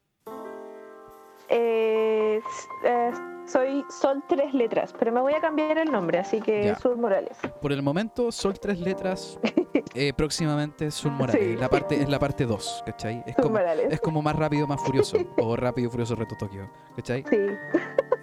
Eh, 1.50 2.41
eh, 2.86 3.12
soy 3.48 3.84
Sol 3.89 4.24
tres 4.28 4.54
letras, 4.54 4.93
pero 4.98 5.12
me 5.12 5.22
voy 5.22 5.34
a 5.34 5.41
cambiar 5.41 5.78
el 5.78 5.91
nombre, 5.91 6.20
así 6.20 6.41
que 6.41 6.66
Ya. 6.66 6.80
Sur 6.80 6.98
Morales. 6.98 7.38
Por 7.62 7.72
el 7.72 7.82
momento, 7.82 8.32
Sol 8.32 8.60
tres 8.60 8.80
letras. 8.80 9.39
eh, 9.95 10.14
próximamente 10.14 10.91
Sun 10.91 11.14
Morales. 11.14 11.41
Sí. 11.41 11.56
La 11.58 11.70
parte, 11.70 12.02
es 12.02 12.10
la 12.10 12.20
parte 12.20 12.45
2, 12.45 12.84
¿cachai? 12.86 13.24
Es 13.26 13.36
Sur 13.36 13.43
como, 13.43 13.56
Morales. 13.56 13.88
es 13.91 14.02
como 14.02 14.22
más 14.22 14.36
rápido, 14.36 14.68
más 14.68 14.82
furioso. 14.82 15.18
o 15.38 15.56
rápido 15.56 15.88
y 15.88 15.91
furioso 15.91 16.16
reto 16.16 16.36
Tokio, 16.38 16.70
¿cachai? 16.95 17.24
Sí. 17.30 17.38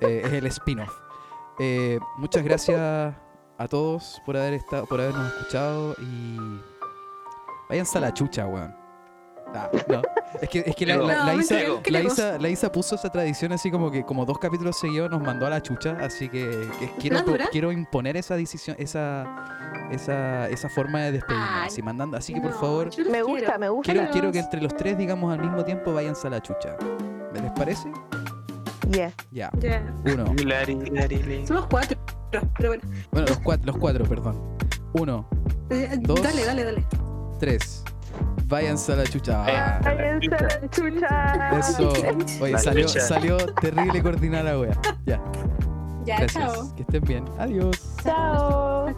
Eh, 0.00 0.22
es 0.24 0.32
el 0.32 0.46
spin-off. 0.46 0.92
Eh, 1.58 1.98
muchas 2.18 2.42
gracias 2.44 2.78
a 2.78 3.68
todos 3.68 4.20
por 4.26 4.36
haber 4.36 4.54
estado, 4.54 4.86
por 4.86 5.00
habernos 5.00 5.32
escuchado 5.32 5.94
y 6.00 6.36
váyanse 7.68 7.98
a 7.98 8.00
la 8.00 8.12
chucha, 8.12 8.46
weón. 8.46 8.83
No. 9.88 10.02
Es 10.40 10.48
que, 10.48 10.64
es 10.66 10.74
que 10.76 10.84
la, 10.86 10.96
Isa, 10.96 11.24
mentira, 11.54 11.80
¿qué 11.82 11.90
la, 11.92 12.00
Isa, 12.02 12.38
la 12.38 12.48
Isa 12.48 12.72
puso 12.72 12.96
esa 12.96 13.08
tradición 13.10 13.52
así 13.52 13.70
como 13.70 13.90
que 13.90 14.04
como 14.04 14.26
dos 14.26 14.38
capítulos 14.38 14.78
seguidos 14.78 15.10
nos 15.10 15.22
mandó 15.22 15.46
a 15.46 15.50
la 15.50 15.62
chucha, 15.62 15.96
así 16.00 16.28
que, 16.28 16.68
que 16.80 16.90
quiero, 16.98 17.18
quiero 17.52 17.70
imponer 17.72 18.16
esa 18.16 18.34
decisión, 18.36 18.76
esa, 18.80 19.24
esa, 19.92 20.48
esa 20.48 20.68
forma 20.68 21.02
de 21.02 21.12
despedirnos, 21.12 21.48
así 21.66 21.82
mandando, 21.82 22.16
así 22.16 22.34
que 22.34 22.40
por 22.40 22.52
favor, 22.52 22.86
Me 22.86 23.04
quiero. 23.04 23.26
gusta, 23.26 23.58
me 23.58 23.68
gusta. 23.68 24.10
quiero, 24.10 24.32
que 24.32 24.40
entre 24.40 24.60
los 24.60 24.74
tres 24.76 24.98
digamos 24.98 25.32
al 25.32 25.40
mismo 25.40 25.64
tiempo 25.64 25.92
váyanse 25.94 26.26
a 26.26 26.30
la 26.30 26.42
chucha. 26.42 26.76
¿Me 27.32 27.40
les 27.40 27.52
parece? 27.52 27.88
Yeah. 28.90 29.12
Ya. 29.30 29.50
Ya. 29.60 29.82
Uno. 30.12 30.24
Hilari, 30.36 30.72
hilari, 30.84 31.16
hilari. 31.16 31.46
Somos 31.46 31.66
cuatro, 31.68 31.96
pero 32.56 32.70
bueno. 32.70 32.82
Bueno, 33.12 33.28
los 33.28 33.38
cuatro, 33.38 33.66
los 33.66 33.76
cuatro, 33.78 34.04
perdón. 34.04 34.56
Uno, 34.92 35.26
Eh, 35.70 35.96
Dos. 36.00 36.20
Dale, 36.22 36.44
dale, 36.44 36.64
dale. 36.64 36.84
tres. 37.38 37.82
Váyanse 38.54 38.92
a 38.92 38.96
la 38.96 39.04
chucha. 39.04 39.44
Ah, 39.44 39.80
Váyanse 39.82 40.32
a 40.32 40.42
la 40.60 40.70
chucha. 40.70 41.58
Eso. 41.58 41.92
Oye, 42.40 42.56
salió, 42.58 42.86
salió 42.88 43.36
terrible 43.60 44.00
coordinada 44.00 44.52
la 44.52 44.58
wea. 44.60 44.78
Ya, 45.06 45.20
Ya, 46.04 46.18
gracias. 46.18 46.32
chao. 46.54 46.74
Que 46.76 46.82
estén 46.82 47.02
bien. 47.02 47.24
Adiós. 47.38 47.96
Chao. 48.04 48.94